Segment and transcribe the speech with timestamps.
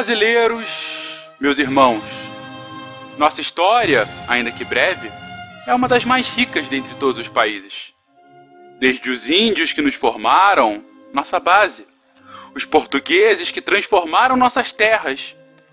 [0.00, 0.64] brasileiros,
[1.38, 2.02] meus irmãos,
[3.18, 5.10] nossa história, ainda que breve,
[5.66, 7.70] é uma das mais ricas dentre todos os países.
[8.78, 10.82] Desde os índios que nos formaram,
[11.12, 11.86] nossa base,
[12.56, 15.20] os portugueses que transformaram nossas terras,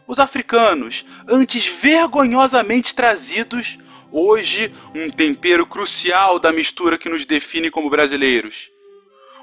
[0.05, 0.93] os africanos,
[1.29, 3.65] antes vergonhosamente trazidos,
[4.11, 8.53] hoje um tempero crucial da mistura que nos define como brasileiros.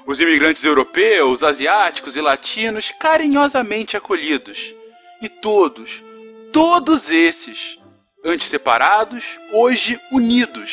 [0.07, 4.57] Os imigrantes europeus, asiáticos e latinos carinhosamente acolhidos.
[5.21, 5.89] E todos,
[6.53, 7.57] todos esses,
[8.23, 10.69] antes separados, hoje unidos,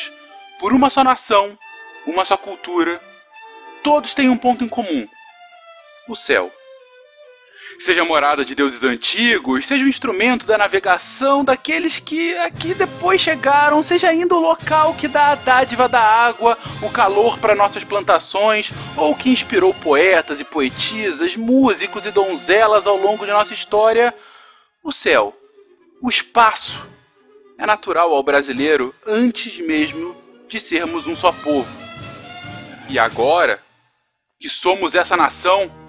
[0.61, 1.57] por uma só nação,
[2.07, 3.01] uma só cultura,
[3.83, 5.09] todos têm um ponto em comum:
[6.09, 6.51] o céu.
[7.85, 13.83] Seja morada de deuses antigos, seja o instrumento da navegação daqueles que aqui depois chegaram,
[13.83, 18.67] seja ainda o local que dá a dádiva da água, o calor para nossas plantações,
[18.97, 24.15] ou que inspirou poetas e poetisas, músicos e donzelas ao longo de nossa história,
[24.85, 25.35] o céu,
[26.01, 26.89] o espaço,
[27.59, 30.15] é natural ao brasileiro antes mesmo
[30.49, 31.69] de sermos um só povo.
[32.89, 33.61] E agora
[34.39, 35.82] que somos essa nação,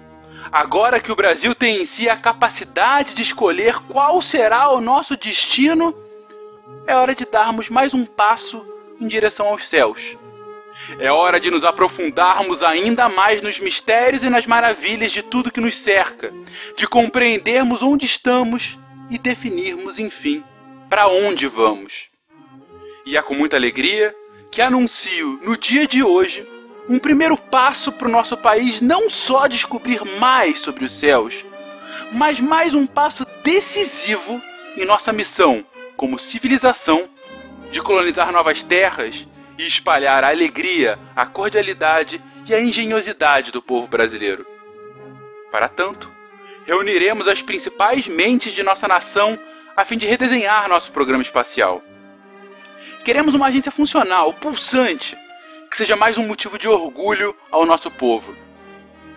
[0.52, 5.16] agora que o Brasil tem em si a capacidade de escolher qual será o nosso
[5.16, 5.94] destino,
[6.86, 8.64] é hora de darmos mais um passo
[9.00, 9.98] em direção aos céus.
[10.98, 15.60] É hora de nos aprofundarmos ainda mais nos mistérios e nas maravilhas de tudo que
[15.60, 16.30] nos cerca,
[16.76, 18.62] de compreendermos onde estamos
[19.10, 20.44] e definirmos, enfim,
[20.88, 21.92] para onde vamos.
[23.06, 24.14] E é com muita alegria
[24.52, 26.53] que anuncio no dia de hoje
[26.88, 31.34] um primeiro passo para o nosso país não só descobrir mais sobre os céus,
[32.12, 34.40] mas mais um passo decisivo
[34.76, 35.64] em nossa missão
[35.96, 37.08] como civilização
[37.70, 39.14] de colonizar novas terras
[39.58, 44.44] e espalhar a alegria, a cordialidade e a engenhosidade do povo brasileiro.
[45.50, 46.08] Para tanto,
[46.66, 49.38] reuniremos as principais mentes de nossa nação
[49.76, 51.82] a fim de redesenhar nosso programa espacial.
[53.04, 55.23] Queremos uma agência funcional, pulsante,
[55.74, 58.32] que seja mais um motivo de orgulho ao nosso povo.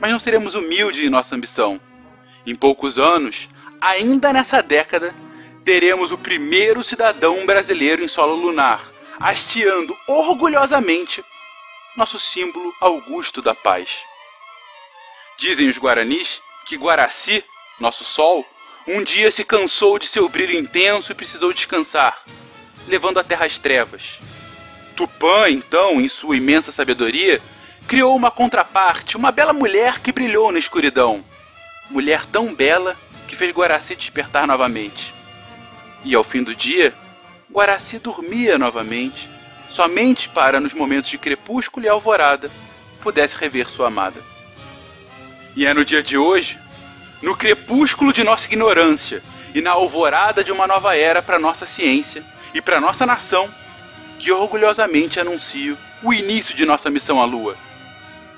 [0.02, 1.80] Mas não seremos humildes em nossa ambição.
[2.48, 3.36] Em poucos anos,
[3.80, 5.14] ainda nessa década,
[5.64, 8.84] teremos o primeiro cidadão brasileiro em solo lunar,
[9.20, 11.24] hasteando orgulhosamente
[11.96, 13.88] nosso símbolo augusto da paz.
[15.38, 16.28] Dizem os guaranis
[16.66, 17.44] que Guaraci,
[17.80, 18.44] nosso sol,
[18.88, 22.20] um dia se cansou de seu brilho intenso e precisou descansar,
[22.88, 24.02] levando a terra às trevas.
[24.98, 27.40] Tupã, então, em sua imensa sabedoria,
[27.88, 31.24] criou uma contraparte, uma bela mulher que brilhou na escuridão.
[31.92, 32.96] Mulher tão bela
[33.28, 35.14] que fez Guaraci despertar novamente.
[36.04, 36.92] E ao fim do dia,
[37.52, 39.30] Guaraci dormia novamente,
[39.76, 42.50] somente para, nos momentos de crepúsculo e alvorada,
[43.02, 44.20] pudesse rever sua amada.
[45.56, 46.58] E é no dia de hoje,
[47.22, 49.22] no crepúsculo de nossa ignorância
[49.54, 53.48] e na alvorada de uma nova era para nossa ciência e para nossa nação,
[54.20, 57.56] que orgulhosamente anuncio o início de nossa missão à Lua.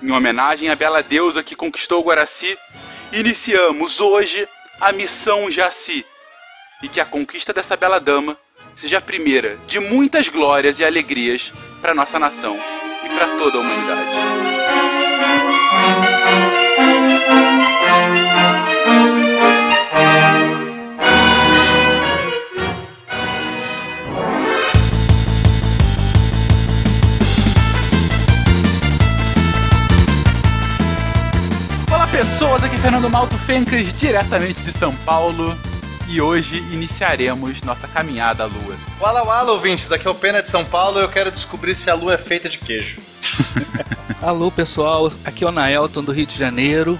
[0.02, 2.58] Em homenagem à bela deusa que conquistou Guaraci,
[3.12, 4.48] iniciamos hoje
[4.80, 6.06] a missão Jaci,
[6.82, 8.38] e que a conquista dessa bela dama
[8.80, 11.42] seja a primeira de muitas glórias e alegrias
[11.82, 12.58] para nossa nação
[13.04, 14.10] e para toda a humanidade.
[32.40, 35.58] Pessoas, aqui é Fernando Malto Fencas, diretamente de São Paulo.
[36.08, 38.78] E hoje iniciaremos nossa caminhada à Lua.
[38.98, 41.90] Wala wala, ouvintes, aqui é o Pena de São Paulo e eu quero descobrir se
[41.90, 43.02] a Lua é feita de queijo.
[44.24, 46.98] Alô pessoal, aqui é o Naelton do Rio de Janeiro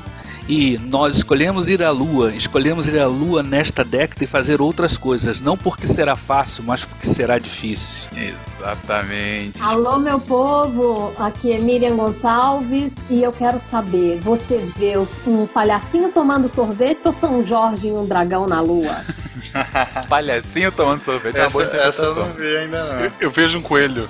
[0.50, 4.98] e nós escolhemos ir à Lua, escolhemos ir à Lua nesta década e fazer outras
[4.98, 8.10] coisas, não porque será fácil, mas porque será difícil.
[8.16, 9.62] Exatamente.
[9.62, 14.96] Alô, meu povo, aqui é Miriam Gonçalves e eu quero saber: você vê
[15.28, 19.06] um palhacinho tomando sorvete ou São Jorge e um dragão na Lua?
[20.10, 23.02] palhacinho tomando sorvete é essa, essa eu não vi ainda não.
[23.02, 24.10] Eu, eu vejo um coelho.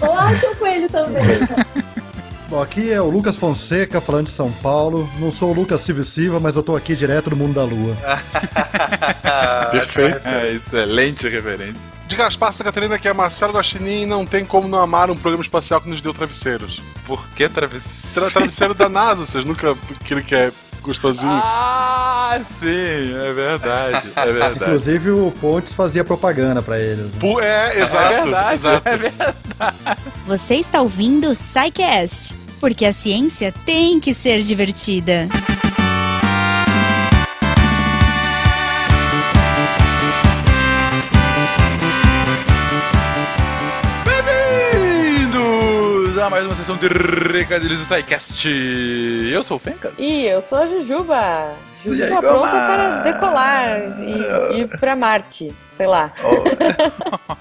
[0.00, 1.22] Olha um coelho também.
[2.52, 5.08] Bom, aqui é o Lucas Fonseca falando de São Paulo.
[5.18, 7.96] Não sou o Lucas Silva Silva, mas eu tô aqui direto do mundo da lua.
[9.72, 10.20] Perfeito.
[10.28, 11.80] É, excelente referência.
[12.06, 15.42] De Gaspar Santa Catarina, que é Marcelo Guaxinim, não tem como não amar um programa
[15.42, 16.82] espacial que nos deu travesseiros.
[17.06, 18.28] Por que travesseiro?
[18.28, 19.74] Tra travesseiro da NASA, vocês nunca.
[19.98, 20.52] aquele que é
[20.82, 21.32] gostosinho.
[21.32, 24.56] Ah, sim, é verdade, é verdade.
[24.56, 27.14] Inclusive o Pontes fazia propaganda para eles.
[27.14, 27.20] Né?
[27.40, 28.12] É, exato.
[28.12, 28.88] É verdade, exato.
[28.88, 29.36] é verdade.
[30.26, 35.26] Você está ouvindo o SciCast, porque a ciência tem que ser divertida.
[44.04, 48.48] Bem-vindos a mais uma sessão de Recadilhos do SciCast.
[48.48, 49.94] Eu sou o Fencas.
[49.98, 51.54] E eu sou a Jujuba.
[51.84, 53.80] Jujuba aí, pronta para decolar
[54.54, 56.12] e ir para Marte, sei lá.
[56.22, 56.44] Oh.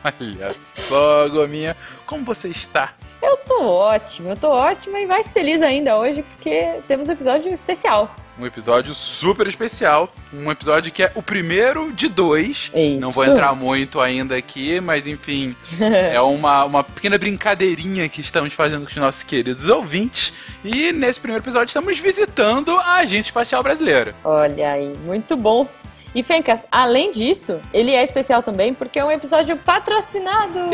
[0.03, 0.55] Olha
[0.89, 1.77] só, Gominha,
[2.07, 2.95] como você está?
[3.21, 7.53] Eu tô ótima, eu tô ótima e mais feliz ainda hoje porque temos um episódio
[7.53, 8.15] especial.
[8.39, 12.71] Um episódio super especial, um episódio que é o primeiro de dois.
[12.73, 12.99] Isso.
[12.99, 18.53] Não vou entrar muito ainda aqui, mas enfim, é uma, uma pequena brincadeirinha que estamos
[18.53, 20.33] fazendo com os nossos queridos ouvintes.
[20.63, 24.15] E nesse primeiro episódio estamos visitando a Agência Espacial Brasileira.
[24.23, 25.67] Olha aí, muito bom.
[26.13, 30.59] E Fencas, além disso, ele é especial também porque é um episódio patrocinado.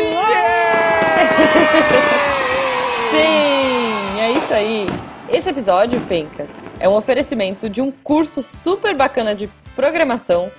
[3.12, 4.88] Sim, é isso aí.
[5.30, 6.50] Esse episódio, Fencas,
[6.80, 10.52] é um oferecimento de um curso super bacana de programação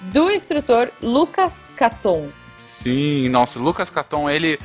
[0.00, 2.28] do instrutor Lucas Caton.
[2.60, 4.58] Sim, nossa, Lucas Caton, ele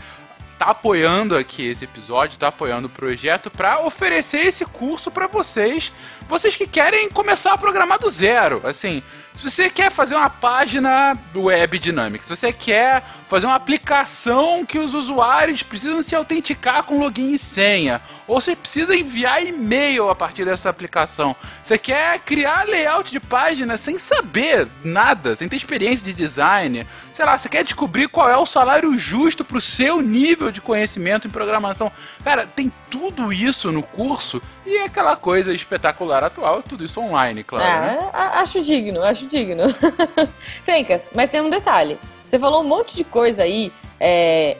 [0.61, 5.91] tá apoiando aqui esse episódio, tá apoiando o projeto para oferecer esse curso para vocês,
[6.29, 8.61] vocês que querem começar a programar do zero.
[8.63, 9.01] Assim,
[9.35, 14.77] se você quer fazer uma página web dinâmica, se você quer fazer uma aplicação que
[14.77, 20.15] os usuários precisam se autenticar com login e senha, ou você precisa enviar e-mail a
[20.15, 26.05] partir dessa aplicação, você quer criar layout de página sem saber nada, sem ter experiência
[26.05, 30.51] de design, sei lá, você quer descobrir qual é o salário justo pro seu nível
[30.51, 31.91] de conhecimento em programação.
[32.23, 37.43] Cara, tem tudo isso no curso e é aquela coisa espetacular atual, tudo isso online,
[37.43, 37.81] claro.
[37.81, 38.09] né?
[38.13, 39.63] Ah, a- acho digno, acho digno.
[40.63, 41.97] Fencas, mas tem um detalhe.
[42.25, 44.57] Você falou um monte de coisa aí, é,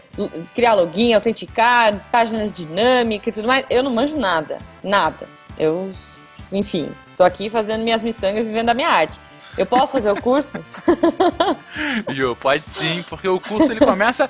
[0.53, 3.65] criar login, autenticar, página dinâmica e tudo mais.
[3.69, 5.27] Eu não manjo nada, nada.
[5.57, 5.89] Eu,
[6.53, 9.19] enfim, tô aqui fazendo minhas miçangas, vivendo a minha arte.
[9.57, 10.63] Eu posso fazer o curso?
[12.39, 14.29] Pode sim, porque o curso ele começa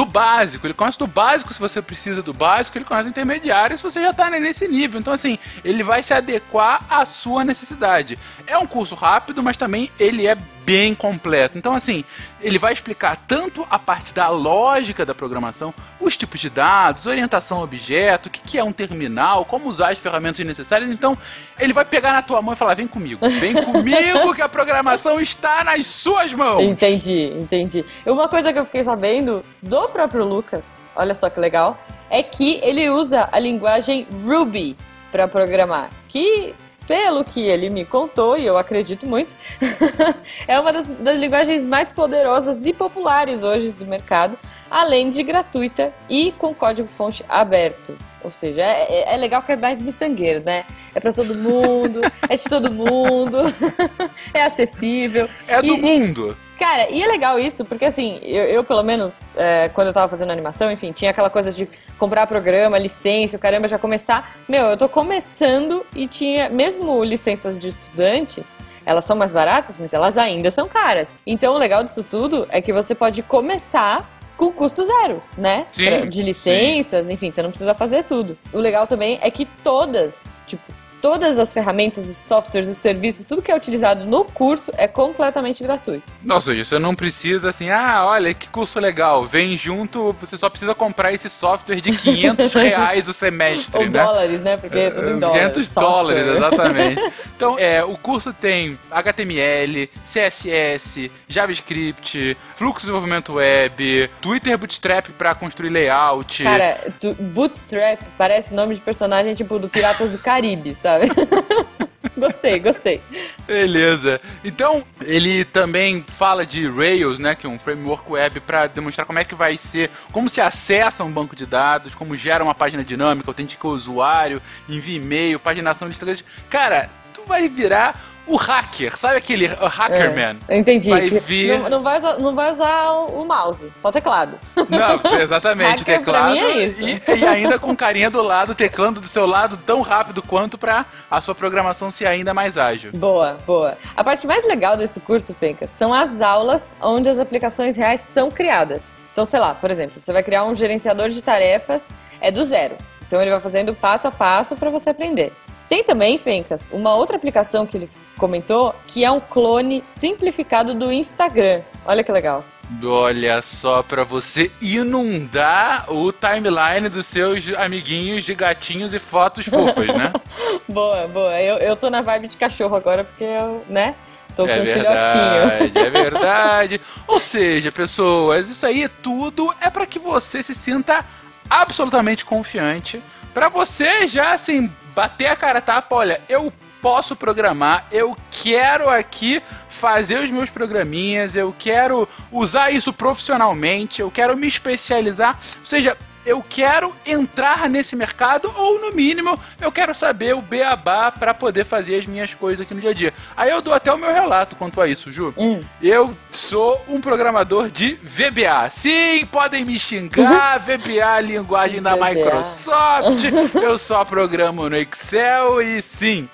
[0.00, 0.66] do básico.
[0.66, 4.00] Ele começa do básico se você precisa do básico, ele começa do intermediário se você
[4.00, 4.98] já está nesse nível.
[4.98, 8.18] Então, assim, ele vai se adequar à sua necessidade.
[8.46, 11.58] É um curso rápido, mas também ele é bem completo.
[11.58, 12.04] Então, assim,
[12.40, 17.58] ele vai explicar tanto a parte da lógica da programação, os tipos de dados, orientação
[17.58, 20.90] a objeto, o que é um terminal, como usar as ferramentas necessárias.
[20.90, 21.16] Então,
[21.58, 25.20] ele vai pegar na tua mão e falar: vem comigo, vem comigo que a programação
[25.20, 26.62] está nas suas mãos.
[26.62, 27.84] Entendi, entendi.
[28.06, 30.64] Uma coisa que eu fiquei sabendo do próprio Lucas,
[30.94, 31.78] olha só que legal,
[32.08, 34.76] é que ele usa a linguagem Ruby
[35.10, 36.54] para programar, que
[36.86, 39.34] pelo que ele me contou, e eu acredito muito,
[40.46, 44.38] é uma das, das linguagens mais poderosas e populares hoje do mercado,
[44.70, 47.96] além de gratuita e com código-fonte aberto.
[48.22, 50.64] Ou seja, é, é- é legal que é mais miçangueiro, né?
[50.94, 53.38] É pra todo mundo, é de todo mundo,
[54.34, 55.26] é acessível.
[55.48, 56.36] É do E- mundo.
[56.60, 60.08] Cara, e é legal isso, porque assim, eu, eu, pelo menos, é, quando eu tava
[60.08, 61.66] fazendo animação, enfim, tinha aquela coisa de
[61.98, 64.36] comprar programa, licença, o caramba, já começar.
[64.46, 68.44] Meu, eu tô começando e tinha, mesmo licenças de estudante,
[68.84, 71.18] elas são mais baratas, mas elas ainda são caras.
[71.26, 74.06] Então o legal disso tudo é que você pode começar
[74.36, 75.66] com custo zero, né?
[75.72, 78.36] Sim, de licenças, enfim, você não precisa fazer tudo.
[78.52, 80.62] O legal também é que todas, tipo,
[81.00, 85.62] todas as ferramentas, os softwares, os serviços, tudo que é utilizado no curso é completamente
[85.62, 86.04] gratuito.
[86.22, 90.74] Nossa, você não precisa assim, ah, olha que curso legal, vem junto, você só precisa
[90.74, 94.02] comprar esse software de 500 reais o semestre, Ou né?
[94.02, 94.56] dólares, né?
[94.56, 95.42] Porque é tudo em dólares.
[95.42, 96.24] 500 software.
[96.24, 97.12] dólares, exatamente.
[97.36, 105.34] Então, é, o curso tem HTML, CSS, JavaScript, fluxo de desenvolvimento web, Twitter Bootstrap para
[105.34, 106.42] construir layout.
[106.42, 110.89] Cara, Bootstrap parece nome de personagem tipo do Piratas do Caribe, sabe?
[112.16, 113.00] gostei, gostei.
[113.46, 114.20] Beleza.
[114.44, 119.18] Então, ele também fala de Rails, né, que é um framework web para demonstrar como
[119.18, 122.84] é que vai ser, como se acessa um banco de dados, como gera uma página
[122.84, 126.16] dinâmica, autentica o usuário, envia e-mail, paginação de Instagram.
[126.48, 130.38] Cara, tu vai virar o hacker, sabe aquele uh, hackerman?
[130.48, 130.90] É, entendi.
[130.90, 134.38] Vai vir- Não, não vai usar, não vai usar o, o mouse, só teclado.
[134.68, 136.80] Não, exatamente, Hacker teclado mim é isso.
[136.86, 140.86] E, e ainda com carinha do lado, teclando do seu lado tão rápido quanto para
[141.10, 142.92] a sua programação ser ainda mais ágil.
[142.92, 143.76] Boa, boa.
[143.96, 148.30] A parte mais legal desse curso, Fencas, são as aulas onde as aplicações reais são
[148.30, 148.92] criadas.
[149.12, 151.88] Então, sei lá, por exemplo, você vai criar um gerenciador de tarefas,
[152.20, 152.76] é do zero.
[153.06, 155.32] Então ele vai fazendo passo a passo para você aprender.
[155.70, 160.90] Tem também, Fencas, uma outra aplicação que ele comentou, que é um clone simplificado do
[160.90, 161.60] Instagram.
[161.86, 162.44] Olha que legal.
[162.82, 169.86] Olha só, pra você inundar o timeline dos seus amiguinhos de gatinhos e fotos fofas,
[169.86, 170.12] né?
[170.68, 171.40] Boa, boa.
[171.40, 173.94] Eu, eu tô na vibe de cachorro agora porque eu, né?
[174.34, 175.86] Tô com é um verdade, filhotinho.
[175.86, 176.80] é verdade.
[177.06, 181.04] Ou seja, pessoas, isso aí tudo é pra que você se sinta
[181.48, 183.00] absolutamente confiante
[183.32, 189.42] para você já assim bater a cara tapa, olha, eu posso programar, eu quero aqui
[189.68, 195.38] fazer os meus programinhas, eu quero usar isso profissionalmente, eu quero me especializar.
[195.60, 201.10] Ou seja, eu quero entrar nesse mercado ou no mínimo eu quero saber o beabá
[201.10, 203.14] para poder fazer as minhas coisas aqui no dia a dia.
[203.36, 205.34] Aí eu dou até o meu relato quanto a isso, Ju.
[205.36, 205.62] Hum.
[205.82, 208.70] Eu sou um programador de VBA.
[208.70, 212.14] Sim, podem me xingar, VBA linguagem da VBA.
[212.14, 213.24] Microsoft.
[213.54, 216.28] eu só programo no Excel e sim.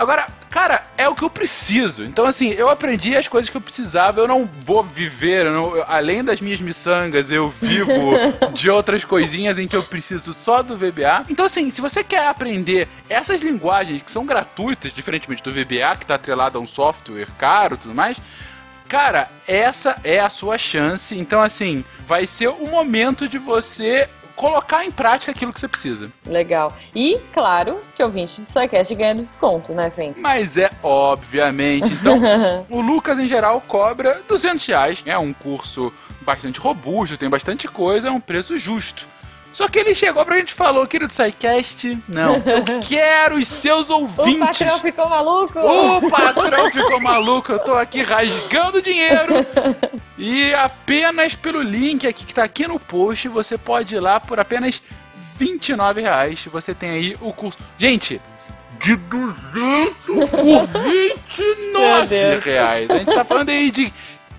[0.00, 2.04] Agora, cara, é o que eu preciso.
[2.04, 4.18] Então, assim, eu aprendi as coisas que eu precisava.
[4.18, 7.92] Eu não vou viver, eu não- eu- além das minhas miçangas, eu vivo
[8.54, 11.26] de outras coisinhas em que eu preciso só do VBA.
[11.28, 16.04] Então, assim, se você quer aprender essas linguagens que são gratuitas, diferentemente do VBA, que
[16.04, 18.16] está atrelado a um software caro e tudo mais.
[18.88, 21.14] Cara, essa é a sua chance.
[21.16, 24.08] Então, assim, vai ser o momento de você
[24.40, 26.10] colocar em prática aquilo que você precisa.
[26.24, 26.74] Legal.
[26.94, 30.14] E, claro, que ouvinte do SciCast ganha desconto, né, Fem?
[30.16, 31.92] Mas é obviamente.
[31.92, 32.18] Então,
[32.70, 35.02] o Lucas, em geral, cobra 200 reais.
[35.04, 35.92] É um curso
[36.22, 39.06] bastante robusto, tem bastante coisa, é um preço justo.
[39.52, 43.90] Só que ele chegou pra gente e falou, querido SciCast, não, eu quero os seus
[43.90, 44.38] o ouvintes.
[44.38, 45.58] patrão ficou maluco!
[45.58, 49.34] O patrão ficou maluco, eu tô aqui rasgando dinheiro.
[50.16, 54.38] E apenas pelo link aqui que tá aqui no post, você pode ir lá por
[54.38, 54.80] apenas
[55.36, 56.44] 29 reais.
[56.52, 57.58] Você tem aí o curso.
[57.76, 58.20] Gente,
[58.78, 62.44] de 200 por Meu 29 Deus.
[62.44, 62.90] reais.
[62.90, 63.92] A gente tá falando aí de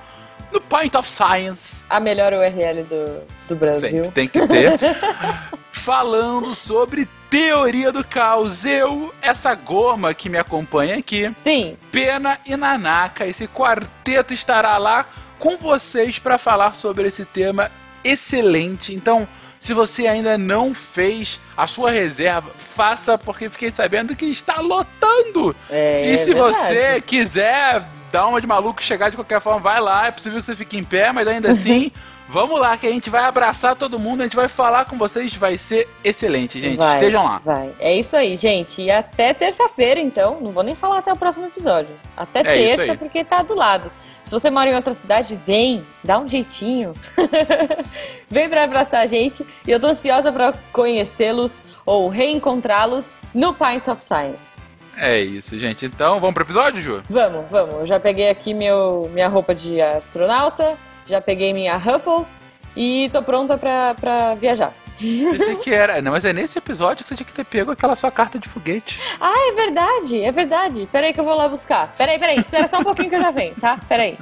[0.52, 1.84] no Point of Science.
[1.90, 4.04] A melhor URL do, do Brasil.
[4.04, 4.78] Sempre tem que ter.
[5.72, 8.66] Falando sobre teoria do caos.
[8.66, 13.26] Eu, essa goma que me acompanha aqui, Sim, Pena e Nanaka.
[13.26, 15.08] Esse quarteto estará lá
[15.40, 17.72] com vocês para falar sobre esse tema
[18.12, 18.94] excelente.
[18.94, 19.28] Então,
[19.60, 25.56] se você ainda não fez a sua reserva, faça, porque fiquei sabendo que está lotando.
[25.70, 30.08] é e se você quiser dar uma de maluco chegar de qualquer forma, vai lá.
[30.08, 31.92] É possível que você fique em pé, mas ainda assim.
[32.30, 35.34] Vamos lá, que a gente vai abraçar todo mundo, a gente vai falar com vocês,
[35.36, 36.78] vai ser excelente, gente.
[36.78, 37.42] Vai, Estejam lá.
[37.44, 37.74] Vai.
[37.80, 38.82] É isso aí, gente.
[38.82, 40.40] E até terça-feira, então.
[40.42, 41.90] Não vou nem falar até o próximo episódio.
[42.16, 43.92] Até É terça, porque tá do lado.
[44.26, 46.94] Se você mora em outra cidade, vem, dá um jeitinho.
[48.30, 49.46] vem pra abraçar a gente.
[49.66, 54.68] E eu tô ansiosa pra conhecê-los ou reencontrá-los no Pint of Science.
[54.98, 55.86] É isso, gente.
[55.86, 57.04] Então, vamos pro episódio, Ju?
[57.10, 57.76] Vamos, vamos.
[57.76, 60.76] Eu já peguei aqui meu, minha roupa de astronauta,
[61.08, 62.42] já peguei minha Ruffles
[62.76, 64.74] e tô pronta pra, pra viajar.
[65.00, 66.02] Pensei que era.
[66.02, 68.50] Não, mas é nesse episódio que você tinha que ter pego aquela sua carta de
[68.50, 69.00] foguete.
[69.22, 70.90] Ah, é verdade, é verdade.
[70.92, 71.92] Peraí que eu vou lá buscar.
[71.96, 73.80] Peraí, peraí, espera só um pouquinho que eu já venho, tá?
[73.88, 74.18] Peraí.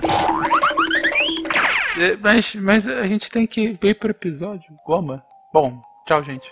[1.97, 4.65] É, Mas, mas a gente tem que ir pro episódio.
[4.85, 5.23] Goma.
[5.53, 6.45] Bom, tchau, gente.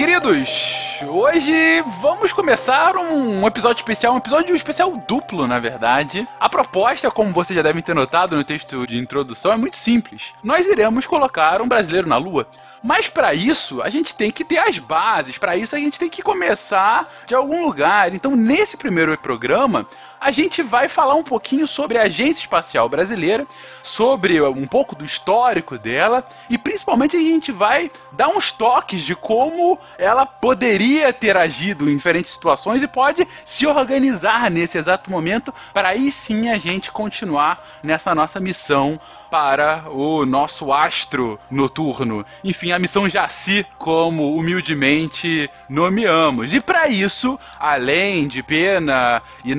[0.00, 6.24] Queridos, hoje vamos começar um episódio especial, um episódio especial duplo, na verdade.
[6.40, 10.32] A proposta, como vocês já devem ter notado no texto de introdução, é muito simples.
[10.42, 12.46] Nós iremos colocar um brasileiro na Lua.
[12.82, 16.08] Mas para isso, a gente tem que ter as bases, para isso a gente tem
[16.08, 18.14] que começar de algum lugar.
[18.14, 19.86] Então, nesse primeiro programa,
[20.20, 23.46] a gente vai falar um pouquinho sobre a Agência Espacial Brasileira,
[23.82, 29.16] sobre um pouco do histórico dela e principalmente a gente vai dar uns toques de
[29.16, 35.54] como ela poderia ter agido em diferentes situações e pode se organizar nesse exato momento
[35.72, 39.00] para aí sim a gente continuar nessa nossa missão
[39.30, 42.26] para o nosso astro noturno.
[42.42, 46.52] Enfim, a missão Jaci, como humildemente nomeamos.
[46.52, 49.54] E para isso, além de Pena e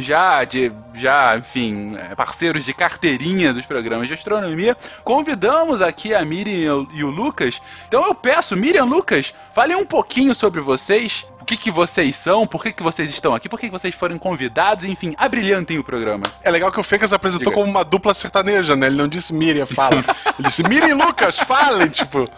[0.00, 6.86] Já de já, enfim, parceiros de carteirinha dos programas de astronomia, convidamos aqui a Miriam
[6.92, 7.60] e o Lucas.
[7.88, 12.46] Então eu peço, Miriam Lucas, falem um pouquinho sobre vocês, o que, que vocês são,
[12.46, 15.84] por que, que vocês estão aqui, por que, que vocês foram convidados, enfim, abrilhantem o
[15.84, 16.24] programa.
[16.42, 17.54] É legal que o Fencas apresentou Diga.
[17.54, 18.86] como uma dupla sertaneja, né?
[18.86, 20.02] Ele não disse Miriam, fala.
[20.38, 22.28] Ele disse Miriam e Lucas, falem, tipo.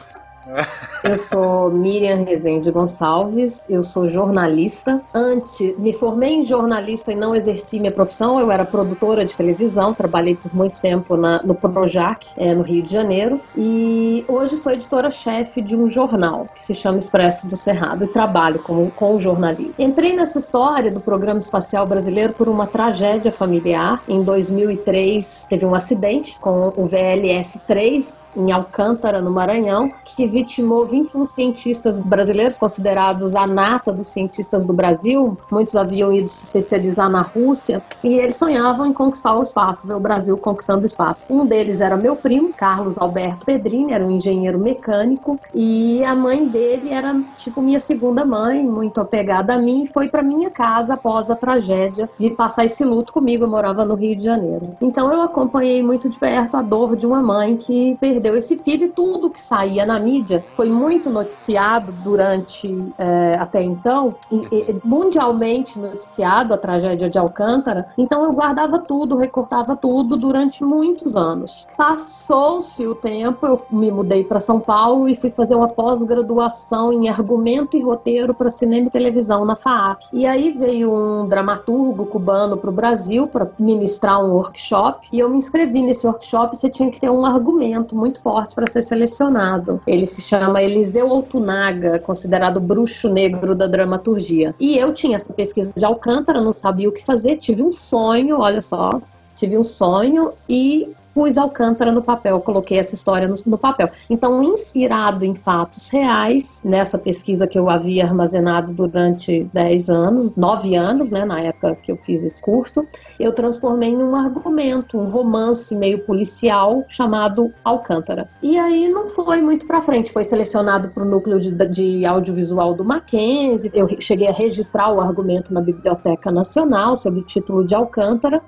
[1.05, 5.03] Eu sou Miriam Rezende Gonçalves, eu sou jornalista.
[5.13, 8.39] Antes, me formei em jornalista e não exerci minha profissão.
[8.39, 12.85] Eu era produtora de televisão, trabalhei por muito tempo na- no Projac, é, no Rio
[12.85, 13.41] de Janeiro.
[13.57, 18.61] E hoje sou editora-chefe de um jornal que se chama Expresso do Cerrado e trabalho
[18.61, 19.75] com, com jornalismo.
[19.79, 24.01] Entrei nessa história do Programa Espacial Brasileiro por uma tragédia familiar.
[24.09, 31.27] Em 2003, teve um acidente com o VLS-3 em Alcântara, no Maranhão, que vitimou 21
[31.27, 35.37] cientistas brasileiros, considerados a nata dos cientistas do Brasil.
[35.51, 39.95] Muitos haviam ido se especializar na Rússia e eles sonhavam em conquistar o espaço, ver
[39.95, 41.27] o Brasil conquistando o espaço.
[41.31, 46.47] Um deles era meu primo, Carlos Alberto Pedrini, era um engenheiro mecânico, e a mãe
[46.47, 51.31] dele era tipo minha segunda mãe, muito apegada a mim, foi para minha casa após
[51.31, 53.45] a tragédia de passar esse luto comigo.
[53.45, 54.77] Eu morava no Rio de Janeiro.
[54.81, 58.87] Então eu acompanhei muito de perto a dor de uma mãe que perdeu esse filho
[58.87, 64.81] e tudo que saía na mídia foi muito noticiado durante é, até então, e- e
[64.85, 67.87] mundialmente noticiado a tragédia de Alcântara.
[67.97, 71.67] Então eu guardava tudo, recortava tudo durante muitos anos.
[71.77, 77.09] Passou-se o tempo, eu me mudei para São Paulo e fui fazer uma pós-graduação em
[77.09, 80.03] argumento e roteiro para cinema e televisão na FAAP.
[80.13, 85.29] E aí veio um dramaturgo cubano para o Brasil para ministrar um workshop e eu
[85.29, 86.57] me inscrevi nesse workshop.
[86.57, 89.81] Você tinha que ter um argumento muito forte para ser selecionado.
[89.87, 94.55] Ele se chama Eliseu Altunaga, considerado bruxo negro da dramaturgia.
[94.59, 98.41] E eu tinha essa pesquisa de Alcântara, não sabia o que fazer, tive um sonho,
[98.41, 99.01] olha só,
[99.35, 103.91] tive um sonho e pus Alcântara no papel, coloquei essa história no, no papel.
[104.09, 110.75] Então, inspirado em fatos reais, nessa pesquisa que eu havia armazenado durante 10 anos, 9
[110.75, 112.87] anos, né, na época que eu fiz esse curso,
[113.19, 118.29] eu transformei em um argumento, um romance meio policial chamado Alcântara.
[118.43, 122.75] E aí não foi muito pra frente, foi selecionado para o núcleo de, de audiovisual
[122.75, 127.75] do Mackenzie, eu cheguei a registrar o argumento na Biblioteca Nacional sob o título de
[127.75, 128.43] Alcântara,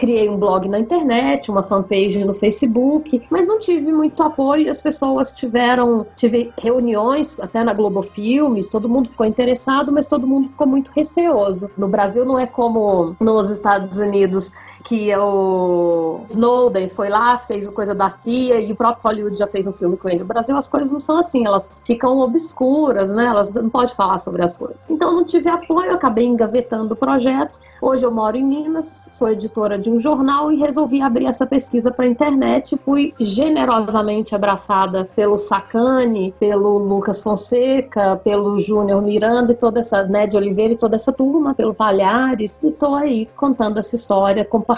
[0.00, 4.70] criei um blog na internet, uma fanpage no Facebook, mas não tive muito apoio.
[4.70, 10.26] As pessoas tiveram, tive reuniões até na Globo Filmes, todo mundo ficou interessado, mas todo
[10.26, 11.70] mundo ficou muito receoso.
[11.76, 14.50] No Brasil não é como nos Estados Unidos
[14.84, 19.46] que o Snowden foi lá, fez o coisa da CIA e o próprio Hollywood já
[19.46, 20.20] fez um filme com ele.
[20.20, 23.26] No Brasil as coisas não são assim, elas ficam obscuras, né?
[23.26, 24.88] Elas não pode falar sobre as coisas.
[24.88, 27.58] Então não tive apoio, acabei engavetando o projeto.
[27.80, 31.90] Hoje eu moro em Minas, sou editora de um jornal e resolvi abrir essa pesquisa
[31.90, 32.76] para a internet.
[32.76, 40.26] Fui generosamente abraçada pelo Sacani, pelo Lucas Fonseca, pelo Júnior Miranda e toda essa, né,
[40.26, 42.60] de Oliveira e toda essa turma, pelo Palhares.
[42.62, 44.69] E tô aí contando essa história, compartilhando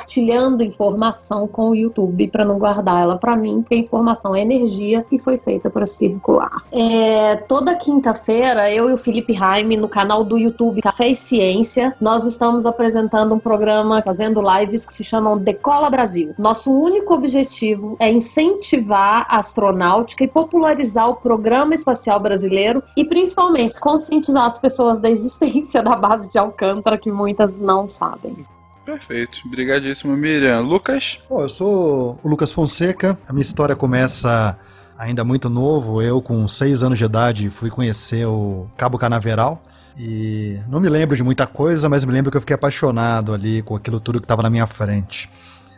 [0.65, 5.05] informação com o YouTube para não guardar ela para mim, porque a informação é energia
[5.11, 6.63] e foi feita para circular.
[6.71, 11.95] É, toda quinta-feira, eu e o Felipe Raime, no canal do YouTube Café e Ciência,
[12.01, 16.35] nós estamos apresentando um programa, fazendo lives que se chamam Decola Brasil.
[16.39, 23.79] Nosso único objetivo é incentivar a astronáutica e popularizar o programa espacial brasileiro e, principalmente,
[23.81, 28.45] conscientizar as pessoas da existência da base de Alcântara, que muitas não sabem.
[28.85, 29.41] Perfeito.
[29.47, 30.61] Obrigadíssimo, Miriam.
[30.61, 31.21] Lucas?
[31.31, 33.19] Eu sou o Lucas Fonseca.
[33.29, 34.59] A minha história começa
[34.99, 36.03] ainda muito novo.
[36.03, 39.63] Eu, com seis anos de idade, fui conhecer o Cabo Canaveral.
[39.99, 43.63] E não me lembro de muita coisa, mas me lembro que eu fiquei apaixonado ali
[43.63, 45.29] com aquilo tudo que estava na minha frente.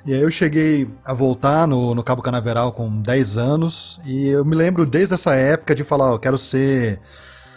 [0.07, 4.45] E aí eu cheguei a voltar no, no Cabo Canaveral com 10 anos e eu
[4.45, 7.01] me lembro desde essa época de falar, ó, eu quero ser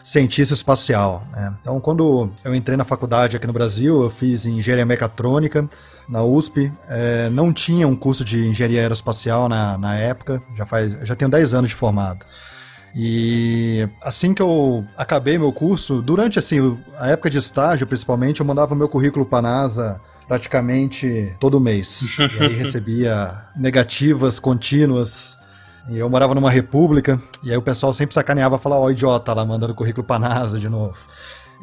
[0.07, 1.21] cientista espacial.
[1.33, 1.53] Né?
[1.61, 5.69] Então, quando eu entrei na faculdade aqui no Brasil, eu fiz engenharia mecatrônica
[6.07, 6.71] na USP.
[6.87, 11.29] É, não tinha um curso de engenharia aeroespacial na, na época, já, faz, já tenho
[11.29, 12.25] 10 anos de formado.
[12.95, 18.45] E assim que eu acabei meu curso, durante assim, a época de estágio principalmente, eu
[18.45, 22.15] mandava meu currículo para a NASA praticamente todo mês.
[22.39, 25.37] e aí recebia negativas contínuas.
[25.89, 29.33] E eu morava numa república, e aí o pessoal sempre sacaneava, falava, ó, oh, idiota
[29.33, 30.97] lá, mandando currículo pra NASA de novo.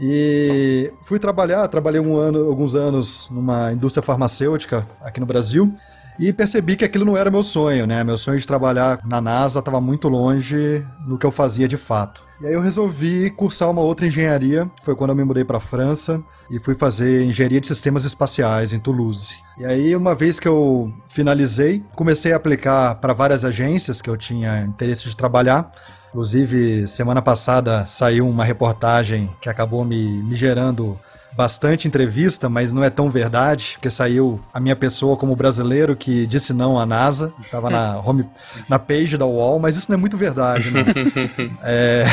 [0.01, 5.75] E fui trabalhar, trabalhei um ano, alguns anos numa indústria farmacêutica aqui no Brasil
[6.19, 8.05] e percebi que aquilo não era meu sonho, né?
[8.05, 12.23] Meu sonho de trabalhar na NASA estava muito longe do que eu fazia de fato.
[12.41, 15.61] E aí eu resolvi cursar uma outra engenharia, foi quando eu me mudei para a
[15.61, 19.37] França e fui fazer engenharia de sistemas espaciais em Toulouse.
[19.59, 24.17] E aí uma vez que eu finalizei, comecei a aplicar para várias agências que eu
[24.17, 25.73] tinha interesse de trabalhar.
[26.11, 30.99] Inclusive, semana passada saiu uma reportagem que acabou me, me gerando
[31.37, 36.27] bastante entrevista, mas não é tão verdade, porque saiu a minha pessoa como brasileiro que
[36.27, 38.25] disse não à NASA, estava na home,
[38.69, 40.85] na page da UOL, mas isso não é muito verdade, né?
[41.63, 42.05] é,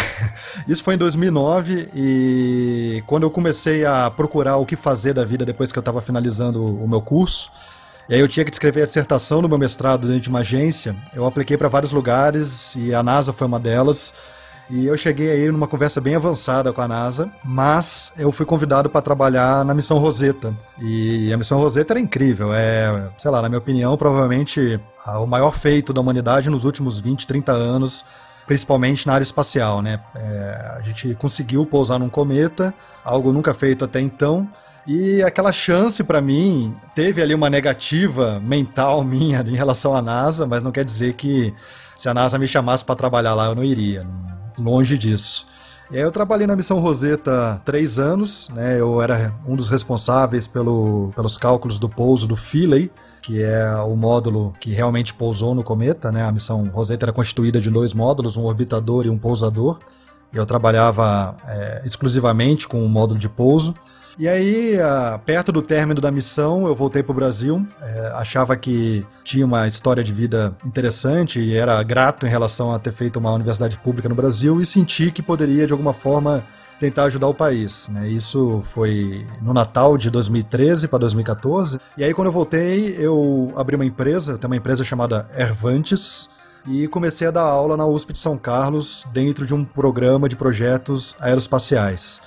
[0.67, 5.45] isso foi em 2009 e quando eu comecei a procurar o que fazer da vida
[5.45, 7.51] depois que eu estava finalizando o meu curso,
[8.10, 10.95] e aí eu tinha que escrever a dissertação do meu mestrado dentro de uma agência,
[11.13, 14.13] eu apliquei para vários lugares e a NASA foi uma delas.
[14.71, 18.89] E eu cheguei aí numa conversa bem avançada com a NASA, mas eu fui convidado
[18.89, 20.55] para trabalhar na missão Rosetta.
[20.79, 22.53] E a missão Rosetta era incrível.
[22.53, 27.27] É, sei lá, na minha opinião, provavelmente o maior feito da humanidade nos últimos 20,
[27.27, 28.05] 30 anos,
[28.47, 29.99] principalmente na área espacial, né?
[30.15, 34.47] É, a gente conseguiu pousar num cometa, algo nunca feito até então.
[34.88, 40.47] E aquela chance para mim teve ali uma negativa mental minha em relação à NASA,
[40.47, 41.53] mas não quer dizer que
[41.97, 44.07] se a NASA me chamasse para trabalhar lá eu não iria
[44.58, 45.46] longe disso.
[45.92, 48.80] E aí eu trabalhei na missão Rosetta três anos, né?
[48.80, 52.90] Eu era um dos responsáveis pelo, pelos cálculos do pouso do Philae,
[53.22, 56.24] que é o módulo que realmente pousou no cometa, né?
[56.24, 59.80] A missão Rosetta era constituída de dois módulos, um orbitador e um pousador.
[60.34, 63.76] Eu trabalhava é, exclusivamente com o módulo de pouso.
[64.19, 64.78] E aí,
[65.26, 67.65] perto do término da missão, eu voltei para o Brasil.
[67.82, 72.80] É, achava que tinha uma história de vida interessante e era grato em relação a
[72.80, 76.43] ter feito uma universidade pública no Brasil e senti que poderia, de alguma forma,
[76.80, 77.88] tentar ajudar o país.
[77.89, 78.10] Né?
[78.10, 81.80] Isso foi no Natal de 2013 para 2014.
[81.97, 86.30] E aí, quando eu voltei, eu abri uma empresa, tem uma empresa chamada Ervantes,
[86.67, 90.36] e comecei a dar aula na USP de São Carlos dentro de um programa de
[90.36, 92.21] projetos aeroespaciais.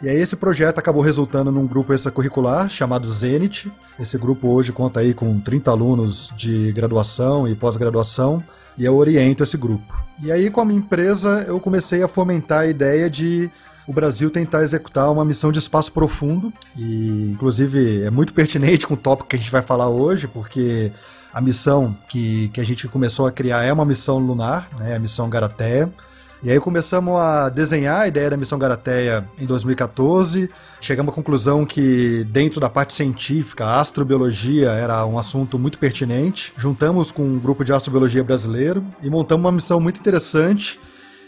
[0.00, 3.70] E aí esse projeto acabou resultando num grupo extracurricular chamado Zenit.
[3.98, 8.42] Esse grupo hoje conta aí com 30 alunos de graduação e pós-graduação,
[8.76, 9.96] e eu oriento esse grupo.
[10.22, 13.50] E aí com a minha empresa eu comecei a fomentar a ideia de
[13.88, 18.94] o Brasil tentar executar uma missão de espaço profundo, e inclusive é muito pertinente com
[18.94, 20.92] o tópico que a gente vai falar hoje, porque
[21.32, 24.98] a missão que, que a gente começou a criar é uma missão lunar, né, a
[24.98, 25.92] missão Garateia.
[26.40, 30.48] E aí começamos a desenhar a ideia da missão Garateia em 2014.
[30.80, 36.52] Chegamos à conclusão que dentro da parte científica, a astrobiologia era um assunto muito pertinente.
[36.56, 40.78] Juntamos com um grupo de astrobiologia brasileiro e montamos uma missão muito interessante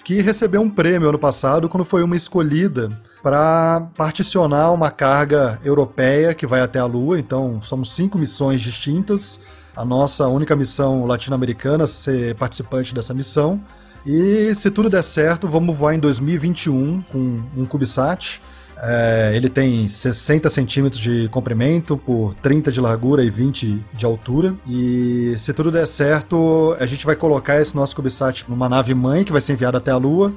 [0.05, 2.89] que recebeu um prêmio ano passado quando foi uma escolhida
[3.21, 7.19] para particionar uma carga europeia que vai até a Lua.
[7.19, 9.41] Então, somos cinco missões distintas.
[9.77, 13.61] A nossa única missão latino-americana ser participante dessa missão.
[14.05, 18.41] E se tudo der certo, vamos voar em 2021 com um CubeSat.
[18.83, 24.55] É, ele tem 60 centímetros de comprimento por 30 de largura e 20 de altura.
[24.67, 29.23] E se tudo der certo, a gente vai colocar esse nosso CubeSat numa nave mãe
[29.23, 30.33] que vai ser enviada até a Lua.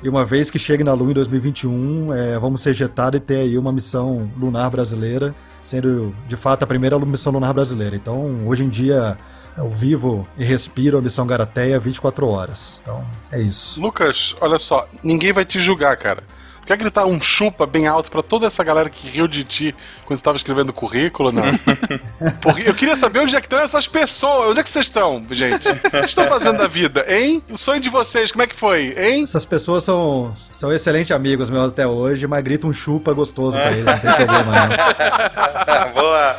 [0.00, 3.36] E uma vez que chegue na Lua em 2021, é, vamos ser jetados e ter
[3.38, 7.96] aí uma missão lunar brasileira, sendo de fato a primeira missão lunar brasileira.
[7.96, 9.18] Então, hoje em dia,
[9.58, 12.80] eu vivo e respiro a missão Garateia 24 horas.
[12.82, 13.80] Então, é isso.
[13.80, 16.22] Lucas, olha só, ninguém vai te julgar, cara.
[16.64, 20.18] Quer gritar um chupa bem alto para toda essa galera que riu de ti quando
[20.18, 21.44] estava escrevendo o currículo, não?
[22.42, 24.50] Porque eu queria saber onde é que estão essas pessoas.
[24.50, 25.66] Onde é que vocês estão, gente?
[25.66, 27.42] O que vocês estão fazendo da vida, hein?
[27.48, 29.22] O sonho de vocês, como é que foi, hein?
[29.22, 33.72] Essas pessoas são, são excelentes amigos meus até hoje, mas grita um chupa gostoso pra
[33.72, 35.92] eles, não tem problema não.
[35.94, 36.36] Boa!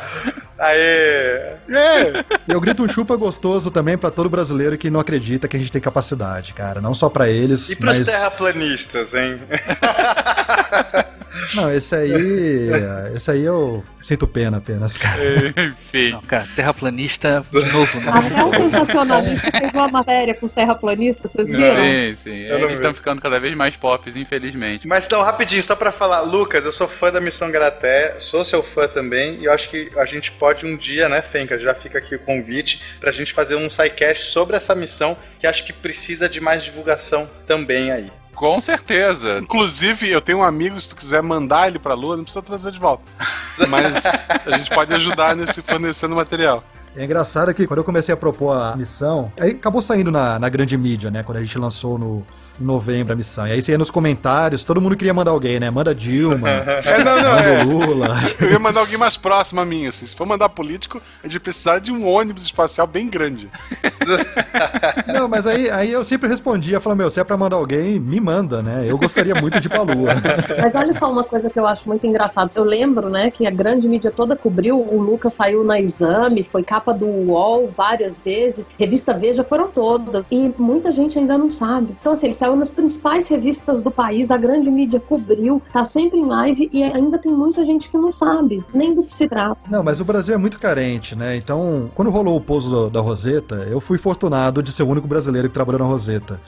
[0.60, 1.56] Aê!
[1.70, 2.24] É.
[2.46, 5.72] Eu grito um chupa gostoso também para todo brasileiro que não acredita que a gente
[5.72, 6.82] tem capacidade, cara.
[6.82, 7.70] Não só para eles.
[7.70, 8.06] E pros mas...
[8.06, 9.38] terraplanistas, hein?
[11.54, 12.70] Não, esse aí.
[13.14, 15.20] Esse aí eu sinto pena apenas, cara.
[15.48, 16.12] Enfim.
[16.12, 18.12] Não, cara, terraplanista de novo, né?
[18.12, 21.74] Até o sensacionalista fez uma matéria com terraplanista, vocês viram?
[21.74, 22.48] Sim, sim.
[22.48, 24.86] Não Eles estão ficando cada vez mais pop, infelizmente.
[24.86, 28.62] Mas então, rapidinho, só pra falar, Lucas, eu sou fã da Missão Garaté, sou seu
[28.62, 31.98] fã também, e eu acho que a gente pode um dia, né, Fencas, já fica
[31.98, 36.28] aqui o convite pra gente fazer um sidecast sobre essa missão, que acho que precisa
[36.28, 38.10] de mais divulgação também aí.
[38.40, 39.38] Com certeza.
[39.38, 42.72] Inclusive, eu tenho um amigo, se tu quiser mandar ele pra Lua, não precisa trazer
[42.72, 43.02] de volta.
[43.68, 44.02] Mas
[44.46, 46.64] a gente pode ajudar nesse fornecendo material.
[46.96, 50.48] É engraçado que quando eu comecei a propor a missão, aí acabou saindo na, na
[50.48, 51.22] grande mídia, né?
[51.22, 52.26] Quando a gente lançou no
[52.60, 53.46] em novembro a missão.
[53.46, 55.70] E aí você ia nos comentários, todo mundo queria mandar alguém, né?
[55.70, 56.48] Manda Dilma,
[56.84, 57.62] É, não, não, manda é.
[57.64, 58.16] Lula.
[58.38, 60.04] Eu ia mandar alguém mais próximo a mim, assim.
[60.06, 63.48] Se for mandar político, a gente precisar de um ônibus espacial bem grande.
[65.06, 68.20] Não, mas aí, aí eu sempre respondia, falando, meu, se é pra mandar alguém, me
[68.20, 68.84] manda, né?
[68.86, 70.10] Eu gostaria muito de ir pra Lua.
[70.60, 72.50] Mas olha só uma coisa que eu acho muito engraçada.
[72.54, 76.62] Eu lembro, né, que a grande mídia toda cobriu, o Lucas saiu na Exame, foi
[76.80, 80.24] capa do UOL várias vezes, revista Veja foram todas.
[80.30, 81.94] E muita gente ainda não sabe.
[82.00, 86.18] Então, assim, ele saiu nas principais revistas do país, a grande mídia cobriu, tá sempre
[86.18, 89.60] em live e ainda tem muita gente que não sabe nem do que se trata.
[89.70, 91.36] Não, mas o Brasil é muito carente, né?
[91.36, 95.48] Então, quando rolou o pouso da Roseta, eu fui fortunado de ser o único brasileiro
[95.48, 96.40] que trabalhou na Roseta.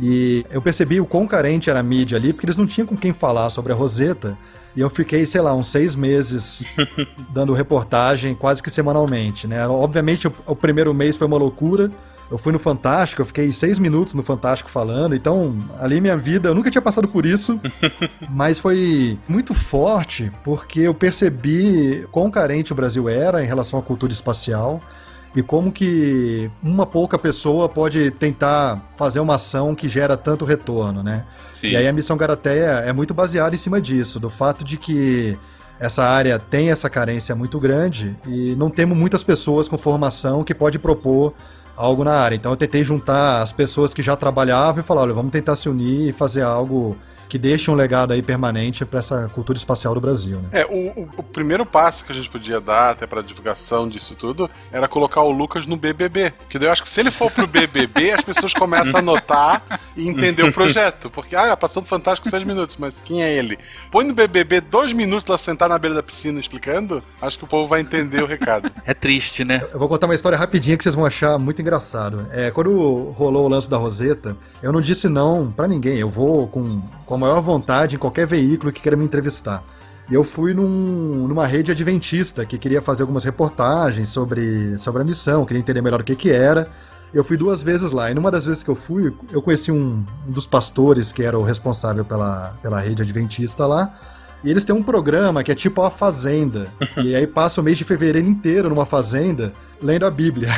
[0.00, 2.96] E eu percebi o quão carente era a mídia ali, porque eles não tinham com
[2.96, 4.36] quem falar sobre a Roseta.
[4.76, 6.64] E eu fiquei, sei lá, uns seis meses
[7.32, 9.66] dando reportagem quase que semanalmente, né?
[9.66, 11.90] Obviamente, o, o primeiro mês foi uma loucura.
[12.30, 16.48] Eu fui no Fantástico, eu fiquei seis minutos no Fantástico falando, então ali minha vida,
[16.48, 17.60] eu nunca tinha passado por isso,
[18.28, 23.82] mas foi muito forte porque eu percebi quão carente o Brasil era em relação à
[23.82, 24.82] cultura espacial
[25.36, 31.02] e como que uma pouca pessoa pode tentar fazer uma ação que gera tanto retorno,
[31.02, 31.24] né?
[31.52, 31.68] Sim.
[31.68, 35.38] E aí a missão Garateia é muito baseada em cima disso, do fato de que
[35.78, 40.54] essa área tem essa carência muito grande e não temos muitas pessoas com formação que
[40.54, 41.34] pode propor
[41.76, 42.34] algo na área.
[42.34, 45.68] Então eu tentei juntar as pessoas que já trabalhavam e falar, olha, vamos tentar se
[45.68, 46.96] unir e fazer algo
[47.28, 50.48] que deixe um legado aí permanente para essa cultura espacial do Brasil, né?
[50.52, 54.14] É, o, o- o primeiro passo que a gente podia dar, até pra divulgação disso
[54.14, 56.30] tudo, era colocar o Lucas no BBB.
[56.30, 59.80] Porque daí eu acho que se ele for pro BBB, as pessoas começam a notar
[59.96, 61.10] e entender o projeto.
[61.10, 63.58] Porque, ah, passou do Fantástico seis minutos, mas quem é ele?
[63.90, 67.48] Põe no BBB dois minutos lá sentar na beira da piscina explicando, acho que o
[67.48, 68.70] povo vai entender o recado.
[68.84, 69.64] É triste, né?
[69.72, 72.26] Eu vou contar uma história rapidinha que vocês vão achar muito engraçado.
[72.32, 75.98] É, quando rolou o lance da Roseta, eu não disse não pra ninguém.
[75.98, 79.62] Eu vou com, com a maior vontade em qualquer veículo que queira me entrevistar.
[80.08, 85.04] E eu fui num- numa rede adventista que queria fazer algumas reportagens sobre, sobre a
[85.04, 86.68] missão, queria entender melhor o que, que era.
[87.12, 90.04] Eu fui duas vezes lá, e numa das vezes que eu fui, eu conheci um,
[90.26, 93.92] um dos pastores que era o responsável pela, pela rede adventista lá.
[94.44, 96.68] E eles têm um programa que é tipo a Fazenda.
[97.02, 100.50] e aí passa o mês de fevereiro inteiro numa fazenda lendo a Bíblia.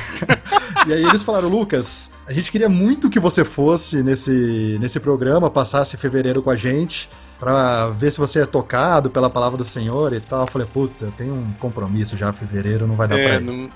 [0.86, 5.50] e aí eles falaram, Lucas, a gente queria muito que você fosse nesse, nesse programa,
[5.50, 10.12] passasse fevereiro com a gente, pra ver se você é tocado pela palavra do Senhor
[10.12, 10.40] e tal.
[10.40, 13.40] Eu falei, puta, eu tenho um compromisso já fevereiro, não vai dar pra É, ir.
[13.42, 13.68] não-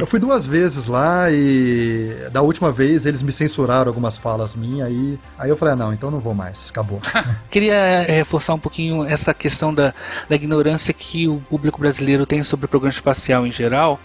[0.00, 4.88] Eu fui duas vezes lá e da última vez eles me censuraram algumas falas minhas
[4.88, 7.00] aí, aí eu falei, ah, não, então não vou mais, acabou.
[7.50, 9.92] Queria é, reforçar um pouquinho essa questão da,
[10.28, 14.00] da ignorância que o público brasileiro tem sobre o programa espacial em geral.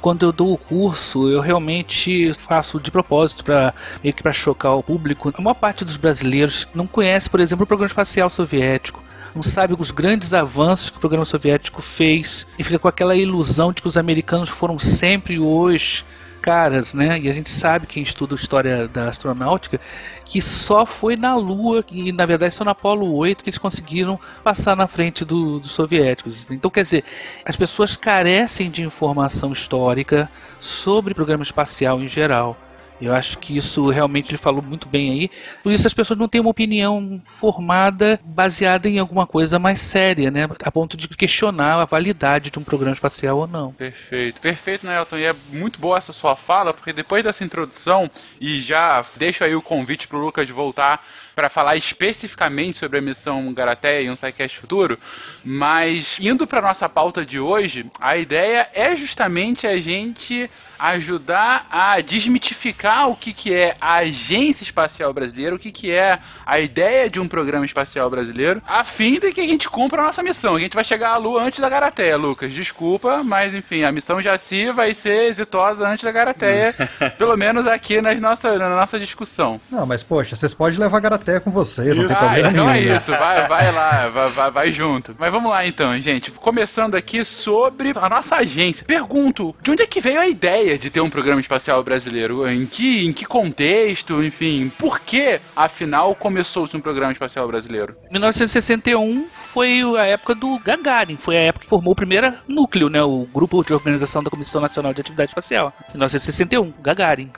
[0.00, 4.72] Quando eu dou o curso, eu realmente faço de propósito para meio que para chocar
[4.74, 5.30] o público.
[5.36, 9.02] A maior parte dos brasileiros não conhece, por exemplo, o programa espacial soviético.
[9.34, 13.72] Não sabe os grandes avanços que o programa soviético fez e fica com aquela ilusão
[13.72, 16.04] de que os americanos foram sempre os
[16.42, 17.20] caras, né?
[17.20, 19.78] E a gente sabe, quem estuda a história da astronáutica,
[20.24, 24.18] que só foi na Lua, e na verdade só na Apolo 8 que eles conseguiram
[24.42, 26.50] passar na frente do- dos soviéticos.
[26.50, 27.04] Então, quer dizer,
[27.44, 32.56] as pessoas carecem de informação histórica sobre o programa espacial em geral.
[33.00, 35.30] Eu acho que isso realmente ele falou muito bem aí.
[35.62, 40.30] Por isso as pessoas não têm uma opinião formada baseada em alguma coisa mais séria,
[40.30, 40.48] né?
[40.62, 43.72] A ponto de questionar a validade de um programa espacial ou não.
[43.72, 45.16] Perfeito, perfeito, né, Elton?
[45.16, 48.10] E é muito boa essa sua fala, porque depois dessa introdução,
[48.40, 53.52] e já deixo aí o convite pro Lucas voltar para falar especificamente sobre a missão
[53.54, 54.98] Garateia e um SciCast futuro,
[55.42, 62.00] mas indo para nossa pauta de hoje, a ideia é justamente a gente ajudar a
[62.00, 67.08] desmitificar o que, que é a Agência Espacial Brasileira, o que, que é a ideia
[67.08, 70.56] de um programa espacial brasileiro, a fim de que a gente cumpra a nossa missão.
[70.56, 72.52] A gente vai chegar à Lua antes da Garateia, Lucas.
[72.52, 76.74] Desculpa, mas enfim, a missão Jaci vai ser exitosa antes da Garateia,
[77.18, 79.60] pelo menos aqui nas nossa, na nossa discussão.
[79.70, 82.24] Não, mas poxa, vocês podem levar a Garateia com vocês, não tem Isso.
[82.24, 82.92] Ah, problema então nenhum.
[82.92, 85.14] é isso, vai, vai lá, vai, vai, vai junto.
[85.18, 86.30] Mas vamos lá então, gente.
[86.30, 88.84] Começando aqui sobre a nossa agência.
[88.84, 92.48] Pergunto, de onde é que veio a ideia de ter um programa espacial brasileiro?
[92.48, 97.96] Em que, em que contexto, enfim, por que, afinal, começou-se um programa espacial brasileiro?
[98.10, 103.02] 1961 foi a época do Gagarin, foi a época que formou o primeiro núcleo, né?
[103.02, 105.72] O grupo de organização da Comissão Nacional de Atividade Espacial.
[105.90, 107.30] 1961, Gagarin.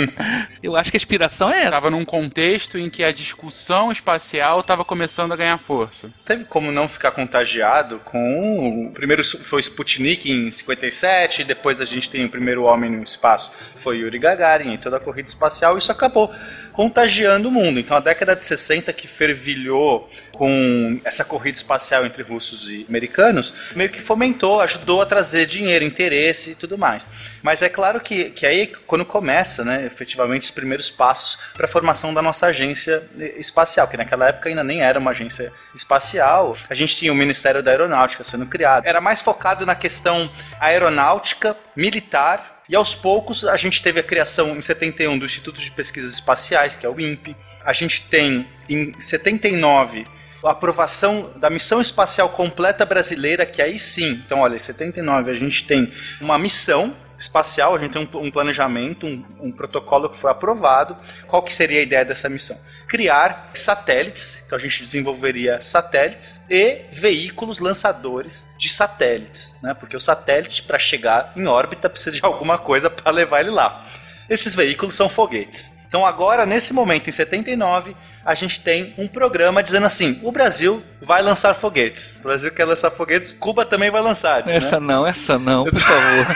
[0.62, 1.72] Eu acho que a inspiração é essa.
[1.72, 6.10] Tava num contexto em que a discussão espacial estava começando a ganhar força.
[6.26, 8.86] Teve como não ficar contagiado com.
[8.86, 13.02] O primeiro foi o Sputnik em 57, depois a gente tem o primeiro homem no
[13.02, 16.32] espaço, foi Yuri Gagarin, e toda a corrida espacial, isso acabou
[16.72, 17.78] contagiando o mundo.
[17.78, 23.52] Então a década de 60 que fervilhou com essa corrida espacial entre russos e americanos,
[23.74, 27.08] meio que fomentou, ajudou a trazer dinheiro, interesse e tudo mais.
[27.42, 31.68] Mas é claro que, que aí, quando começa, né, efetivamente, os primeiros passos para a
[31.68, 33.02] formação da nossa agência
[33.36, 37.62] espacial, que naquela época ainda nem era uma agência espacial, a gente tinha o Ministério
[37.62, 38.86] da Aeronáutica sendo criado.
[38.86, 44.56] Era mais focado na questão aeronáutica, militar, e aos poucos a gente teve a criação
[44.56, 47.36] em 71 do Instituto de Pesquisas Espaciais, que é o INPE.
[47.64, 50.06] A gente tem em 79
[50.44, 55.34] a aprovação da missão espacial completa brasileira, que aí sim, então olha, em 79 a
[55.34, 60.16] gente tem uma missão espacial, a gente tem um, um planejamento, um, um, protocolo que
[60.16, 60.96] foi aprovado.
[61.26, 62.58] Qual que seria a ideia dessa missão?
[62.86, 69.74] Criar satélites, então a gente desenvolveria satélites e veículos lançadores de satélites, né?
[69.74, 73.86] Porque o satélite para chegar em órbita precisa de alguma coisa para levar ele lá.
[74.28, 75.72] Esses veículos são foguetes.
[75.86, 77.94] Então agora, nesse momento, em 79,
[78.24, 82.20] a gente tem um programa dizendo assim: o Brasil vai lançar foguetes.
[82.20, 84.48] O Brasil quer lançar foguetes, Cuba também vai lançar.
[84.48, 84.86] Essa né?
[84.86, 86.26] não, essa não, por favor.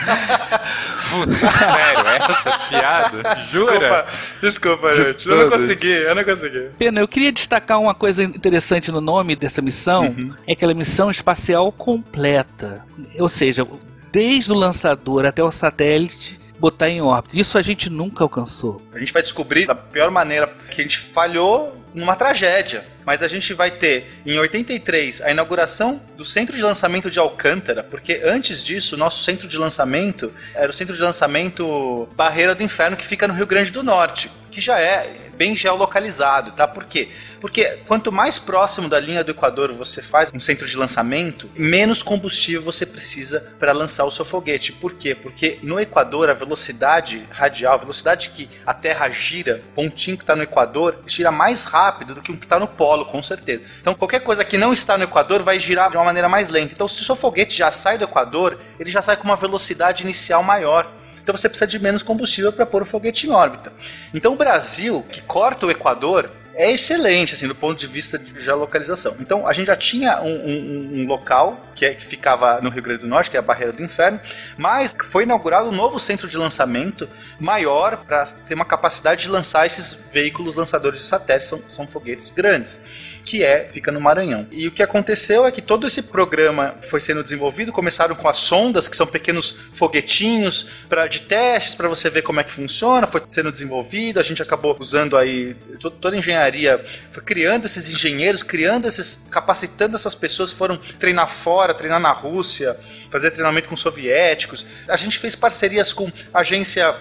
[1.36, 3.46] Sério, essa piada?
[3.48, 4.06] Jura?
[4.42, 5.28] Desculpa, desculpa, De gente.
[5.28, 6.70] Eu não consegui, eu não consegui.
[6.78, 10.14] Pena, eu queria destacar uma coisa interessante no nome dessa missão,
[10.46, 12.84] é aquela missão espacial completa.
[13.18, 13.66] Ou seja,
[14.10, 17.36] desde o lançador até o satélite botar em órbita.
[17.36, 18.80] Isso a gente nunca alcançou.
[18.92, 22.84] A gente vai descobrir da pior maneira que a gente falhou numa tragédia.
[23.04, 27.82] Mas a gente vai ter, em 83, a inauguração do centro de lançamento de Alcântara,
[27.82, 32.62] porque antes disso, o nosso centro de lançamento era o centro de lançamento Barreira do
[32.62, 36.66] Inferno, que fica no Rio Grande do Norte, que já é bem geolocalizado, tá?
[36.66, 37.10] Por quê?
[37.40, 42.02] Porque quanto mais próximo da linha do Equador você faz um centro de lançamento, menos
[42.02, 44.72] combustível você precisa para lançar o seu foguete.
[44.72, 45.14] Por quê?
[45.14, 50.34] Porque no Equador a velocidade radial, a velocidade que a Terra gira, pontinho que está
[50.34, 53.64] no Equador, gira mais rápido do que o que está no polo, com certeza.
[53.80, 56.74] Então qualquer coisa que não está no Equador vai girar de uma maneira mais lenta.
[56.74, 60.02] Então se o seu foguete já sai do Equador, ele já sai com uma velocidade
[60.02, 60.90] inicial maior.
[61.22, 63.72] Então você precisa de menos combustível para pôr o foguete em órbita.
[64.14, 68.40] Então o Brasil, que corta o Equador, é excelente, assim, do ponto de vista de
[68.42, 69.16] geolocalização.
[69.20, 72.82] Então, a gente já tinha um, um- um local que, é- que ficava no Rio
[72.82, 74.18] Grande do Norte, que é a Barreira do Inferno,
[74.56, 79.66] mas foi inaugurado um novo centro de lançamento maior para ter uma capacidade de lançar
[79.66, 82.80] esses veículos lançadores de satélites, são, são foguetes grandes
[83.26, 84.46] que é fica no Maranhão.
[84.52, 88.36] E o que aconteceu é que todo esse programa foi sendo desenvolvido, começaram com as
[88.36, 93.04] sondas, que são pequenos foguetinhos pra, de testes para você ver como é que funciona,
[93.04, 97.88] foi sendo desenvolvido, a gente acabou usando aí to- toda a engenharia, foi criando esses
[97.90, 102.76] engenheiros, criando esses, capacitando essas pessoas foram treinar fora, treinar na Rússia,
[103.10, 104.64] fazer treinamento com soviéticos.
[104.88, 106.94] A gente fez parcerias com agência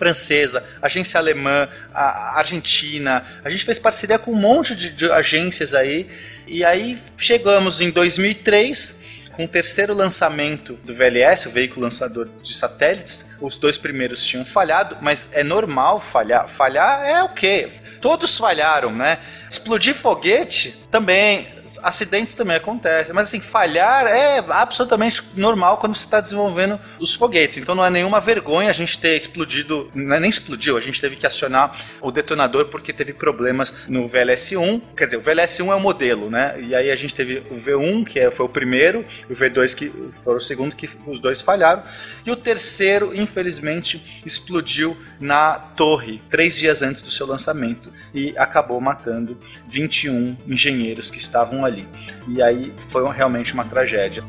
[0.00, 3.22] francesa, agência alemã, a Argentina.
[3.44, 6.08] A gente fez parceria com um monte de, de agências aí.
[6.46, 8.98] E aí chegamos em 2003
[9.32, 13.26] com o terceiro lançamento do VLS, o veículo lançador de satélites.
[13.42, 16.48] Os dois primeiros tinham falhado, mas é normal falhar.
[16.48, 17.68] Falhar é o quê?
[18.00, 19.18] Todos falharam, né?
[19.50, 21.59] Explodir foguete também.
[21.82, 27.58] Acidentes também acontecem, mas assim, falhar é absolutamente normal quando você está desenvolvendo os foguetes.
[27.58, 31.16] Então não é nenhuma vergonha a gente ter explodido, é nem explodiu, a gente teve
[31.16, 34.80] que acionar o detonador porque teve problemas no VLS-1.
[34.96, 36.60] Quer dizer, o VLS-1 é o modelo, né?
[36.60, 39.74] E aí a gente teve o V1, que é- foi o primeiro, e o V2
[39.74, 41.82] que foi o segundo, que os dois falharam.
[42.24, 48.80] E o terceiro, infelizmente, explodiu na torre, três dias antes do seu lançamento, e acabou
[48.80, 51.88] matando 21 engenheiros que estavam ali.
[52.28, 54.22] E aí foi realmente uma tragédia.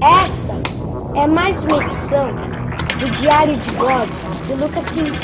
[0.00, 0.52] Esta
[1.18, 2.34] é mais uma edição
[2.98, 4.12] do Diário de Bordo
[4.46, 5.14] de Lucas Silva,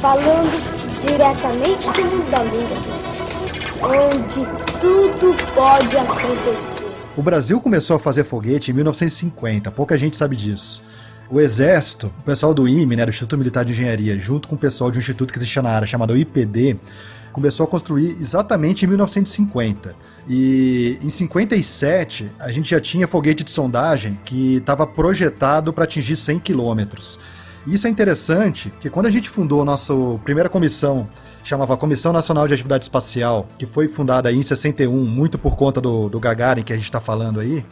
[0.00, 6.86] falando diretamente do mundo da lua, onde tudo pode acontecer.
[7.16, 10.82] O Brasil começou a fazer foguete em 1950, pouca gente sabe disso.
[11.28, 14.58] O Exército, o pessoal do IME, né, do Instituto Militar de Engenharia, junto com o
[14.58, 16.76] pessoal de um instituto que existia na área chamado IPD,
[17.32, 19.94] começou a construir exatamente em 1950.
[20.28, 26.16] E em 57, a gente já tinha foguete de sondagem que estava projetado para atingir
[26.16, 27.18] 100 quilômetros.
[27.66, 29.92] Isso é interessante, que quando a gente fundou a nossa
[30.24, 31.08] primeira comissão,
[31.42, 35.80] que chamava Comissão Nacional de Atividade Espacial, que foi fundada em 61, muito por conta
[35.80, 37.64] do, do Gagarin que a gente está falando aí,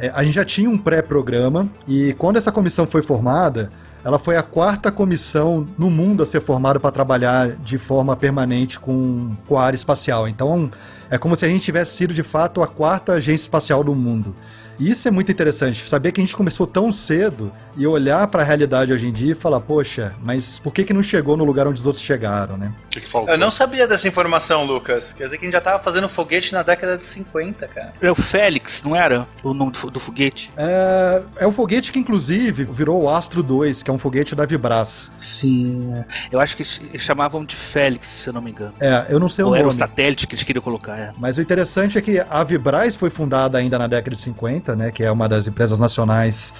[0.00, 3.70] é, a gente já tinha um pré-programa e quando essa comissão foi formada,
[4.02, 8.80] ela foi a quarta comissão no mundo a ser formada para trabalhar de forma permanente
[8.80, 10.26] com, com a área espacial.
[10.26, 10.70] Então,
[11.10, 14.34] é como se a gente tivesse sido de fato a quarta agência espacial do mundo.
[14.80, 18.44] Isso é muito interessante, saber que a gente começou tão cedo e olhar para a
[18.44, 21.68] realidade hoje em dia e falar, poxa, mas por que, que não chegou no lugar
[21.68, 22.72] onde os outros chegaram, né?
[22.86, 23.32] O que, que faltou?
[23.34, 25.12] Eu não sabia dessa informação, Lucas.
[25.12, 27.92] Quer dizer que a gente já tava fazendo foguete na década de 50, cara.
[28.00, 29.26] É o Félix, não era?
[29.42, 30.50] O nome do, do foguete?
[30.56, 34.46] É, é um foguete que, inclusive, virou o Astro 2, que é um foguete da
[34.46, 35.12] Vibras.
[35.18, 35.92] Sim.
[36.32, 38.72] Eu acho que eles chamavam de Félix, se eu não me engano.
[38.80, 39.78] É, eu não sei Ou o era o nome.
[39.78, 41.10] satélite que eles queriam colocar, é.
[41.18, 44.90] Mas o interessante é que a Vibraz foi fundada ainda na década de 50, né,
[44.90, 46.54] que é uma das empresas nacionais.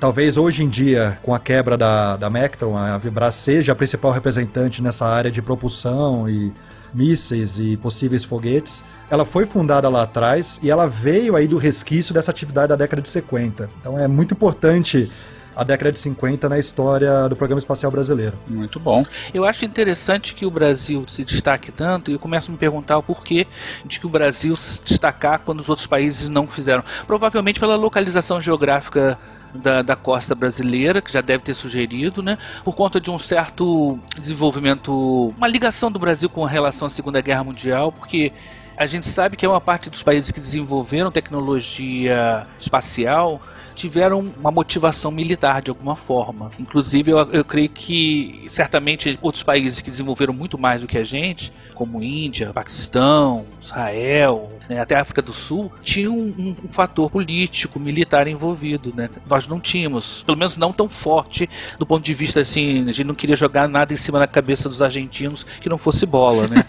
[0.00, 4.12] Talvez hoje em dia, com a quebra da, da Mectron, a Vibraz seja a principal
[4.12, 6.52] representante nessa área de propulsão e
[6.92, 8.84] mísseis e possíveis foguetes.
[9.10, 13.02] Ela foi fundada lá atrás e ela veio aí do resquício dessa atividade da década
[13.02, 13.68] de 50.
[13.80, 15.10] Então é muito importante
[15.54, 18.36] a década de 50 na história do programa espacial brasileiro.
[18.46, 19.04] Muito bom.
[19.32, 22.98] Eu acho interessante que o Brasil se destaque tanto e eu começo a me perguntar
[22.98, 23.46] o porquê
[23.84, 26.82] de que o Brasil se destacar quando os outros países não fizeram.
[27.06, 29.18] Provavelmente pela localização geográfica
[29.54, 32.36] da, da costa brasileira, que já deve ter sugerido, né?
[32.64, 37.44] Por conta de um certo desenvolvimento, uma ligação do Brasil com relação à Segunda Guerra
[37.44, 38.32] Mundial, porque
[38.76, 43.40] a gente sabe que é uma parte dos países que desenvolveram tecnologia espacial
[43.74, 46.50] tiveram uma motivação militar de alguma forma.
[46.58, 51.04] Inclusive, eu, eu creio que certamente outros países que desenvolveram muito mais do que a
[51.04, 57.10] gente, como Índia, Paquistão, Israel, né, até a África do Sul, tinham um, um, fator
[57.10, 58.92] político, militar envolvido.
[58.94, 59.10] Né?
[59.28, 61.48] Nós não tínhamos, pelo menos não tão forte
[61.78, 64.68] do ponto de vista assim, a gente não queria jogar nada em cima da cabeça
[64.68, 66.64] dos argentinos que não fosse bola, né?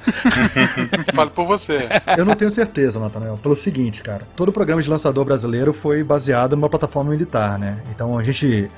[1.14, 1.88] Fale por você.
[2.18, 4.28] Eu não tenho certeza, Nathanael, pelo seguinte, cara.
[4.36, 7.80] Todo o programa de lançador brasileiro foi baseado numa plataforma militar, né?
[7.94, 8.70] Então a gente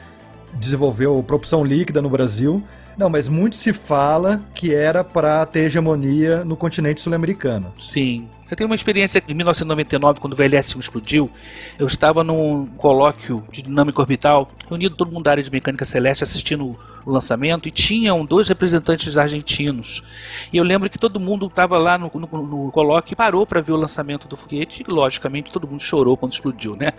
[0.54, 2.64] desenvolveu propulsão líquida no Brasil.
[2.98, 7.72] Não, mas muito se fala que era para ter hegemonia no continente sul-americano.
[7.78, 8.28] Sim.
[8.50, 11.30] Eu tenho uma experiência em 1999, quando o VLS-1 explodiu.
[11.78, 16.24] Eu estava num colóquio de dinâmica orbital, reunido todo mundo da área de mecânica celeste
[16.24, 20.04] assistindo o lançamento, e tinham dois representantes argentinos.
[20.52, 23.62] E eu lembro que todo mundo estava lá no, no, no colóquio e parou para
[23.62, 26.92] ver o lançamento do foguete, e logicamente todo mundo chorou quando explodiu, né?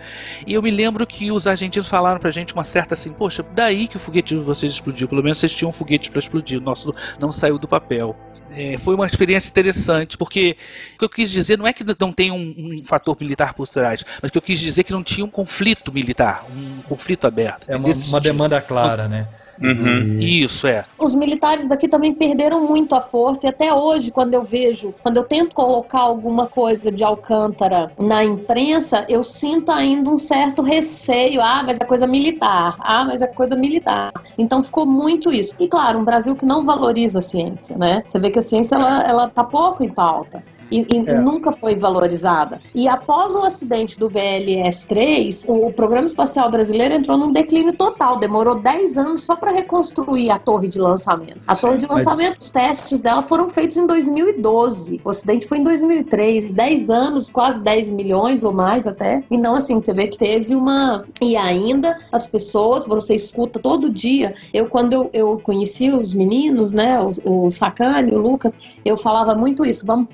[0.47, 3.87] E eu me lembro que os argentinos falaram pra gente uma certa assim: Poxa, daí
[3.87, 6.61] que o foguete de vocês explodiu, pelo menos vocês tinham um foguete para explodir, o
[6.61, 8.15] nosso não saiu do papel.
[8.51, 10.57] É, foi uma experiência interessante, porque
[10.95, 13.67] o que eu quis dizer não é que não tem um, um, fator militar por
[13.67, 16.81] trás, mas o que eu quis dizer é que não tinha um conflito militar, um
[16.81, 17.65] conflito aberto.
[17.67, 19.27] É uma, uma demanda clara, né?
[19.61, 20.19] Uhum.
[20.19, 20.85] Isso, é.
[20.97, 25.17] Os militares daqui também perderam muito a força e até hoje, quando eu vejo, quando
[25.17, 31.41] eu tento colocar alguma coisa de Alcântara na imprensa, eu sinto ainda um certo receio.
[31.41, 32.75] Ah, mas é coisa militar.
[32.79, 34.11] Ah, mas é coisa militar.
[34.37, 35.55] Então ficou muito isso.
[35.59, 38.03] E claro, um Brasil que não valoriza a ciência, né?
[38.07, 41.19] Você vê que a ciência, ela, ela tá pouco em pauta e, e é.
[41.19, 42.59] nunca foi valorizada.
[42.73, 48.19] E após o acidente do VLS-3, o Programa Espacial Brasileiro entrou num declínio total.
[48.19, 51.43] Demorou 10 anos só para reconstruir a torre de lançamento.
[51.47, 52.45] A torre de lançamento, Mas...
[52.45, 55.01] os testes dela foram feitos em 2012.
[55.03, 56.51] O acidente foi em 2003.
[56.51, 59.21] 10 anos, quase 10 milhões ou mais até.
[59.29, 61.05] Então, assim, você vê que teve uma.
[61.21, 64.35] E ainda as pessoas, você escuta todo dia.
[64.53, 68.53] Eu, quando eu, eu conheci os meninos, né, o, o Sacani, o Lucas,
[68.83, 69.85] eu falava muito isso.
[69.85, 70.09] Vamos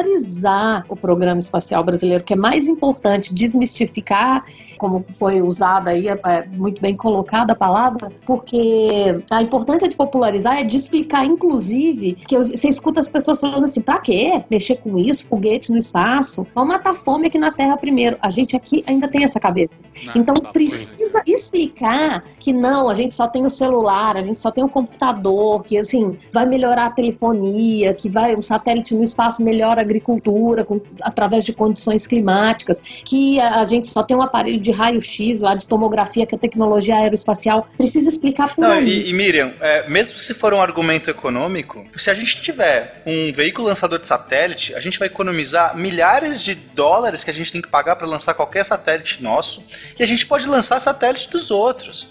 [0.00, 4.44] popularizar o programa espacial brasileiro, que é mais importante desmistificar,
[4.80, 10.58] como foi usada aí, é muito bem colocada a palavra, porque a importância de popularizar
[10.58, 14.42] é de explicar, inclusive, que você escuta as pessoas falando assim, pra quê?
[14.50, 16.46] Mexer com isso, foguete no espaço?
[16.54, 18.16] Vamos matar fome aqui na Terra primeiro.
[18.22, 19.74] A gente aqui ainda tem essa cabeça.
[20.06, 24.50] Não, então precisa explicar que não, a gente só tem o celular, a gente só
[24.50, 29.42] tem o computador, que assim, vai melhorar a telefonia, que vai, o satélite no espaço
[29.42, 34.22] melhora a agricultura com, através de condições climáticas, que a, a gente só tem um
[34.22, 37.66] aparelho de raio-x lá, de tomografia, que é tecnologia aeroespacial.
[37.76, 38.88] Precisa explicar por Não, aí.
[38.88, 43.32] E, e Miriam, é, mesmo se for um argumento econômico, se a gente tiver um
[43.32, 47.62] veículo lançador de satélite, a gente vai economizar milhares de dólares que a gente tem
[47.62, 49.62] que pagar para lançar qualquer satélite nosso,
[49.98, 52.08] e a gente pode lançar satélite dos outros.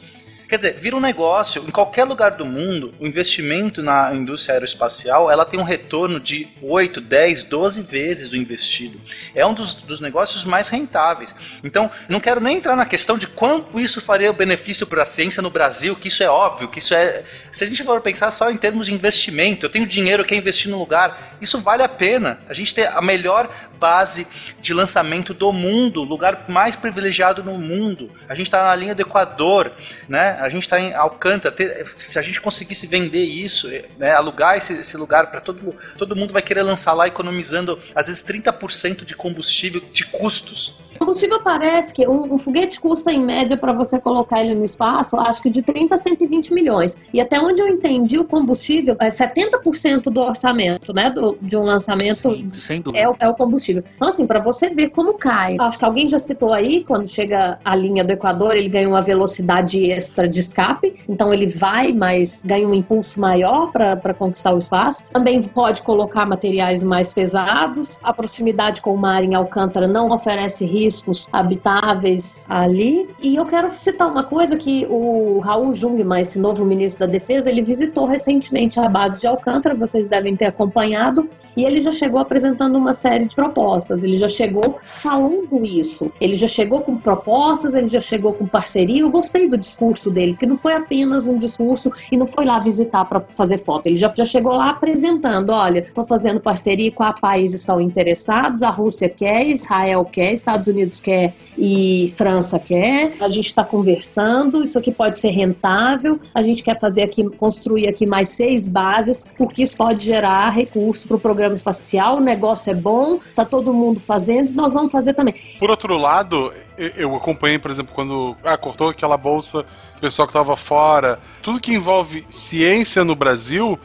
[0.49, 1.63] Quer dizer, vira um negócio.
[1.67, 6.47] Em qualquer lugar do mundo, o investimento na indústria aeroespacial ela tem um retorno de
[6.59, 8.99] 8, 10, 12 vezes o investido.
[9.35, 11.35] É um dos, dos negócios mais rentáveis.
[11.63, 15.39] Então, não quero nem entrar na questão de quanto isso faria benefício para a ciência
[15.39, 17.23] no Brasil, que isso é óbvio, que isso é.
[17.51, 20.41] Se a gente for pensar só em termos de investimento, eu tenho dinheiro, eu quero
[20.41, 22.39] investir no lugar, isso vale a pena.
[22.49, 24.27] A gente tem a melhor base
[24.59, 28.09] de lançamento do mundo, lugar mais privilegiado no mundo.
[28.27, 29.71] A gente está na linha do Equador,
[30.07, 30.38] né?
[30.39, 31.55] A gente está em Alcântara.
[31.85, 34.11] Se a gente conseguisse vender isso, né?
[34.11, 38.23] alugar esse, esse lugar para todo, todo mundo vai querer lançar lá, economizando às vezes
[38.23, 40.75] 30% de combustível de custos.
[40.99, 44.65] O combustível parece que um, um, foguete custa, em média, para você colocar ele no
[44.65, 46.97] espaço, acho que de 30 a 120 milhões.
[47.13, 51.09] E até onde eu entendi, o combustível é 70% do orçamento, né?
[51.09, 53.81] Do, de um lançamento Sim, é, o, é o combustível.
[53.95, 55.55] Então, assim, para você ver como cai.
[55.57, 59.01] Acho que alguém já citou aí, quando chega a linha do Equador, ele ganha uma
[59.01, 60.95] velocidade extra de escape.
[61.07, 65.05] Então, ele vai, mas ganha um impulso maior para conquistar o espaço.
[65.11, 67.97] Também pode colocar materiais mais pesados.
[68.03, 73.07] A proximidade com o mar em Alcântara não oferece risco riscos habitáveis ali.
[73.21, 77.49] E eu quero citar uma coisa que o Raul Jungmann, esse novo ministro da Defesa,
[77.49, 82.19] ele visitou recentemente a base de Alcântara, vocês devem ter acompanhado, e ele já chegou
[82.19, 84.03] apresentando uma série de propostas.
[84.03, 86.11] Ele já chegou falando isso.
[86.19, 89.01] Ele já chegou com propostas, ele já chegou com parceria.
[89.01, 92.59] Eu gostei do discurso dele, porque não foi apenas um discurso e não foi lá
[92.59, 93.87] visitar para fazer foto.
[93.87, 98.71] Ele já, já chegou lá apresentando: olha, estou fazendo parceria, quatro países estão interessados, a
[98.71, 103.13] Rússia quer, Israel quer, Estados Unidos Unidos quer e França quer.
[103.19, 106.19] A gente está conversando, isso aqui pode ser rentável.
[106.33, 111.07] A gente quer fazer aqui, construir aqui mais seis bases, porque isso pode gerar recurso
[111.07, 112.17] para o programa espacial.
[112.17, 115.35] O negócio é bom, está todo mundo fazendo, nós vamos fazer também.
[115.59, 119.65] Por outro lado, eu acompanhei, por exemplo, quando ah, cortou aquela bolsa,
[119.97, 121.19] o pessoal que estava fora.
[121.41, 123.77] Tudo que envolve ciência no Brasil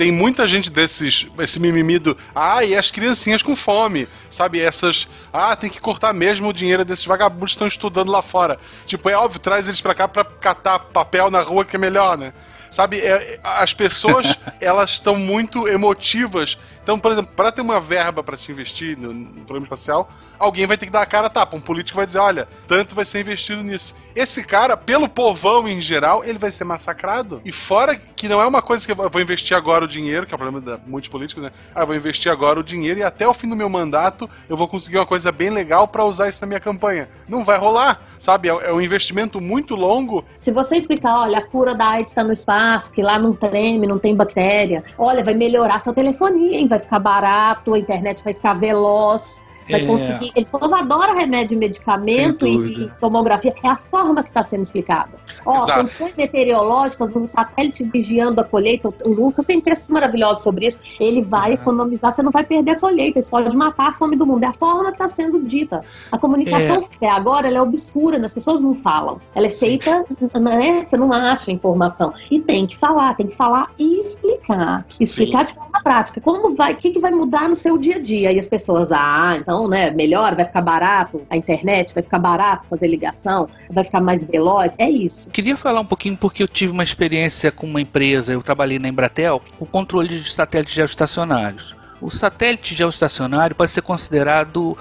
[0.00, 4.58] tem muita gente desses, esse mimimi do, ah, e as criancinhas com fome, sabe?
[4.58, 8.58] Essas, ah, tem que cortar mesmo o dinheiro desses vagabundos que estão estudando lá fora.
[8.86, 12.16] Tipo, é óbvio, traz eles pra cá pra catar papel na rua que é melhor,
[12.16, 12.32] né?
[12.70, 16.56] Sabe, é, as pessoas, elas estão muito emotivas.
[16.90, 20.08] Então, por exemplo, para ter uma verba para te investir no, no programa espacial,
[20.40, 21.56] alguém vai ter que dar a cara a tapa.
[21.56, 23.94] Um político vai dizer: olha, tanto vai ser investido nisso.
[24.16, 27.40] Esse cara, pelo povão em geral, ele vai ser massacrado.
[27.44, 30.34] E fora que não é uma coisa que eu vou investir agora o dinheiro, que
[30.34, 31.52] é o problema de muitos políticos, né?
[31.72, 34.56] Ah, eu vou investir agora o dinheiro e até o fim do meu mandato eu
[34.56, 37.08] vou conseguir uma coisa bem legal para usar isso na minha campanha.
[37.28, 38.48] Não vai rolar, sabe?
[38.48, 40.24] É, é um investimento muito longo.
[40.38, 43.86] Se você explicar, olha, a cura da AIDS está no espaço, que lá não treme,
[43.86, 46.66] não tem bactéria, olha, vai melhorar sua telefonia, hein?
[46.66, 49.86] Vai ficar barato, a internet vai ficar veloz vai é.
[49.86, 50.32] conseguir.
[50.34, 53.54] Eles falam, adora remédio e medicamento e, e, tomografia.
[53.62, 55.10] É a forma que está sendo explicada.
[55.46, 60.80] Ó, condições meteorológicas, um satélite vigiando a colheita, o Lucas tem textos maravilhosos sobre isso.
[60.98, 61.54] Ele vai uhum.
[61.54, 64.44] economizar, você não vai perder a colheita, isso pode matar a fome do mundo.
[64.44, 65.82] É a forma que está sendo dita.
[66.10, 66.96] A comunicação é.
[66.96, 68.26] até agora ela é obscura, né?
[68.26, 69.20] as pessoas não falam.
[69.34, 70.02] Ela é feita,
[70.40, 70.84] né?
[70.84, 72.12] Você não acha informação.
[72.30, 74.86] E tem que falar, tem que falar e explicar.
[74.98, 75.54] Explicar Sim.
[75.54, 76.20] de forma prática.
[76.20, 78.30] Como vai, o que, que vai mudar no seu dia a dia?
[78.32, 82.66] E as pessoas, ah, então né, melhor, vai ficar barato a internet, vai ficar barato
[82.66, 84.74] fazer ligação, vai ficar mais veloz.
[84.76, 85.30] É isso.
[85.30, 88.88] Queria falar um pouquinho porque eu tive uma experiência com uma empresa, eu trabalhei na
[88.88, 91.74] Embratel, com controle de satélites geoestacionários.
[91.98, 94.76] O satélite geoestacionário pode ser considerado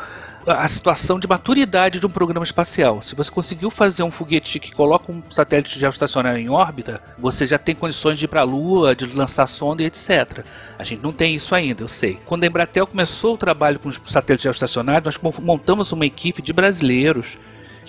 [0.53, 3.01] a situação de maturidade de um programa espacial.
[3.01, 7.59] Se você conseguiu fazer um foguete que coloca um satélite geoestacionário em órbita, você já
[7.59, 10.43] tem condições de ir para a Lua, de lançar sonda e etc.
[10.77, 12.19] A gente não tem isso ainda, eu sei.
[12.25, 16.51] Quando a Embratel começou o trabalho com os satélites geoestacionários, nós montamos uma equipe de
[16.51, 17.37] brasileiros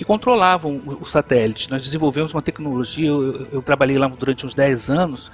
[0.00, 1.70] que controlavam o, satélite.
[1.70, 5.30] Nós desenvolvemos uma tecnologia, eu, eu, trabalhei lá durante uns 10 anos,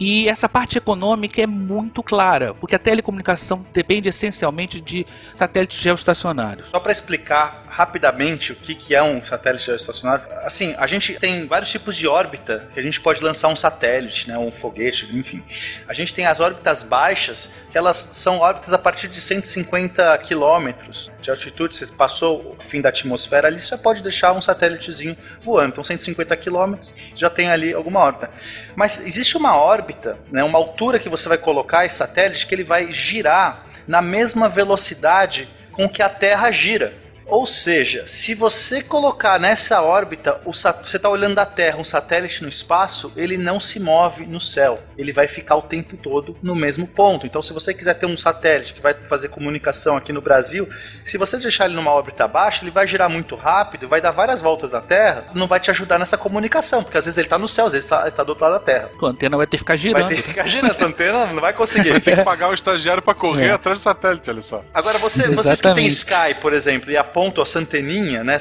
[0.00, 6.70] e essa parte econômica é muito clara, porque a telecomunicação depende essencialmente de satélites geoestacionários.
[6.70, 11.46] Só para explicar rapidamente o que, que é um satélite geoestacionário, assim, a gente tem
[11.46, 15.44] vários tipos de órbita que a gente pode lançar um satélite, né, um foguete, enfim.
[15.86, 21.12] A gente tem as órbitas baixas, que elas são órbitas a partir de 150 quilômetros
[21.20, 25.14] de altitude, você passou o fim da atmosfera ali, você já pode deixar um satélitezinho
[25.38, 25.72] voando.
[25.72, 28.30] Então, 150 quilômetros já tem ali alguma órbita.
[28.74, 32.64] Mas existe uma órbita, né, uma altura que você vai colocar esse satélite que ele
[32.64, 37.04] vai girar na mesma velocidade com que a Terra gira.
[37.28, 41.84] Ou seja, se você colocar nessa órbita, o sat- você está olhando da Terra, um
[41.84, 44.78] satélite no espaço, ele não se move no céu.
[44.96, 47.26] Ele vai ficar o tempo todo no mesmo ponto.
[47.26, 50.68] Então, se você quiser ter um satélite que vai fazer comunicação aqui no Brasil,
[51.04, 54.40] se você deixar ele numa órbita baixa, ele vai girar muito rápido, vai dar várias
[54.40, 57.48] voltas na Terra, não vai te ajudar nessa comunicação, porque às vezes ele está no
[57.48, 58.90] céu, às vezes está do outro lado da Terra.
[59.02, 60.02] A antena vai ter que ficar girando.
[60.06, 62.00] Vai ter que ficar girando essa antena, não vai conseguir.
[62.00, 63.52] Tem que pagar o estagiário pra correr É.
[63.52, 64.64] atrás do satélite, olha só.
[64.72, 65.86] Agora, você, vocês que têm.
[65.86, 68.36] Sky, por exemplo, e apontam a anteninha, né?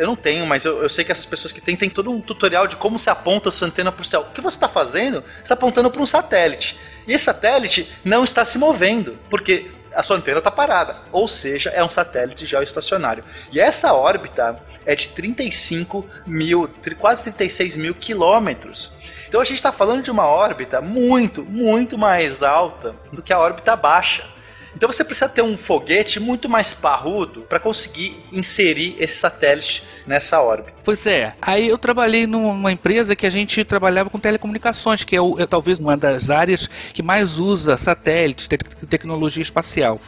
[0.00, 2.22] Eu não tenho, mas eu, eu sei que essas pessoas que têm, tem todo um
[2.22, 4.22] tutorial de como se aponta a sua antena pro céu.
[4.22, 5.20] O que você está fazendo?
[5.20, 6.74] Você está apontando para um satélite.
[7.06, 10.96] E esse satélite não está se movendo, porque a sua antena está parada.
[11.12, 13.22] Ou seja, é um satélite geoestacionário.
[13.52, 14.56] E essa órbita
[14.86, 18.90] é de 35 mil, quase 36 mil quilômetros.
[19.28, 23.38] Então a gente está falando de uma órbita muito, muito mais alta do que a
[23.38, 24.33] órbita baixa.
[24.76, 30.40] Então você precisa ter um foguete muito mais parrudo para conseguir inserir esse satélite nessa
[30.42, 30.74] órbita.
[30.84, 35.20] Pois é, aí eu trabalhei numa empresa que a gente trabalhava com telecomunicações, que é,
[35.20, 39.98] o- é talvez uma das áreas que mais usa satélites, te- tecnologia espacial.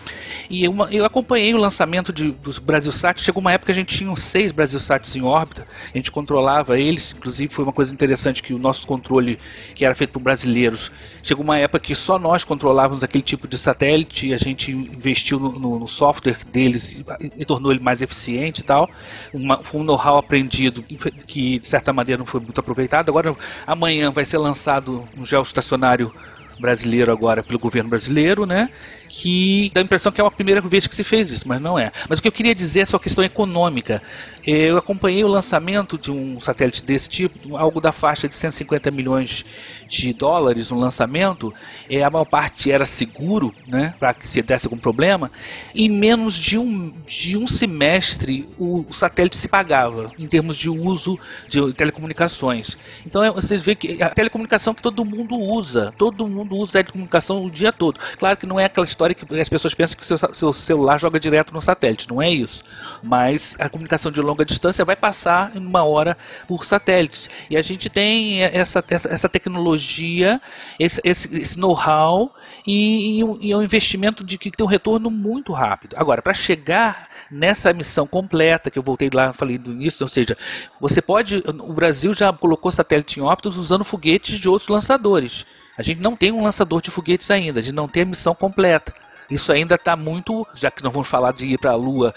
[0.50, 3.96] E uma- eu acompanhei o lançamento de, dos Brasilsat, chegou uma época que a gente
[3.96, 8.52] tinha seis Brasilsats em órbita, a gente controlava eles, inclusive foi uma coisa interessante que
[8.52, 9.38] o nosso controle,
[9.74, 10.92] que era feito por brasileiros,
[11.22, 15.38] chegou uma época que só nós controlávamos aquele tipo de satélite, e a gente investiu
[15.38, 17.04] no, no- no software deles e,
[17.38, 18.88] e tornou ele mais eficiente e tal,
[19.32, 20.82] uma, um know-how aprendido
[21.26, 23.08] que de certa maneira não foi muito aproveitado.
[23.08, 23.34] Agora,
[23.66, 26.12] amanhã vai ser lançado um geoestacionário
[26.58, 28.70] brasileiro agora pelo governo brasileiro, né?
[29.08, 31.78] Que dá a impressão que é a primeira vez que se fez isso, mas não
[31.78, 31.92] é.
[32.08, 34.02] Mas o que eu queria dizer é só questão econômica.
[34.46, 39.44] Eu acompanhei o lançamento de um satélite desse tipo, algo da faixa de 150 milhões
[39.88, 41.52] de dólares no lançamento.
[41.90, 43.94] É, a maior parte era seguro, né?
[43.98, 45.30] Para que se desse algum problema.
[45.74, 50.70] Em menos de um, de um semestre, o, o satélite se pagava em termos de
[50.70, 52.76] uso de telecomunicações.
[53.04, 57.44] Então é, vocês veem que a telecomunicação que todo mundo usa, todo mundo usa telecomunicação
[57.44, 57.98] o dia todo.
[58.18, 61.20] Claro que não é aquela história que as pessoas pensam que seu, seu celular joga
[61.20, 62.64] direto no satélite, não é isso.
[63.02, 66.16] Mas a comunicação de longa distância vai passar em uma hora
[66.48, 67.28] por satélites.
[67.50, 70.40] E a gente tem essa, essa, essa tecnologia,
[70.80, 72.34] esse, esse, esse know-how
[72.66, 75.94] e, e, é um investimento de que tem um retorno muito rápido.
[75.98, 80.36] Agora, para chegar nessa missão completa que eu voltei lá, falei do início, ou seja,
[80.80, 85.44] você pode, o Brasil já colocou satélite em órbita usando foguetes de outros lançadores.
[85.76, 88.34] A gente não tem um lançador de foguetes ainda, a gente não tem a missão
[88.34, 88.94] completa.
[89.30, 92.14] Isso ainda está muito, já que nós vamos falar de ir para a Lua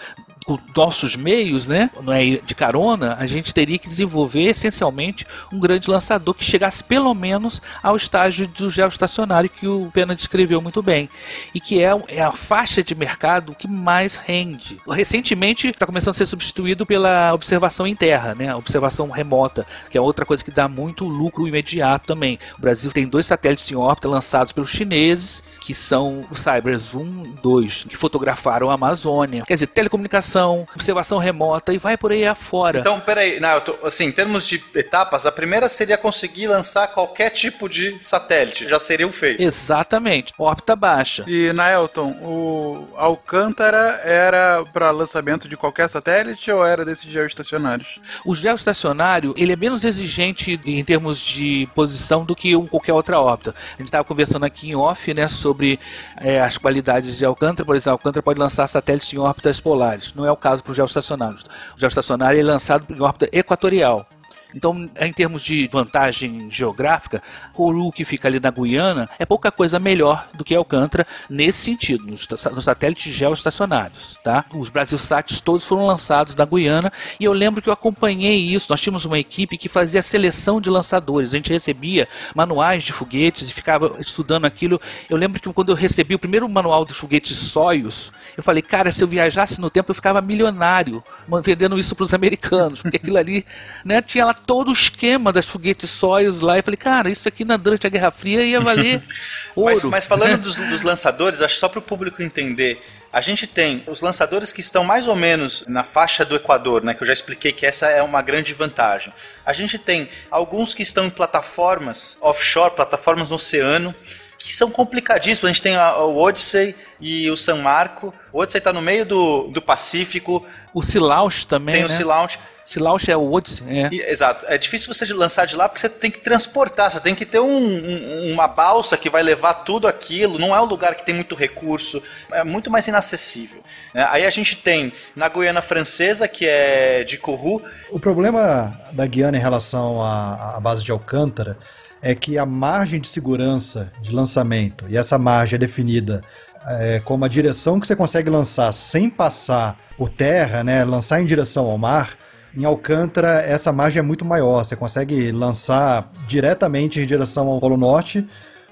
[0.50, 1.92] com nossos meios, né?
[2.02, 6.84] Não é de carona, a gente teria que desenvolver essencialmente um grande lançador que chegasse
[6.84, 11.08] pelo menos ao estágio do geoestacionário que o Pena descreveu muito bem
[11.54, 14.78] e que é, é a faixa de mercado que mais rende.
[14.90, 18.56] Recentemente está começando a ser substituído pela observação em terra, né?
[18.56, 22.40] Observação remota, que é outra coisa que dá muito lucro imediato também.
[22.58, 27.26] O Brasil tem dois satélites em órbita lançados pelos chineses, que são o Cybers 1
[27.26, 29.44] e 2, que fotografaram a Amazônia.
[29.46, 32.80] Quer dizer, telecomunicação, observação remota e vai por aí afora.
[32.80, 36.88] Então, peraí, não, eu tô- assim, em termos de etapas, a primeira seria conseguir lançar
[36.90, 38.68] qualquer tipo de satélite.
[38.70, 39.42] Já seria o feito.
[39.42, 41.24] Exatamente, órbita baixa.
[41.28, 48.00] E, Naelton, o Alcântara era para lançamento de qualquer satélite ou era desses geoestacionários?
[48.26, 53.20] O geoestacionário ele é menos exigente em termos de posição do que um, qualquer outra
[53.20, 53.54] órbita.
[53.74, 55.80] A gente estava conversando aqui em off né, sobre
[56.18, 57.66] é, as qualidades de Alcântara.
[57.66, 60.14] Por exemplo, Alcântara pode lançar satélites em órbitas polares.
[60.20, 61.38] Não é o caso para o geoestacionário.
[61.78, 64.06] O geoestacionário é lançado em órbita equatorial.
[64.54, 67.24] Então, em termos de vantagem geográfica,
[67.60, 72.08] Kourou, que fica ali na Guiana, é pouca coisa melhor do que Alcântara nesse sentido,
[72.08, 74.18] nos, nos satélites geoestacionários.
[74.24, 74.46] Tá?
[74.56, 76.90] Os Brasilsats todos foram lançados na Guiana
[77.20, 78.68] e eu lembro que eu acompanhei isso.
[78.70, 81.32] Nós tínhamos uma equipe que fazia seleção de lançadores.
[81.32, 84.80] A gente recebia manuais de foguetes e ficava estudando aquilo.
[85.10, 88.90] Eu lembro que quando eu recebi o primeiro manual dos foguetes Soyuz, eu falei, cara,
[88.90, 91.04] se eu viajasse no tempo eu ficava milionário
[91.44, 93.46] vendendo isso para os americanos, porque aquilo ali
[93.84, 96.56] né, tinha lá todo o esquema das foguetes Soyuz lá.
[96.56, 99.04] Eu falei, cara, isso aqui na, durante a Guerra Fria ia valer
[99.56, 99.72] ouro.
[99.72, 102.82] Mas, mas falando dos, dos lançadores, acho que só para o público entender,
[103.12, 106.94] a gente tem os lançadores que estão mais ou menos na faixa do Equador, né?
[106.94, 109.12] Que eu já expliquei que essa é uma grande vantagem.
[109.46, 113.96] A gente tem alguns que estão em plataformas offshore, plataformas no oceano,
[114.38, 115.50] que são complicadíssimos.
[115.50, 118.14] A gente tem o Odyssey e o San Marco.
[118.32, 120.46] O Odyssey está no meio do, do Pacífico.
[120.74, 121.94] O Silaus também, Tem né?
[121.94, 122.40] o Sea Launch.
[122.72, 123.90] Silauch é o Odyssey, é.
[123.92, 124.46] E- exato.
[124.48, 127.40] É difícil você lançar de lá porque você tem que transportar, você tem que ter
[127.40, 130.38] um- um- uma balsa que vai levar tudo aquilo.
[130.38, 132.00] Não é um lugar que tem muito recurso,
[132.32, 133.62] é muito mais inacessível.
[133.92, 134.08] né?
[134.12, 137.60] Aí a gente tem na Guiana Francesa, que é de Kourou,
[137.92, 141.58] O problema da Guiana em relação à, à base de Alcântara
[142.04, 146.22] é que a margem de segurança de lançamento, e essa margem é definida
[146.68, 151.26] é, como a direção que você consegue lançar sem passar por terra, né, lançar em
[151.26, 152.16] direção ao mar,
[152.60, 154.66] em Alcântara essa margem é muito maior.
[154.66, 158.28] Você consegue lançar diretamente em direção ao Polo Norte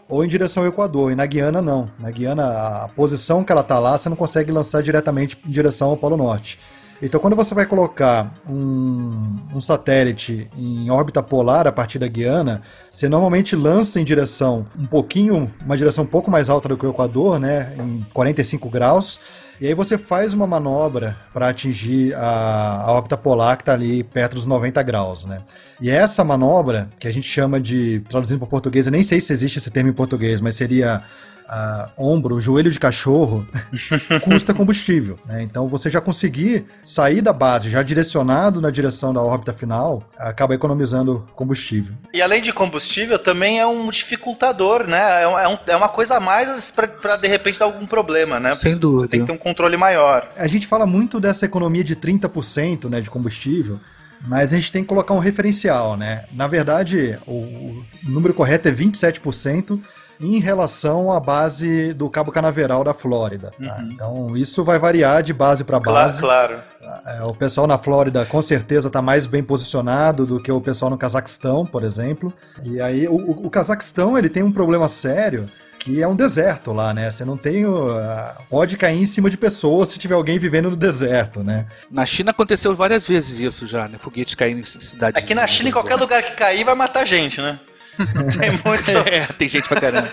[0.09, 1.13] ou em direção ao Equador.
[1.13, 1.89] E na Guiana, não.
[1.97, 5.89] Na Guiana, a posição que ela está lá, você não consegue lançar diretamente em direção
[5.89, 6.59] ao Polo Norte.
[7.01, 12.63] Então, quando você vai colocar um, um satélite em órbita polar a partir da Guiana,
[12.89, 16.85] você normalmente lança em direção um pouquinho, uma direção um pouco mais alta do que
[16.85, 19.19] o Equador, né, em 45 graus,
[19.59, 24.03] e aí você faz uma manobra para atingir a, a órbita polar que está ali
[24.03, 25.41] perto dos 90 graus, né?
[25.81, 29.31] E essa manobra, que a gente chama de, traduzindo para português, eu nem sei se
[29.33, 31.03] existe esse termo em português, mas seria
[31.47, 33.47] ah, ombro, joelho de cachorro,
[34.23, 35.17] custa combustível.
[35.25, 35.43] Né?
[35.43, 40.53] Então você já conseguir sair da base, já direcionado na direção da órbita final, acaba
[40.55, 41.95] economizando combustível.
[42.13, 45.23] E além de combustível, também é um dificultador, né?
[45.23, 48.55] É, um- é é uma coisa a mais pra, de repente dar algum problema, né?
[48.55, 49.01] Sem Você- dúvida.
[49.03, 50.27] Você tem que ter um controle maior.
[50.35, 53.79] A gente fala muito dessa economia de 30% né, de combustível,
[54.27, 56.25] mas a gente tem que colocar um referencial, né?
[56.33, 59.79] Na verdade, o, o número correto é 27%
[60.19, 63.51] em relação à base do Cabo Canaveral da Flórida.
[63.59, 63.83] tá?
[63.91, 66.19] Então, isso vai variar de base para Claro, base.
[66.19, 66.59] claro.
[67.05, 70.89] É, o pessoal na Flórida com certeza está mais bem posicionado do que o pessoal
[70.89, 72.33] no Cazaquistão, por exemplo.
[72.63, 73.15] E aí, o,
[73.45, 75.49] o- Cazaquistão ele tem um problema sério
[75.79, 77.09] que é um deserto lá, né?
[77.11, 77.65] Você não tem.
[77.65, 81.65] o- a- pode cair em cima de pessoas se tiver alguém vivendo no deserto, né?
[81.91, 83.97] Na China aconteceu várias vezes isso já, né?
[83.99, 85.21] Foguete caindo em cidades.
[85.21, 87.59] Aqui na China, em qualquer lugar que cair, vai matar gente, né?
[88.39, 88.87] Tem muito.
[89.07, 90.09] É, tem gente pra caramba.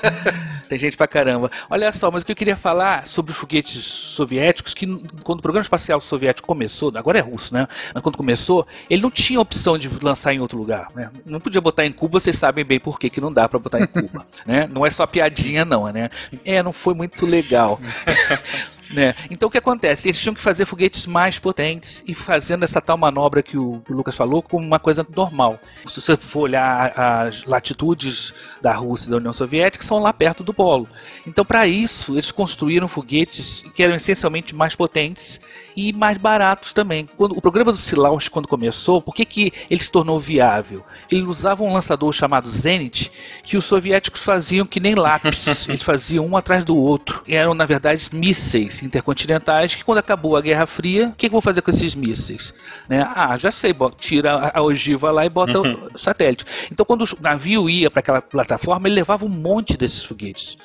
[0.68, 1.51] Tem gente pra caramba.
[1.68, 4.87] Olha só, mas o que eu queria falar sobre os foguetes soviéticos, que
[5.22, 7.66] quando o programa espacial soviético começou, agora é russo, né?
[7.93, 11.11] Mas quando começou, ele não tinha opção de lançar em outro lugar, né?
[11.26, 13.80] Não podia botar em Cuba, vocês sabem bem por que, que não dá pra botar
[13.80, 14.68] em Cuba, né?
[14.70, 16.11] Não é só piadinha não, né?
[16.45, 17.80] É, não foi muito legal.
[18.93, 19.14] Né?
[19.30, 20.09] Então o que acontece?
[20.09, 24.16] Eles tinham que fazer foguetes mais potentes e fazendo essa tal manobra que o, Lucas
[24.16, 25.59] falou como uma coisa normal.
[25.87, 30.43] Se você for olhar as latitudes da Rússia e da União Soviética, são lá perto
[30.43, 30.89] do polo.
[31.26, 35.41] Então, para isso, eles construíram foguetes que eram essencialmente mais potentes
[35.76, 37.09] e mais baratos também.
[37.16, 40.85] Quando o programa do Silaus, quando começou, por que, que ele se tornou viável?
[41.11, 43.11] Ele usava um lançador chamado Zenit,
[43.43, 45.66] que os soviéticos faziam que nem lápis.
[45.68, 47.22] eles faziam um atrás do outro.
[47.26, 51.32] E eram, na verdade, mísseis intercontinentais que, quando acabou a Guerra Fria, o que, que
[51.32, 52.55] vou fazer com esses mísseis?
[52.89, 53.05] Né?
[53.14, 56.45] Ah, já sei, bo- tira a- ogiva lá e bota o satélite.
[56.70, 60.57] Então, quando o navio ia para aquela plataforma, ele levava um monte desses foguetes.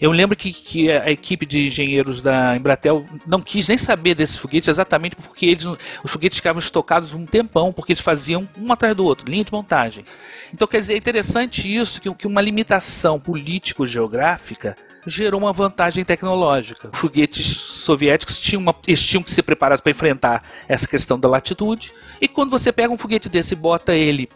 [0.00, 4.36] Eu lembro que, que a equipe de engenheiros da Embratel não quis nem saber desses
[4.36, 8.96] foguetes, exatamente porque eles, os foguetes ficavam estocados um tempão, porque eles faziam um atrás
[8.96, 10.04] do outro, linha de montagem.
[10.52, 14.76] Então, quer dizer, é interessante isso, que, que uma limitação político-geográfica
[15.06, 16.90] gerou uma vantagem tecnológica.
[16.92, 21.94] Foguetes soviéticos tinham, uma, eles tinham que ser preparados para enfrentar essa questão da latitude.
[22.20, 24.28] E quando você pega um foguete desse e bota ele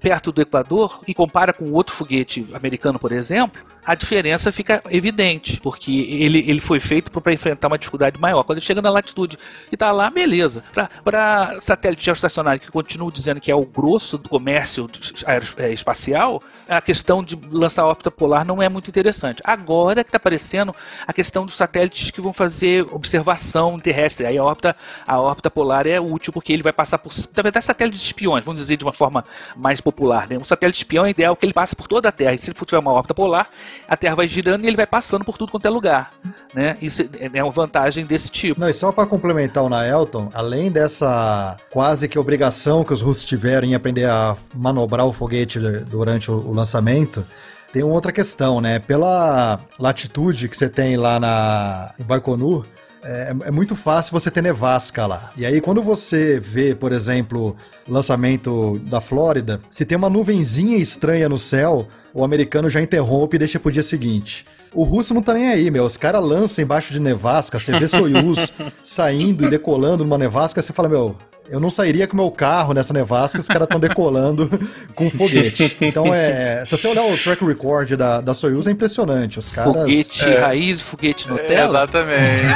[0.00, 5.60] perto do Equador e compara com outro foguete americano, por exemplo, a diferença fica evidente,
[5.60, 8.42] porque ele, ele foi feito para enfrentar uma dificuldade maior.
[8.42, 9.38] Quando ele chega na latitude
[9.70, 10.64] e está lá, beleza.
[11.04, 14.90] Para satélite geoestacionário, que continuo dizendo que é o grosso do comércio
[15.24, 19.40] aeroespacial, a questão de lançar órbita polar não é muito interessante.
[19.44, 20.74] Agora que está aparecendo
[21.06, 24.26] a questão dos satélites que vão fazer observação terrestre.
[24.26, 24.74] Aí a órbita,
[25.06, 27.12] a órbita polar é útil porque ele vai passar por.
[27.36, 29.24] Na verdade, satélites espiões, vamos dizer de uma forma
[29.56, 30.28] mais popular.
[30.28, 30.36] Né?
[30.36, 32.34] Um satélite espião é ideal que ele passe por toda a Terra.
[32.34, 33.48] E se ele tiver uma órbita polar,
[33.88, 36.12] a Terra vai girando e ele vai passando por tudo quanto é lugar.
[36.54, 36.76] Né?
[36.80, 38.60] Isso é uma vantagem desse tipo.
[38.60, 43.24] Não, e só para complementar o Naelton, além dessa quase que obrigação que os russos
[43.24, 47.26] tiveram em aprender a manobrar o foguete durante o, lançamento,
[47.72, 48.78] tem outra questão, né?
[48.78, 52.64] Pela latitude que você tem lá na em Baikonur,
[53.02, 55.30] é, é muito fácil você ter nevasca lá.
[55.36, 57.56] E aí, quando você vê, por exemplo,
[57.88, 63.38] lançamento da Flórida, se tem uma nuvenzinha estranha no céu, o americano já interrompe e
[63.38, 64.46] deixa pro dia seguinte.
[64.76, 65.84] O russo não tá nem aí, meu.
[65.84, 68.52] Os caras lançam embaixo de nevasca, você vê Soyuz
[68.82, 71.16] saindo e decolando numa nevasca, você fala, meu,
[71.48, 74.50] eu não sairia com meu carro nessa nevasca, os caras estão decolando
[74.94, 75.76] com foguete.
[75.80, 76.62] Então, é.
[76.66, 79.38] Se você olhar o track record da, da Soyuz, é impressionante.
[79.38, 79.72] Os caras.
[79.72, 80.40] Foguete É.
[80.40, 81.78] raiz, foguete Nutella.
[81.84, 82.46] Exatamente.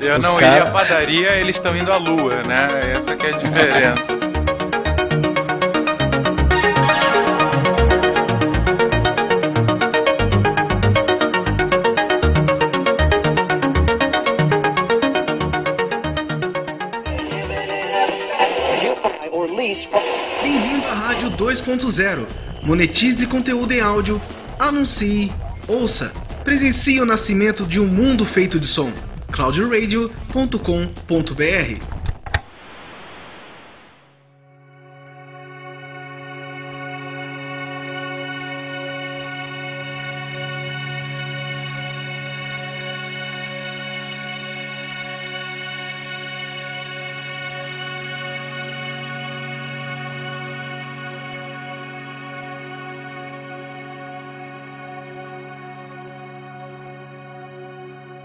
[0.04, 2.66] Eu Os não cara- ia à padaria, eles estão indo à lua, né?
[2.96, 4.27] Essa que é a diferença.
[21.38, 22.26] 2.0.
[22.62, 24.20] Monetize conteúdo em áudio,
[24.58, 25.32] anuncie,
[25.68, 26.12] ouça,
[26.44, 28.92] presencie o nascimento de um mundo feito de som.
[29.30, 31.97] cloudradio.com.br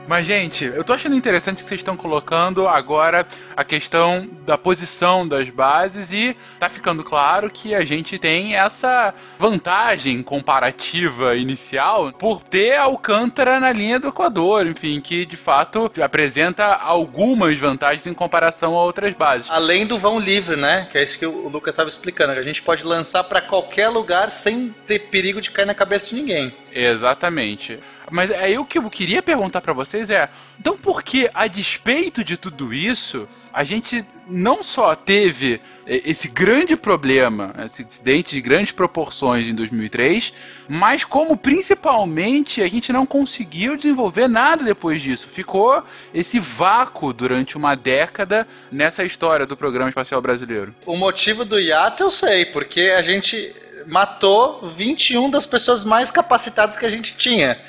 [0.05, 3.25] Mas, gente, eu tô achando interessante que vocês estão colocando agora
[3.55, 9.13] a questão da posição das bases e tá ficando claro que a gente tem essa
[9.39, 16.65] vantagem comparativa inicial por ter Alcântara na linha do Equador, enfim, que de fato apresenta
[16.65, 19.49] algumas vantagens em comparação a outras bases.
[19.49, 20.87] Além do vão livre, né?
[20.91, 23.87] Que é isso que o Lucas estava explicando, que a gente pode lançar para qualquer
[23.87, 26.53] lugar sem ter perigo de cair na cabeça de ninguém.
[26.73, 27.79] Exatamente.
[28.13, 32.23] Mas aí o que eu queria perguntar para vocês é: então por que, a despeito
[32.23, 38.71] de tudo isso, a gente não só teve esse grande problema, esse incidente de grandes
[38.71, 40.31] proporções em 2003,
[40.69, 45.27] mas como principalmente a gente não conseguiu desenvolver nada depois disso.
[45.27, 45.83] Ficou
[46.13, 50.75] esse vácuo durante uma década nessa história do programa espacial brasileiro.
[50.85, 53.55] O motivo do hiato eu sei, porque a gente
[53.87, 57.59] matou 21 das pessoas mais capacitadas que a gente tinha.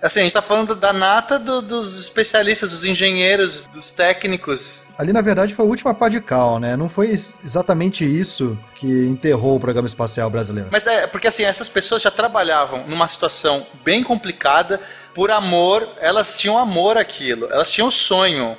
[0.00, 4.86] Assim, a gente tá falando da nata do, dos especialistas, dos engenheiros, dos técnicos.
[4.96, 6.76] Ali, na verdade, foi a última pá de cal, né?
[6.76, 10.68] Não foi exatamente isso que enterrou o programa espacial brasileiro.
[10.70, 14.80] Mas é, porque assim, essas pessoas já trabalhavam numa situação bem complicada,
[15.12, 18.56] por amor, elas tinham amor àquilo, elas tinham sonho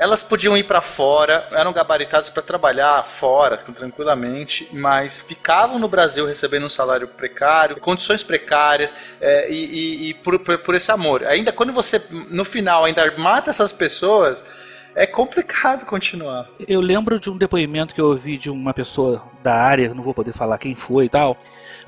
[0.00, 6.24] elas podiam ir para fora, eram gabaritadas para trabalhar fora tranquilamente, mas ficavam no Brasil
[6.24, 11.22] recebendo um salário precário, condições precárias é, e, e, e por, por, por esse amor.
[11.24, 14.42] Ainda quando você, no final, ainda mata essas pessoas
[14.94, 16.48] é complicado continuar.
[16.66, 20.14] Eu lembro de um depoimento que eu ouvi de uma pessoa da área, não vou
[20.14, 21.36] poder falar quem foi e tal,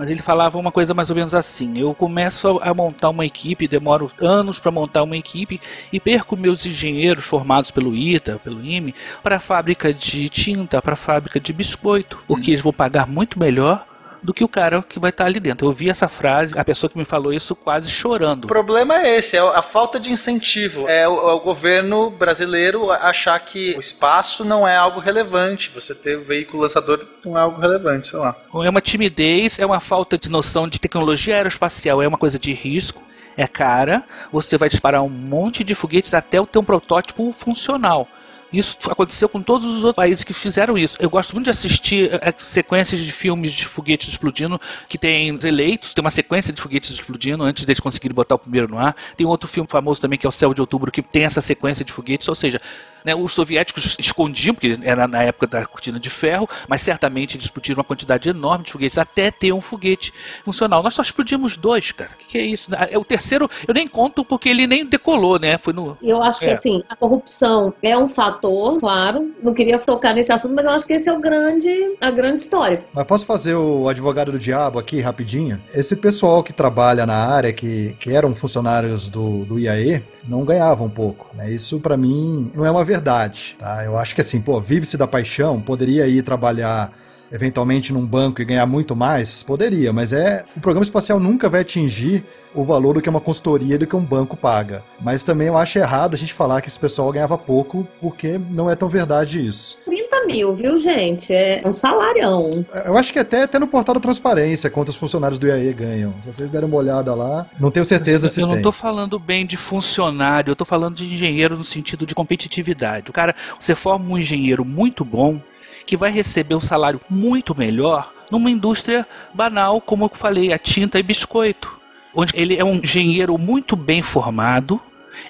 [0.03, 3.68] mas ele falava uma coisa mais ou menos assim: eu começo a, montar uma equipe,
[3.68, 5.61] demoro anos para montar uma equipe
[5.92, 10.94] e perco meus engenheiros formados pelo ITA, pelo IME, para a fábrica de tinta, para
[10.94, 12.55] a fábrica de biscoito, porque hum.
[12.55, 13.86] eles vão pagar muito melhor
[14.22, 15.66] do que o cara que vai estar ali dentro.
[15.66, 18.44] Eu ouvi essa frase, a pessoa que me falou isso quase chorando.
[18.44, 20.88] O problema é esse, é a falta de incentivo.
[20.88, 25.70] É o, é o governo brasileiro achar que o espaço não é algo relevante.
[25.74, 28.36] Você ter o veículo lançador não é algo relevante, sei lá.
[28.54, 32.52] É uma timidez, é uma falta de noção de tecnologia aeroespacial, é uma coisa de
[32.52, 33.02] risco
[33.36, 38.06] é cara, você vai disparar um monte de foguetes até o ter um protótipo funcional.
[38.53, 40.96] Isso aconteceu com todos os outros países que fizeram isso.
[41.00, 45.94] Eu gosto muito de assistir é, sequências de filmes de foguetes explodindo, que tem eleitos,
[45.94, 48.94] tem uma sequência de foguetes explodindo antes deles conseguirem botar o primeiro no ar.
[49.16, 51.84] Tem outro filme famoso também que é o Céu de Outubro, que tem essa sequência
[51.84, 52.61] de foguetes, ou seja,
[53.05, 57.46] né, os soviéticos escondiam, porque era na época da cortina de ferro, mas certamente eles
[57.46, 60.12] explodiram uma quantidade enorme de foguetes até ter um foguete
[60.44, 60.82] funcional.
[60.82, 62.11] Nós só explodimos dois, cara.
[62.14, 62.70] O que, que, é isso?
[62.74, 65.59] É o terceiro, eu nem conto porque ele nem decolou, né?
[65.59, 65.96] Foi no.
[66.03, 66.53] Eu acho que é.
[66.53, 69.32] assim, a corrupção é um fator, claro.
[69.42, 72.42] Não queria tocar nesse assunto, mas eu acho que esse é o grande, a grande
[72.42, 72.82] história.
[72.92, 75.62] Mas posso fazer o advogado do diabo aqui rapidinho?
[75.74, 80.88] Esse pessoal que trabalha na área, que, que eram funcionários do, do IAE, não ganhavam
[80.88, 81.30] pouco.
[81.34, 81.50] Né?
[81.50, 83.57] Isso para mim não é uma verdade.
[83.59, 83.84] Tá?
[83.84, 86.93] Eu acho que assim, pô, vive-se da paixão, poderia ir trabalhar
[87.33, 89.43] eventualmente num banco e ganhar muito mais?
[89.43, 92.24] Poderia, mas é o programa espacial nunca vai atingir
[92.55, 94.85] o valor do que uma consultoria do que um banco paga.
[95.01, 98.68] Mas também eu acho errado a gente falar que esse pessoal ganhava pouco, porque não
[98.70, 99.78] é tão verdade isso.
[99.87, 101.33] 30 mil, viu, gente?
[101.33, 102.64] É um salarião.
[102.85, 106.14] Eu acho que até, até no portal da transparência, quantos funcionários do IAE ganham.
[106.20, 108.57] Se vocês derem uma olhada lá, não tenho certeza se Eu tem.
[108.57, 113.09] não tô falando bem de funcionário, eu tô falando de engenheiro no sentido de competitividade.
[113.09, 115.41] O cara, você forma um engenheiro muito bom,
[115.87, 120.99] que vai receber um salário muito melhor numa indústria banal, como eu falei, a tinta
[120.99, 121.70] e biscoito.
[122.14, 124.80] Onde ele é um engenheiro muito bem formado,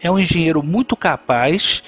[0.00, 1.82] é um engenheiro muito capaz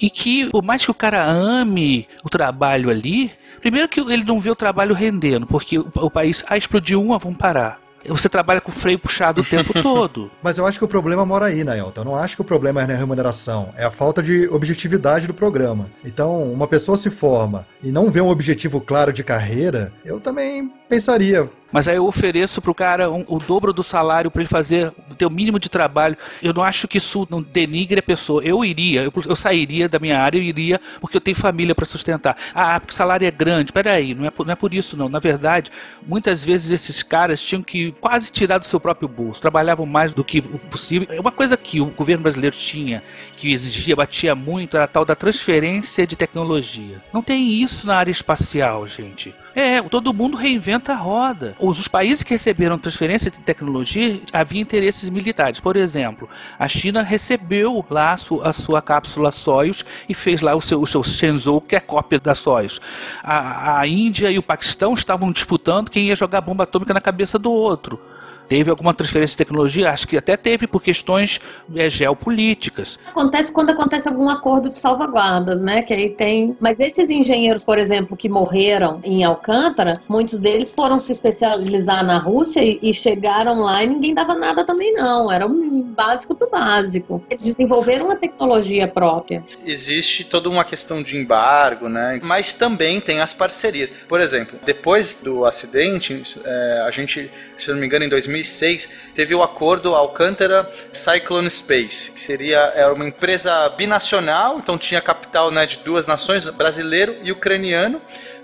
[0.00, 4.40] e que, por mais que o cara ame o trabalho ali, primeiro que ele não
[4.40, 8.72] vê o trabalho rendendo, porque o, país, ah, explodiu uma, vamos parar você trabalha com
[8.72, 10.30] freio puxado o tempo todo.
[10.42, 12.00] Mas eu acho que o problema mora aí, Naelton.
[12.00, 13.72] Eu não acho que o problema é na remuneração.
[13.76, 15.90] É a falta de objetividade do programa.
[16.04, 20.70] Então, uma pessoa se forma e não vê um objetivo claro de carreira, eu também
[20.88, 24.92] pensaria Mas aí eu ofereço pro cara um, o dobro do salário para ele fazer
[25.10, 26.16] o teu mínimo de trabalho.
[26.40, 28.44] Eu não acho que isso não denigre a pessoa.
[28.44, 31.84] Eu iria, eu, eu sairia da minha área, eu iria porque eu tenho família para
[31.84, 32.36] sustentar.
[32.54, 33.72] Ah, porque o salário é grande.
[33.72, 35.08] Peraí, não é, não é por isso não.
[35.08, 35.72] Na verdade,
[36.06, 39.40] muitas vezes esses caras tinham que quase tirar do seu próprio bolso.
[39.40, 41.08] Trabalhavam mais do que o possível.
[41.10, 43.02] É uma coisa que o governo brasileiro tinha,
[43.36, 47.02] que exigia, batia muito, era a tal da transferência de tecnologia.
[47.12, 49.34] Não tem isso na área espacial, gente.
[49.54, 51.56] É, todo mundo reinventa a roda.
[51.60, 55.60] Os, os países que receberam transferência de tecnologia havia interesses militares.
[55.60, 56.28] Por exemplo,
[56.58, 60.82] a China recebeu lá a sua, a sua cápsula Soyuz e fez lá o seu,
[60.82, 62.80] o seu Shenzhou, que é cópia da Soyuz.
[63.22, 67.38] A, a Índia e o Paquistão estavam disputando quem ia jogar bomba atômica na cabeça
[67.38, 68.13] do outro.
[68.54, 69.90] Teve alguma transferência de tecnologia?
[69.90, 71.40] Acho que até teve por questões
[71.74, 73.00] é, geopolíticas.
[73.04, 75.82] Acontece quando acontece algum acordo de salvaguardas, né?
[75.82, 76.56] Que aí tem.
[76.60, 82.16] Mas esses engenheiros, por exemplo, que morreram em Alcântara, muitos deles foram se especializar na
[82.18, 85.32] Rússia e, e chegaram lá e ninguém dava nada também, não.
[85.32, 87.24] Era o básico do básico.
[87.28, 89.42] Eles desenvolveram uma tecnologia própria.
[89.66, 92.20] Existe toda uma questão de embargo, né?
[92.22, 93.90] Mas também tem as parcerias.
[93.90, 97.28] Por exemplo, depois do acidente, é, a gente,
[97.58, 98.08] se não me engano, em
[98.44, 105.00] 2006, teve o acordo Alcântara Cyclone Space, que seria é uma empresa binacional, então tinha
[105.00, 108.00] capital né, de duas nações, brasileiro e ucraniano,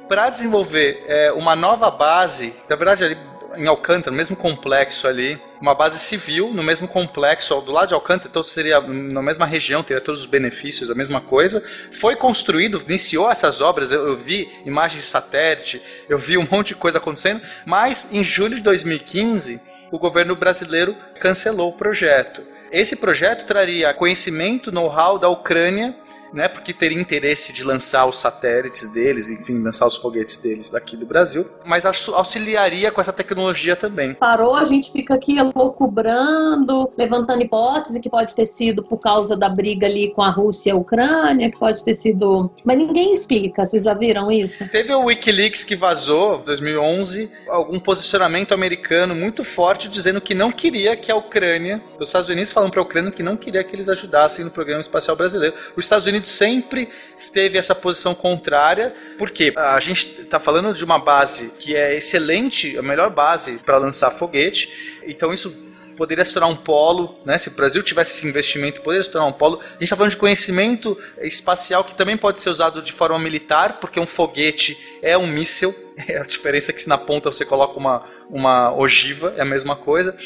[0.08, 5.40] para desenvolver é, uma nova base, na verdade ali em Alcântara, no mesmo complexo ali,
[5.60, 9.82] uma base civil no mesmo complexo, do lado de Alcântara, então seria na mesma região,
[9.82, 11.62] teria todos os benefícios, a mesma coisa.
[11.92, 16.68] Foi construído, iniciou essas obras, eu, eu vi imagens de satélite, eu vi um monte
[16.68, 19.60] de coisa acontecendo, mas em julho de 2015
[19.90, 22.42] o governo brasileiro cancelou o projeto.
[22.70, 25.96] Esse projeto traria conhecimento, know-how da Ucrânia
[26.32, 30.96] né, porque teria interesse de lançar os satélites deles, enfim, lançar os foguetes deles daqui
[30.96, 34.14] do Brasil, mas auxiliaria com essa tecnologia também.
[34.14, 39.48] Parou, a gente fica aqui loucubrando, levantando hipótese que pode ter sido por causa da
[39.48, 42.50] briga ali com a Rússia e a Ucrânia, que pode ter sido.
[42.64, 44.68] Mas ninguém explica, vocês já viram isso?
[44.68, 50.96] Teve o Wikileaks que vazou, 2011, algum posicionamento americano muito forte dizendo que não queria
[50.96, 53.88] que a Ucrânia, os Estados Unidos falam para a Ucrânia que não queria que eles
[53.88, 55.54] ajudassem no programa espacial brasileiro.
[55.76, 56.88] Os Estados Unidos Unidos sempre
[57.32, 62.76] teve essa posição contrária, porque a gente está falando de uma base que é excelente,
[62.76, 65.50] a melhor base para lançar foguete, então isso
[65.96, 67.36] poderia se tornar um polo, né?
[67.36, 69.60] Se o Brasil tivesse esse investimento, poderia se tornar um polo.
[69.60, 73.78] A gente está falando de conhecimento espacial que também pode ser usado de forma militar,
[73.80, 75.74] porque um foguete é um míssil.
[76.08, 79.44] É a diferença é que se na ponta você coloca uma, uma ogiva, é a
[79.44, 80.16] mesma coisa.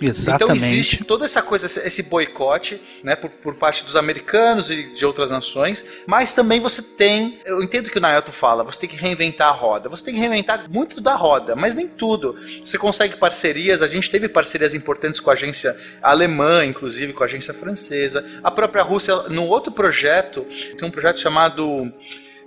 [0.00, 0.42] Exatamente.
[0.42, 5.04] Então existe toda essa coisa, esse boicote, né, por, por, parte dos americanos e de
[5.04, 8.96] outras nações, mas também você tem, eu entendo que o Naoto fala, você tem que
[8.96, 12.34] reinventar a roda, você tem que reinventar muito da roda, mas nem tudo.
[12.64, 17.26] Você consegue parcerias, a gente teve parcerias importantes com a agência alemã, inclusive com a
[17.26, 20.46] agência francesa, a própria Rússia, no outro projeto,
[20.78, 21.92] tem um projeto chamado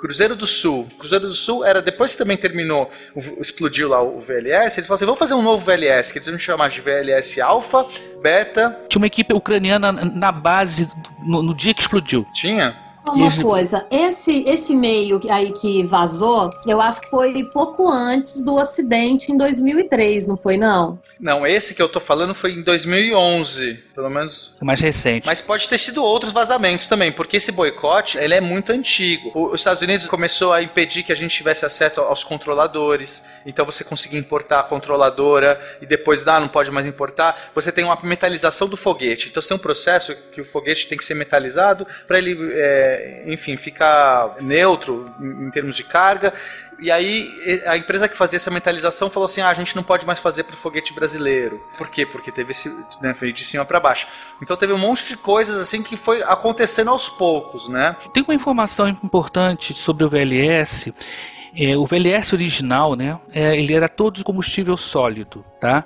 [0.04, 0.86] Cruzeiro do Sul.
[0.99, 2.91] Cruzeiro do Sul era depois que também terminou,
[3.39, 6.38] explodiu lá o VLS, eles falaram assim: vamos fazer um novo VLS, que eles vão
[6.38, 7.86] chamar de VLS Alpha,
[8.22, 8.78] Beta.
[8.89, 10.89] Tinha uma equipe ucraniana na base
[11.26, 12.26] no, no dia que explodiu.
[12.34, 12.76] Tinha?
[13.06, 13.43] Uma Isso.
[13.43, 19.30] coisa, esse, esse meio aí que vazou, eu acho que foi pouco antes do acidente
[19.30, 20.99] em 2003, não foi não?
[21.20, 24.53] Não, esse que eu tô falando foi em 2011, pelo menos.
[24.61, 25.25] Mais recente.
[25.25, 29.31] Mas pode ter sido outros vazamentos também, porque esse boicote, ele é muito antigo.
[29.33, 33.83] Os Estados Unidos começou a impedir que a gente tivesse acesso aos controladores, então você
[33.83, 37.51] conseguia importar a controladora e depois, ah, não pode mais importar.
[37.53, 40.97] Você tem uma metalização do foguete, então você tem um processo que o foguete tem
[40.97, 42.37] que ser metalizado para ele...
[42.53, 46.33] É, enfim, ficar neutro em termos de carga.
[46.80, 47.30] E aí
[47.65, 50.43] a empresa que fazia essa mentalização falou assim: ah, a gente não pode mais fazer
[50.43, 51.61] para o foguete brasileiro.
[51.78, 52.05] Por quê?
[52.05, 52.69] Porque teve esse.
[53.01, 54.07] Né, foi de cima para baixo.
[54.41, 57.95] Então teve um monte de coisas assim que foi acontecendo aos poucos, né?
[58.13, 60.93] Tem uma informação importante sobre o VLS.
[61.55, 63.19] É, o VLS original, né?
[63.32, 65.86] É, ele era todo de combustível sólido, tá?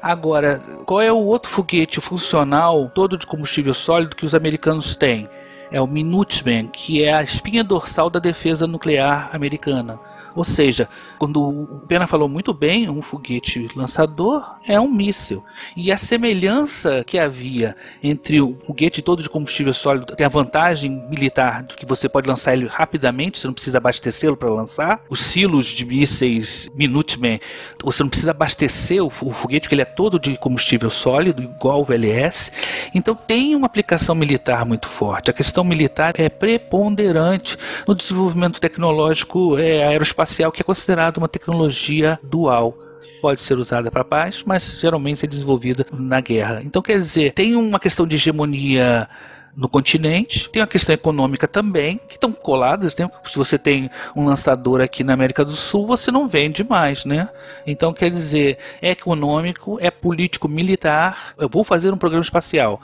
[0.00, 5.28] Agora, qual é o outro foguete funcional todo de combustível sólido que os americanos têm?
[5.70, 9.98] é o Minuteman, que é a espinha dorsal da defesa nuclear americana.
[10.34, 15.44] Ou seja, quando o Pena falou muito bem, um foguete lançador é um míssil.
[15.76, 20.90] E a semelhança que havia entre o foguete todo de combustível sólido tem a vantagem
[21.08, 25.00] militar de que você pode lançar ele rapidamente, você não precisa abastecê-lo para lançar.
[25.10, 27.40] Os silos de mísseis Minuteman,
[27.82, 31.84] você não precisa abastecer o, foguete, porque ele é todo de combustível sólido, igual o
[31.84, 32.52] VLS.
[32.94, 35.30] Então tem uma aplicação militar muito forte.
[35.30, 37.56] A questão militar é preponderante
[37.86, 42.76] no desenvolvimento tecnológico é, aeroespacial espacial que é considerado uma tecnologia dual.
[43.22, 46.60] pode ser usada para paz, mas geralmente é desenvolvida na guerra.
[46.62, 49.08] Então, quer dizer, tem uma questão de hegemonia
[49.56, 50.48] no continente.
[50.50, 52.94] Tem a questão econômica também, que estão coladas.
[52.96, 53.10] Né?
[53.24, 57.28] Se você tem um lançador aqui na América do Sul, você não vende mais, né?
[57.66, 61.34] Então, quer dizer, é econômico, é político, militar.
[61.38, 62.80] Eu vou fazer um programa espacial.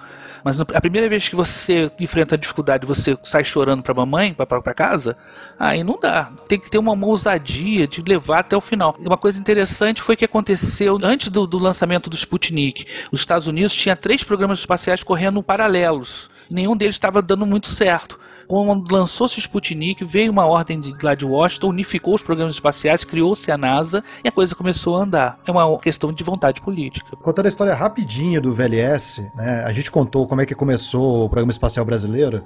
[0.47, 4.75] Mas a primeira vez que você enfrenta a dificuldade, você sai chorando para mamãe, para
[4.75, 5.17] casa,
[5.59, 6.31] aí não dá.
[6.47, 8.95] Tem que ter uma ousadia de levar até o final.
[9.01, 12.87] Uma coisa interessante foi que aconteceu antes do, do lançamento do Sputnik.
[13.11, 18.19] Os Estados Unidos tinha três programas espaciais correndo paralelos nenhum deles estava dando muito certo.
[18.49, 23.05] Quando lançou-se o Sputnik, veio uma ordem de, lá de Washington, unificou os programas espaciais,
[23.05, 25.41] criou-se a NASA e a coisa começou a andar.
[25.47, 27.17] É uma questão de vontade política.
[27.17, 31.29] Contando a história rapidinho do VLS, né, a gente contou como é que começou o
[31.29, 32.43] programa espacial brasileiro.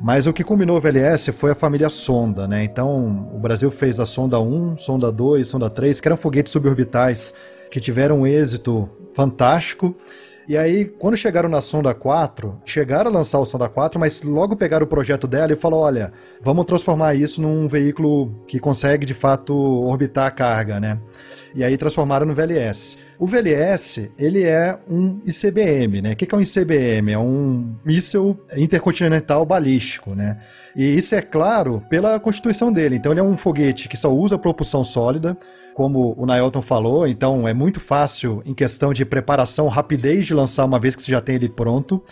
[0.00, 2.64] Mas o que culminou o VLS foi a família Sonda, né?
[2.64, 7.34] Então, o Brasil fez a Sonda 1, Sonda 2, Sonda 3, que eram foguetes suborbitais
[7.70, 9.94] que tiveram um êxito fantástico.
[10.50, 14.56] E aí, quando chegaram na Sonda 4, chegaram a lançar o Sonda 4, mas logo
[14.56, 19.14] pegaram o projeto dela e falou: olha, vamos transformar isso num veículo que consegue de
[19.14, 20.98] fato orbitar a carga, né?
[21.54, 22.98] E aí transformaram no VLS.
[23.16, 26.12] O VLS, ele é um ICBM, né?
[26.14, 27.12] O que é um ICBM?
[27.12, 30.36] É um míssil intercontinental balístico, né?
[30.74, 32.96] E isso é claro pela constituição dele.
[32.96, 35.36] Então ele é um foguete que só usa propulsão sólida,
[35.74, 40.64] como o Nailton falou, então é muito fácil em questão de preparação, rapidez de lançar
[40.64, 42.02] uma vez que você já tem ele pronto.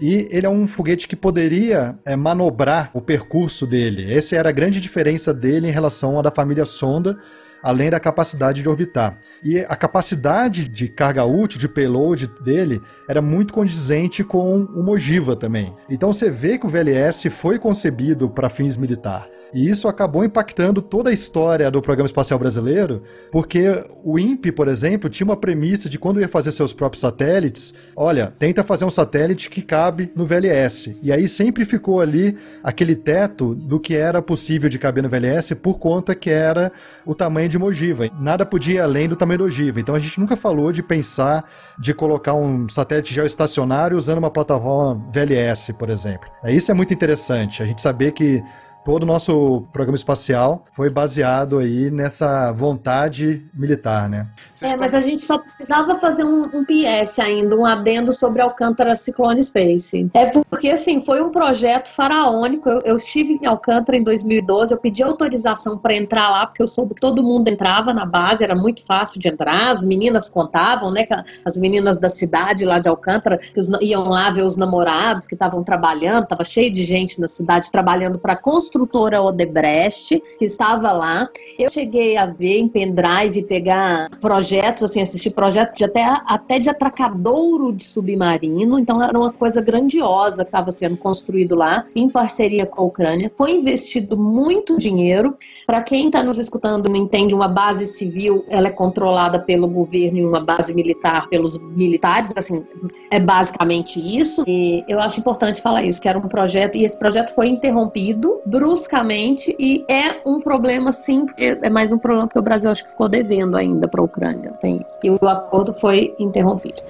[0.00, 4.12] E ele é um foguete que poderia é, manobrar o percurso dele.
[4.12, 7.16] Essa era a grande diferença dele em relação à da família Sonda,
[7.62, 9.18] além da capacidade de orbitar.
[9.42, 15.34] E a capacidade de carga útil, de payload dele, era muito condizente com o Mogiva
[15.34, 15.72] também.
[15.88, 19.33] Então você vê que o VLS foi concebido para fins militares.
[19.54, 23.00] E isso acabou impactando toda a história do programa espacial brasileiro,
[23.30, 27.72] porque o INPE, por exemplo, tinha uma premissa de quando ia fazer seus próprios satélites,
[27.94, 30.98] olha, tenta fazer um satélite que cabe no VLS.
[31.00, 35.54] E aí sempre ficou ali aquele teto do que era possível de caber no VLS
[35.54, 36.72] por conta que era
[37.06, 38.10] o tamanho de Mogiva.
[38.18, 39.78] Nada podia ir além do tamanho do Mogiva.
[39.78, 41.48] Então a gente nunca falou de pensar
[41.78, 46.28] de colocar um satélite geoestacionário usando uma plataforma VLS, por exemplo.
[46.46, 48.42] Isso é muito interessante, a gente saber que
[48.84, 54.28] todo o nosso programa espacial foi baseado aí nessa vontade militar, né?
[54.60, 58.94] É, mas a gente só precisava fazer um, um PS ainda, um adendo sobre Alcântara
[58.94, 60.10] Ciclone Space.
[60.12, 62.68] É porque, assim, foi um projeto faraônico.
[62.68, 66.66] Eu, eu estive em Alcântara em 2012, eu pedi autorização para entrar lá, porque eu
[66.66, 70.90] soube que todo mundo entrava na base, era muito fácil de entrar, as meninas contavam,
[70.90, 71.06] né,
[71.44, 75.62] as meninas da cidade lá de Alcântara, que iam lá ver os namorados que estavam
[75.64, 81.28] trabalhando, estava cheio de gente na cidade trabalhando para construir construtora Odebrecht, que estava lá.
[81.56, 86.68] Eu cheguei a ver em pendrive, pegar projetos, assim, assistir projetos de até, até de
[86.68, 88.78] atracadouro de submarino.
[88.78, 93.30] Então era uma coisa grandiosa que estava sendo construído lá, em parceria com a Ucrânia.
[93.36, 95.36] Foi investido muito dinheiro.
[95.66, 100.18] Para quem está nos escutando não entende, uma base civil ela é controlada pelo governo
[100.18, 102.32] e uma base militar pelos militares.
[102.36, 102.64] Assim,
[103.10, 104.42] é basicamente isso.
[104.46, 108.40] E eu acho importante falar isso, que era um projeto, e esse projeto foi interrompido
[108.64, 112.82] bruscamente e é um problema sim, porque é mais um problema que o Brasil acho
[112.82, 114.52] que ficou devendo ainda para a Ucrânia.
[114.58, 114.98] Tem isso.
[115.04, 116.82] E o acordo foi interrompido.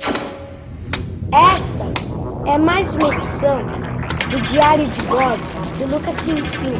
[1.33, 1.85] Esta
[2.49, 3.59] é mais uma edição
[4.31, 5.43] do Diário de Bordo
[5.77, 6.79] de Lucas Silvio,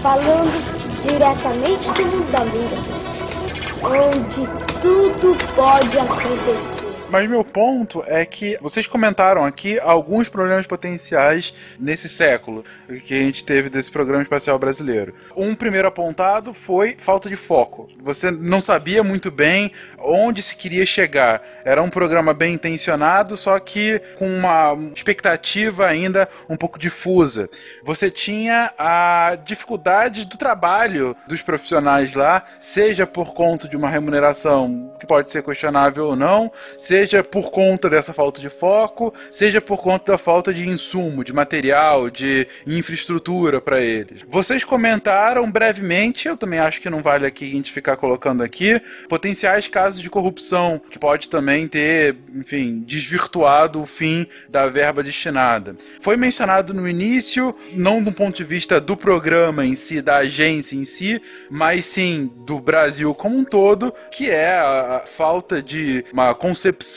[0.00, 4.48] falando diretamente do mundo da lua, onde
[4.80, 6.79] tudo pode acontecer.
[7.10, 12.64] Mas meu ponto é que vocês comentaram aqui alguns problemas potenciais nesse século
[13.04, 15.12] que a gente teve desse programa espacial brasileiro.
[15.34, 17.88] Um primeiro apontado foi falta de foco.
[18.00, 21.42] Você não sabia muito bem onde se queria chegar.
[21.64, 27.50] Era um programa bem intencionado, só que com uma expectativa ainda um pouco difusa.
[27.82, 34.94] Você tinha a dificuldade do trabalho dos profissionais lá, seja por conta de uma remuneração
[35.00, 39.58] que pode ser questionável ou não, seja seja por conta dessa falta de foco, seja
[39.58, 44.20] por conta da falta de insumo, de material, de infraestrutura para eles.
[44.28, 48.82] Vocês comentaram brevemente, eu também acho que não vale aqui a gente ficar colocando aqui,
[49.08, 55.76] potenciais casos de corrupção, que pode também ter, enfim, desvirtuado o fim da verba destinada.
[56.00, 60.76] Foi mencionado no início, não do ponto de vista do programa em si, da agência
[60.76, 66.34] em si, mas sim do Brasil como um todo, que é a falta de uma
[66.34, 66.89] concepção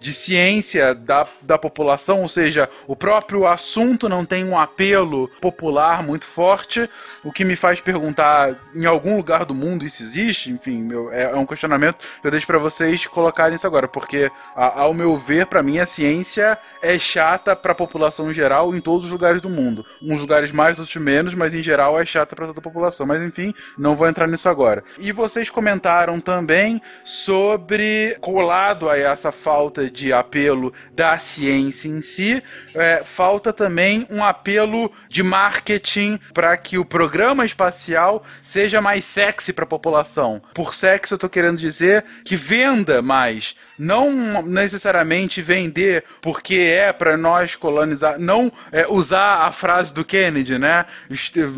[0.00, 6.02] de ciência da, da população, ou seja, o próprio assunto não tem um apelo popular
[6.02, 6.88] muito forte,
[7.24, 11.24] o que me faz perguntar em algum lugar do mundo isso existe, enfim, meu, é,
[11.24, 15.16] é um questionamento que eu deixo para vocês colocarem isso agora, porque a, ao meu
[15.16, 19.12] ver, para mim a ciência é chata para a população em geral em todos os
[19.12, 19.84] lugares do mundo.
[20.02, 23.06] Uns lugares mais, outros menos, mas em geral é chata para toda a população.
[23.06, 24.84] Mas enfim, não vou entrar nisso agora.
[24.98, 32.42] E vocês comentaram também sobre, colado a essa falta de apelo da ciência em si,
[32.74, 39.52] é, falta também um apelo de marketing para que o programa espacial seja mais sexy
[39.52, 40.42] para a população.
[40.54, 47.16] Por sexy eu estou querendo dizer que venda mais não necessariamente vender porque é para
[47.16, 50.84] nós colonizar, não é, usar a frase do Kennedy, né?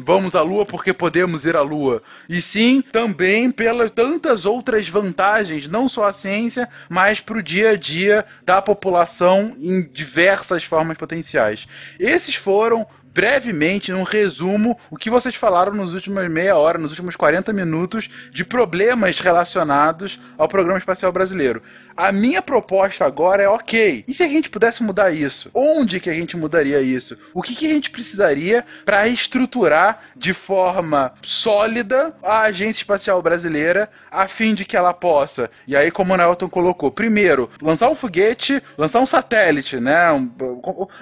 [0.05, 2.03] Vamos à Lua porque podemos ir à Lua.
[2.29, 7.71] E sim, também pelas tantas outras vantagens, não só a ciência, mas para o dia
[7.71, 11.67] a dia da população em diversas formas potenciais.
[11.99, 17.17] Esses foram brevemente, num resumo, o que vocês falaram nos últimos meia hora, nos últimos
[17.17, 21.63] 40 minutos, de problemas relacionados ao programa espacial brasileiro.
[21.97, 24.05] A minha proposta agora é ok.
[24.07, 25.51] E se a gente pudesse mudar isso?
[25.53, 27.19] Onde que a gente mudaria isso?
[27.35, 33.91] O que, que a gente precisaria para estruturar de forma sólida a Agência Espacial Brasileira
[34.11, 37.95] a fim de que ela possa, e aí como o Nelton colocou, primeiro, lançar um
[37.95, 40.11] foguete, lançar um satélite, né?
[40.11, 40.29] Um,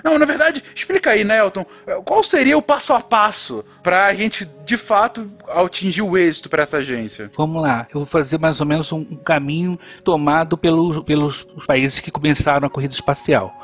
[0.05, 1.65] não, na verdade, explica aí, Nelton,
[2.05, 6.63] qual seria o passo a passo para a gente de fato atingir o êxito para
[6.63, 7.31] essa agência?
[7.37, 12.11] Vamos lá, eu vou fazer mais ou menos um caminho tomado pelo pelos países que
[12.11, 13.55] começaram a corrida espacial.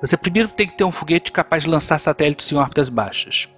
[0.00, 3.48] Você primeiro tem que ter um foguete capaz de lançar satélites em órbitas baixas.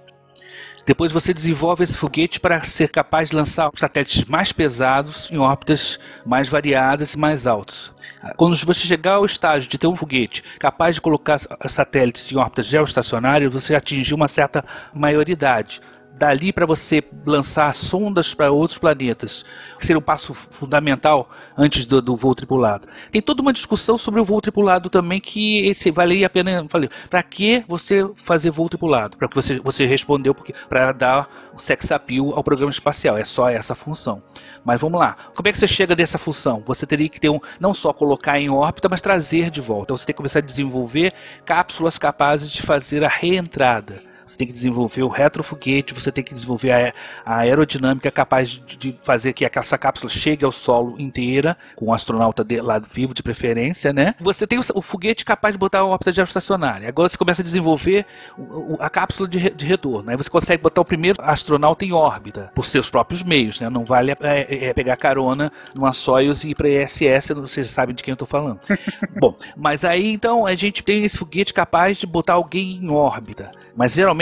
[0.85, 5.99] Depois você desenvolve esse foguete para ser capaz de lançar satélites mais pesados em órbitas
[6.25, 7.91] mais variadas e mais altas.
[8.35, 12.65] Quando você chegar ao estágio de ter um foguete capaz de colocar satélites em órbitas
[12.65, 14.63] geoestacionárias, você atingiu uma certa
[14.93, 15.81] maioridade
[16.13, 19.43] dali para você lançar sondas para outros planetas,
[19.77, 22.87] que seria um passo fundamental antes do, do, voo tripulado.
[23.11, 26.65] Tem toda uma discussão sobre o voo tripulado também que esse valeria a pena.
[27.09, 29.17] Para que você fazer voo tripulado?
[29.17, 30.35] Para que você, você respondeu
[30.69, 33.17] para dar sex appeal ao programa espacial.
[33.17, 34.21] É só essa função.
[34.63, 35.15] Mas vamos lá.
[35.35, 36.63] Como é que você chega dessa função?
[36.65, 39.95] Você teria que ter um, não só colocar em órbita, mas trazer de volta.
[39.95, 41.13] Você tem que começar a desenvolver
[41.45, 46.33] cápsulas capazes de fazer a reentrada você tem que desenvolver o retrofoguete, você tem que
[46.33, 46.93] desenvolver a,
[47.25, 51.93] a aerodinâmica capaz de, de, fazer que essa cápsula chegue ao solo inteira, com o
[51.93, 54.15] astronauta de, lá vivo de preferência, né?
[54.19, 56.87] Você tem o, o foguete capaz de botar uma órbita geoestacionária.
[56.87, 58.05] Agora você começa a desenvolver
[58.37, 60.09] o, a cápsula de, de, retorno.
[60.09, 63.69] Aí você consegue botar o primeiro astronauta em órbita, por seus próprios meios, né?
[63.69, 67.93] Não vale é, é, é pegar carona numa Soyuz e ir para ISS, vocês sabem
[67.93, 68.59] de quem eu estou falando.
[69.19, 73.51] Bom, mas aí então a gente tem esse foguete capaz de botar alguém em órbita.
[73.75, 74.20] Mas geralmente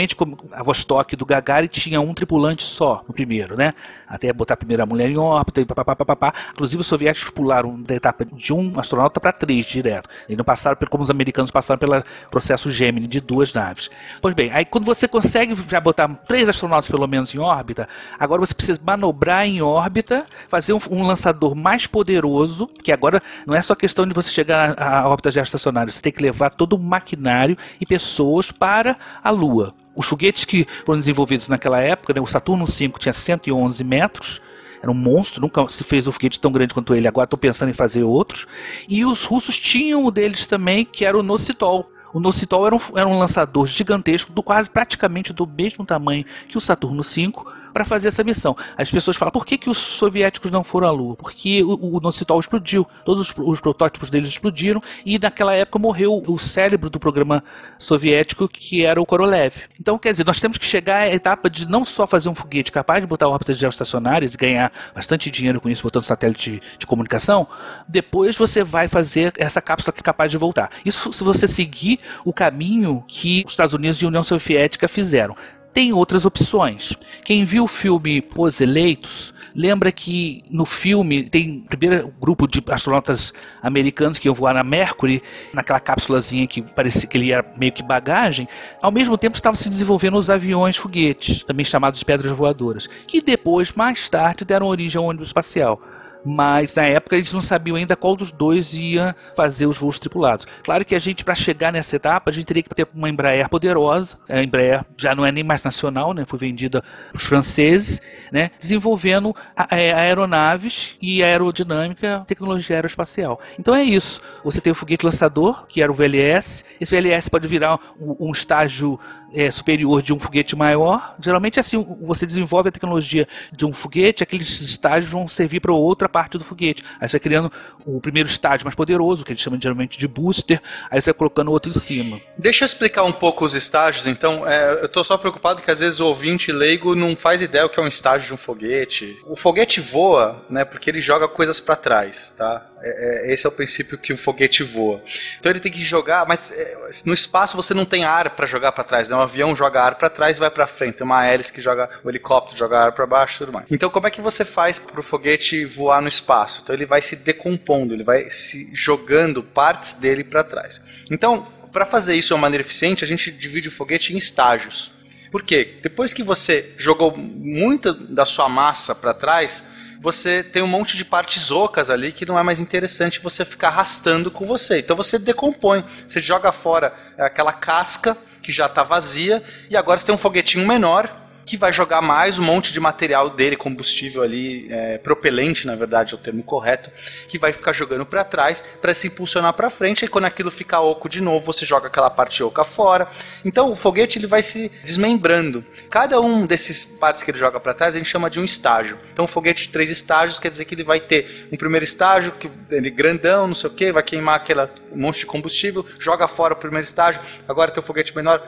[0.52, 3.72] a Vostok do Gagarin tinha um tripulante só no primeiro, né?
[4.08, 6.34] Até botar a primeira mulher em órbita e papapá.
[6.52, 10.08] Inclusive os soviéticos pularam da etapa de um astronauta para três direto.
[10.28, 13.90] E não passaram como os americanos passaram pelo processo Gemini de duas naves.
[14.20, 18.40] Pois bem, aí quando você consegue já botar três astronautas pelo menos em órbita, agora
[18.40, 23.62] você precisa manobrar em órbita, fazer um, um lançador mais poderoso, que agora não é
[23.62, 27.56] só questão de você chegar à órbita geoestacionária, você tem que levar todo o maquinário
[27.80, 29.74] e pessoas para a Lua.
[29.94, 34.40] Os foguetes que foram desenvolvidos naquela época, né, o Saturno V tinha 111 metros,
[34.82, 37.06] era um monstro, nunca se fez um foguete tão grande quanto ele.
[37.06, 38.46] Agora estou pensando em fazer outros.
[38.88, 41.90] E os russos tinham o deles também, que era o Nocitol.
[42.12, 46.56] O Nocitol era um, era um lançador gigantesco, do quase praticamente do mesmo tamanho que
[46.56, 47.32] o Saturno V,
[47.72, 48.56] para fazer essa missão.
[48.76, 51.16] As pessoas falam, por que, que os soviéticos não foram à Lua?
[51.16, 56.22] Porque o, o Nocitol explodiu, todos os, os, protótipos deles explodiram e naquela época morreu
[56.26, 57.42] o cérebro do programa
[57.78, 59.54] soviético que era o Korolev.
[59.78, 62.72] Então, quer dizer, nós temos que chegar à etapa de não só fazer um foguete
[62.72, 66.86] capaz de botar órbitas geoestacionárias e ganhar bastante dinheiro com isso, botando satélite de, de
[66.86, 67.46] comunicação,
[67.86, 70.70] depois você vai fazer essa cápsula que é capaz de voltar.
[70.84, 75.36] Isso se você seguir o caminho que os Estados Unidos e a União Soviética fizeram
[75.72, 76.92] tem outras opções.
[77.24, 83.32] Quem viu o filme Os Eleitos, lembra que no filme tem primeiro grupo de astronautas
[83.62, 85.22] americanos que iam voar na Mercury,
[85.52, 88.48] naquela cápsulazinha que parecia que ele era meio que bagagem,
[88.80, 93.20] ao mesmo tempo estavam se desenvolvendo os aviões foguetes, também chamados de pedras voadoras, que
[93.20, 95.80] depois, mais tarde, deram origem ao ônibus espacial.
[96.24, 100.46] Mas na época eles não sabiam ainda qual dos dois ia fazer os voos tripulados.
[100.62, 103.48] Claro que a gente, para chegar nessa etapa, a gente teria que ter uma Embraer
[103.48, 104.18] poderosa.
[104.28, 106.24] A Embraer já não é nem mais nacional, né?
[106.26, 108.50] Foi vendida para os franceses, né?
[108.58, 113.40] Desenvolvendo a, aeronaves e aerodinâmica, tecnologia aeroespacial.
[113.58, 114.20] Então é isso.
[114.44, 116.64] Você tem o foguete lançador, que era o VLS.
[116.80, 118.98] Esse VLS pode virar um estágio
[119.32, 121.14] é, superior de um foguete maior.
[121.20, 126.08] Geralmente, assim, você desenvolve a tecnologia de um foguete, aqueles estágios vão servir para outra
[126.08, 126.82] parte do foguete.
[127.00, 127.52] Aí você vai criando
[127.86, 131.50] o primeiro estágio mais poderoso, que eles chamam geralmente de booster, aí você vai colocando
[131.50, 132.20] outro em cima.
[132.36, 134.46] Deixa eu explicar um pouco os estágios, então.
[134.46, 137.68] É, eu estou só preocupado que às vezes o ouvinte leigo não faz ideia o
[137.68, 139.18] que é um estágio de um foguete.
[139.26, 142.66] O foguete voa, né, porque ele joga coisas para trás, tá?
[142.82, 145.02] É, é, esse é o princípio que o foguete voa.
[145.38, 148.72] Então ele tem que jogar, mas é, no espaço você não tem ar para jogar
[148.72, 149.14] para trás, né?
[149.14, 150.96] Um avião joga ar para trás e vai para frente.
[150.96, 153.66] Tem uma hélice que joga o helicóptero joga ar para baixo, e tudo mais.
[153.70, 156.60] Então como é que você faz para o foguete voar no espaço?
[156.62, 157.60] Então ele vai se decompondo,
[157.94, 160.82] ele vai se jogando partes dele para trás.
[161.10, 164.90] Então para fazer isso de uma maneira eficiente, a gente divide o foguete em estágios.
[165.30, 165.78] Por quê?
[165.82, 169.64] Depois que você jogou muita da sua massa para trás,
[170.00, 173.68] você tem um monte de partes ocas ali que não é mais interessante você ficar
[173.68, 174.78] arrastando com você.
[174.78, 180.06] Então você decompõe, você joga fora aquela casca que já está vazia e agora você
[180.06, 181.19] tem um foguetinho menor
[181.50, 186.14] que vai jogar mais um monte de material dele, combustível ali, é, propelente, na verdade
[186.14, 186.92] é o termo correto,
[187.26, 190.04] que vai ficar jogando para trás para se impulsionar para frente.
[190.04, 193.08] E quando aquilo ficar oco de novo, você joga aquela parte oca fora.
[193.44, 195.64] Então o foguete ele vai se desmembrando.
[195.90, 198.96] Cada um desses partes que ele joga para trás a gente chama de um estágio.
[199.12, 202.30] Então um foguete de três estágios quer dizer que ele vai ter um primeiro estágio
[202.30, 206.28] que ele grandão, não sei o que, vai queimar aquela um monte de combustível, joga
[206.28, 207.20] fora o primeiro estágio.
[207.48, 208.40] Agora tem o foguete menor,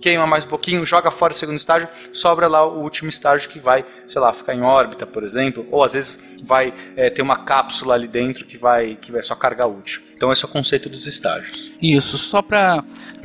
[0.00, 3.48] queima mais um pouquinho, joga fora o segundo estágio, sobra sobra lá o último estágio
[3.48, 7.22] que vai, sei lá, ficar em órbita, por exemplo, ou às vezes vai é, ter
[7.22, 10.02] uma cápsula ali dentro que vai, que vai só carga útil.
[10.16, 11.72] Então esse é o conceito dos estágios.
[11.80, 12.84] Isso, só para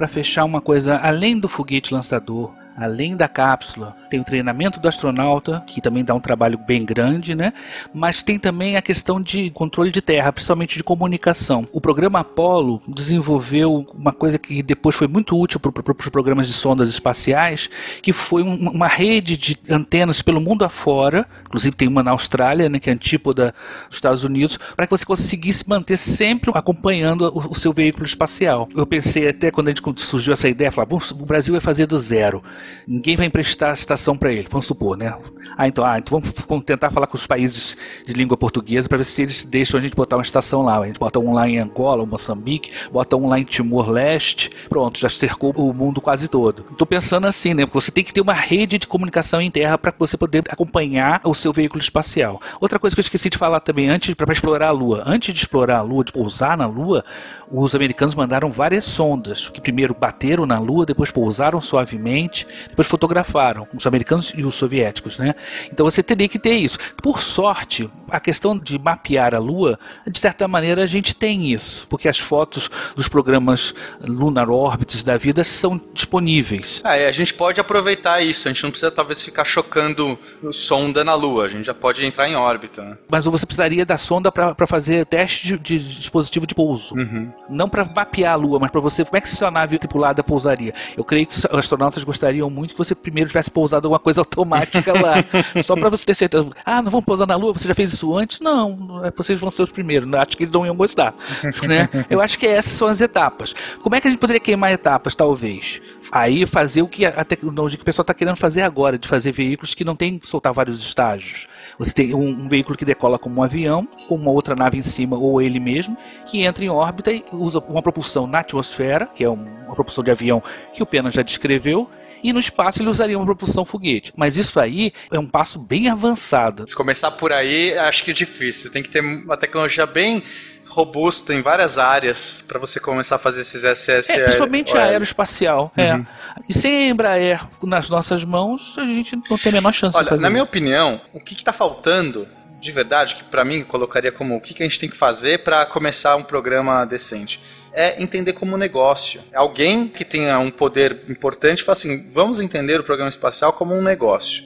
[0.09, 5.63] fechar uma coisa, além do foguete lançador, além da cápsula, tem o treinamento do astronauta,
[5.67, 7.53] que também dá um trabalho bem grande, né?
[7.93, 11.67] Mas tem também a questão de controle de terra, principalmente de comunicação.
[11.71, 16.53] O programa Apollo desenvolveu uma coisa que depois foi muito útil para os programas de
[16.53, 17.69] sondas espaciais,
[18.01, 22.69] que foi um, uma rede de antenas pelo mundo afora, inclusive tem uma na Austrália,
[22.69, 23.53] né, que é antípoda
[23.87, 28.67] dos Estados Unidos, para que você conseguisse manter sempre acompanhando o, o, seu veículo espacial.
[28.75, 31.97] Eu pensei até quando a gente surgiu essa ideia, falar, o Brasil vai fazer do
[31.97, 32.43] zero.
[32.87, 35.15] Ninguém vai emprestar a estação para ele, vamos supor, né?
[35.57, 37.75] Ah, então, ah, então vamos, vamos tentar falar com os países
[38.05, 40.79] de língua portuguesa para ver se eles deixam a gente botar uma estação lá.
[40.79, 45.09] A gente bota um lá em Angola, Moçambique, bota um lá em Timor-Leste, pronto, já
[45.09, 46.65] cercou o mundo quase todo.
[46.71, 47.65] Estou pensando assim, né?
[47.73, 51.33] Você tem que ter uma rede de comunicação em terra para você poder acompanhar o
[51.33, 52.41] seu veículo espacial.
[52.61, 55.03] Outra coisa que eu esqueci de falar também antes, para explorar a Lua.
[55.05, 57.03] Antes de explorar a Lua, de pousar na Lua,
[57.51, 63.67] os americanos mandaram várias sondas que primeiro bateram na Lua, depois pousaram suavemente, depois fotografaram
[63.73, 65.35] os americanos e os soviéticos, né?
[65.71, 66.77] Então você teria que ter isso.
[67.01, 71.87] Por sorte, a questão de mapear a Lua, de certa maneira a gente tem isso,
[71.87, 76.81] porque as fotos dos programas Lunar Orbits da vida são disponíveis.
[76.83, 80.17] Ah, é, a gente pode aproveitar isso, a gente não precisa talvez ficar chocando
[80.51, 82.83] sonda na Lua, a gente já pode entrar em órbita.
[82.83, 82.97] Né?
[83.09, 86.95] Mas você precisaria da sonda para fazer teste de, de, dispositivo de pouso.
[86.95, 87.31] Uhum.
[87.49, 90.73] Não para mapear a Lua, mas para você, como é que sua nave tripulada pousaria?
[90.95, 94.93] Eu creio que os astronautas gostariam muito que você primeiro tivesse pousado alguma coisa automática
[94.93, 95.15] lá,
[95.63, 96.47] só para você ter certeza.
[96.63, 98.39] Ah, não vamos pousar na Lua, você já fez isso antes?
[98.39, 100.11] Não, é, vocês vão ser os primeiros.
[100.13, 101.15] Acho que eles não iam gostar.
[101.67, 101.89] né?
[102.07, 103.55] Eu acho que essas são as etapas.
[103.81, 105.81] Como é que a gente poderia queimar etapas, talvez?
[106.11, 109.31] Aí fazer o que a tecnologia que o pessoal está querendo fazer agora, de fazer
[109.31, 111.47] veículos que não tem que soltar vários estágios.
[111.77, 114.81] Você tem um, um, veículo que decola como um avião, com uma outra nave em
[114.81, 115.95] cima, ou ele mesmo,
[116.25, 120.09] que entra em órbita e usa uma propulsão na atmosfera, que é uma propulsão de
[120.09, 120.41] avião
[120.73, 121.89] que o Pena já descreveu,
[122.23, 124.13] e no espaço ele usaria uma propulsão foguete.
[124.15, 126.67] Mas isso aí é um passo bem avançado.
[126.67, 128.71] Se começar por aí, acho que é difícil.
[128.71, 130.23] Tem que ter uma tecnologia bem
[130.69, 134.11] robusta em várias áreas para você começar a fazer esses SS.
[134.11, 135.71] É, principalmente a aeroespacial.
[135.75, 135.93] É.
[135.93, 136.01] Uhum.
[136.01, 136.41] É.
[136.47, 140.03] E sem a Embraer nas nossas mãos, a gente não tem a menor chance Olha,
[140.03, 140.51] de fazer na minha isso.
[140.51, 142.27] opinião, o que está faltando
[142.59, 145.39] de verdade, que para mim colocaria como o que, que a gente tem que fazer
[145.43, 147.39] para começar um programa decente
[147.73, 149.21] é entender como negócio.
[149.33, 153.81] Alguém que tenha um poder importante fala assim: vamos entender o programa espacial como um
[153.81, 154.43] negócio.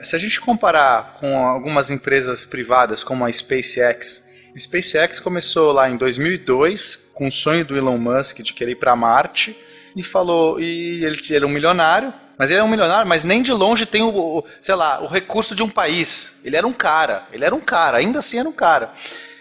[0.00, 5.90] Se a gente comparar com algumas empresas privadas como a SpaceX, a SpaceX começou lá
[5.90, 9.56] em 2002 com o sonho do Elon Musk de querer ir para Marte
[9.94, 13.52] e falou e ele era um milionário Mas ele é um milionário, mas nem de
[13.52, 16.40] longe tem o, o, sei lá, o recurso de um país.
[16.42, 18.94] Ele era um cara, ele era um cara, ainda assim era um cara.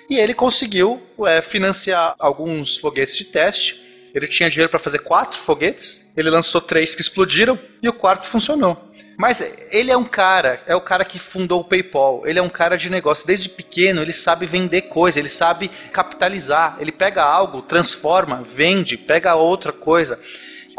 [0.09, 3.79] E ele conseguiu é, financiar alguns foguetes de teste.
[4.13, 6.11] Ele tinha dinheiro para fazer quatro foguetes.
[6.17, 8.89] Ele lançou três que explodiram e o quarto funcionou.
[9.19, 12.23] Mas ele é um cara, é o cara que fundou o PayPal.
[12.25, 13.27] Ele é um cara de negócio.
[13.27, 16.77] Desde pequeno, ele sabe vender coisa, ele sabe capitalizar.
[16.79, 20.19] Ele pega algo, transforma, vende, pega outra coisa.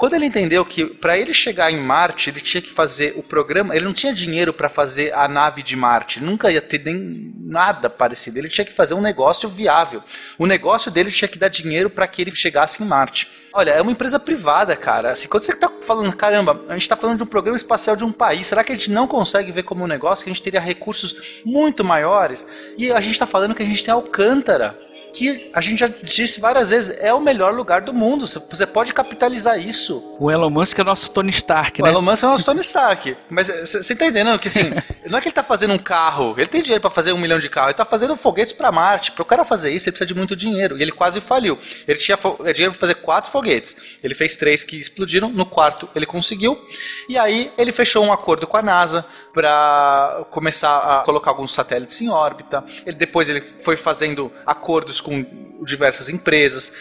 [0.01, 3.77] Quando ele entendeu que para ele chegar em Marte, ele tinha que fazer o programa,
[3.77, 7.91] ele não tinha dinheiro para fazer a nave de Marte, nunca ia ter nem nada
[7.91, 8.39] parecido.
[8.39, 10.03] Ele tinha que fazer um negócio viável.
[10.39, 13.29] O negócio dele tinha que dar dinheiro para que ele chegasse em Marte.
[13.53, 15.13] Olha, é uma empresa privada, cara.
[15.13, 18.03] Assim, quando você está falando, caramba, a gente está falando de um programa espacial de
[18.03, 20.43] um país, será que a gente não consegue ver como um negócio que a gente
[20.43, 22.49] teria recursos muito maiores?
[22.79, 24.79] E a gente está falando que a gente tem Alcântara
[25.12, 28.27] que a gente já disse várias vezes, é o melhor lugar do mundo.
[28.27, 30.16] Você pode capitalizar isso.
[30.19, 31.89] O Elon Musk é nosso Tony Stark, né?
[31.89, 33.16] O Elon Musk é nosso Tony Stark.
[33.28, 34.70] Mas você tá entendendo que assim,
[35.07, 37.39] não é que ele tá fazendo um carro, ele tem dinheiro para fazer um milhão
[37.39, 39.12] de carros, ele tá fazendo foguetes para Marte.
[39.12, 40.78] Para o cara fazer isso, ele precisa de muito dinheiro.
[40.78, 41.59] E ele quase faliu.
[41.87, 43.77] Ele tinha é dinheiro para fazer quatro foguetes.
[44.03, 46.59] Ele fez três que explodiram, no quarto ele conseguiu.
[47.09, 52.01] E aí ele fechou um acordo com a NASA para começar a colocar alguns satélites
[52.01, 52.65] em órbita.
[52.85, 55.25] Ele, depois ele foi fazendo acordos com
[55.65, 56.73] diversas empresas.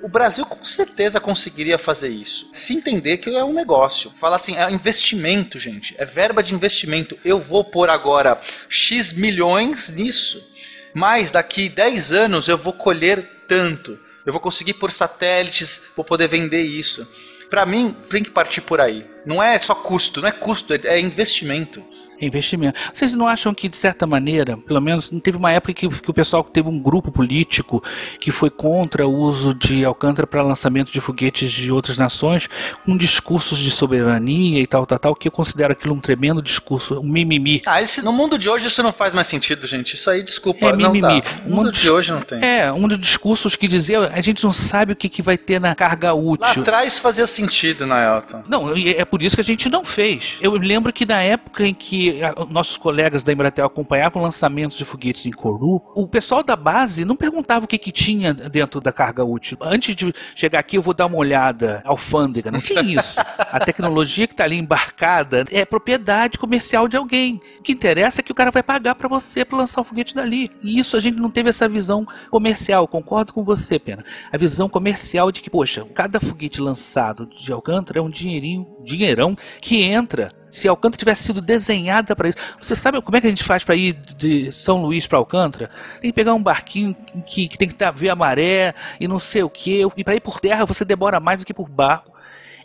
[0.00, 2.48] O Brasil com certeza conseguiria fazer isso.
[2.52, 4.10] Se entender que é um negócio.
[4.10, 5.94] Falar assim, é investimento, gente.
[5.98, 7.18] É verba de investimento.
[7.24, 10.46] Eu vou pôr agora X milhões nisso.
[10.94, 13.98] Mas daqui 10 anos eu vou colher tanto.
[14.24, 17.06] Eu vou conseguir por satélites, vou poder vender isso.
[17.50, 19.06] Para mim, tem que partir por aí.
[19.24, 21.84] Não é só custo, não é custo, é investimento
[22.20, 22.78] investimento.
[22.92, 26.10] Vocês não acham que, de certa maneira, pelo menos, não teve uma época que, que
[26.10, 27.82] o pessoal teve um grupo político
[28.20, 32.48] que foi contra o uso de Alcântara para lançamento de foguetes de outras nações,
[32.84, 36.98] com discursos de soberania e tal, tal, tal, que eu considero aquilo um tremendo discurso,
[37.00, 37.62] um mimimi.
[37.66, 39.94] Ah, esse, no mundo de hoje isso não faz mais sentido, gente.
[39.94, 41.20] Isso aí, desculpa, é, não mimimi.
[41.20, 41.36] dá.
[41.44, 42.42] No mundo de hoje não tem.
[42.42, 45.60] É, um dos discursos que dizia, a gente não sabe o que, que vai ter
[45.60, 46.46] na carga útil.
[46.46, 48.42] Lá atrás fazia sentido, Naelton.
[48.48, 50.36] Não, é por isso que a gente não fez.
[50.40, 52.07] Eu lembro que na época em que
[52.50, 57.16] nossos colegas da Embratel acompanhavam lançamentos de foguetes em Kourou, o pessoal da base não
[57.16, 59.56] perguntava o que, que tinha dentro da carga útil.
[59.60, 61.82] Antes de chegar aqui, eu vou dar uma olhada.
[61.84, 63.18] Alfândega, não tem isso.
[63.38, 67.40] A tecnologia que está ali embarcada é propriedade comercial de alguém.
[67.58, 70.14] O que interessa é que o cara vai pagar para você para lançar o foguete
[70.14, 70.50] dali.
[70.62, 72.86] E isso a gente não teve essa visão comercial.
[72.88, 74.04] Concordo com você, Pena.
[74.32, 79.36] A visão comercial de que, poxa, cada foguete lançado de Alcântara é um dinheirinho, dinheirão
[79.60, 82.38] que entra se Alcântara tivesse sido desenhada para isso.
[82.60, 85.70] Você sabe como é que a gente faz para ir de São Luís para Alcântara?
[86.00, 86.96] Tem que pegar um barquinho
[87.26, 89.82] que, que tem que tá, ver a maré e não sei o que.
[89.96, 92.12] E para ir por terra você demora mais do que por barco.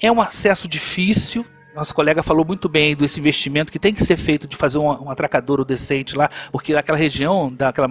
[0.01, 4.17] É um acesso difícil, nosso colega falou muito bem desse investimento que tem que ser
[4.17, 7.87] feito de fazer um, um atracadouro decente lá, porque aquela região daquela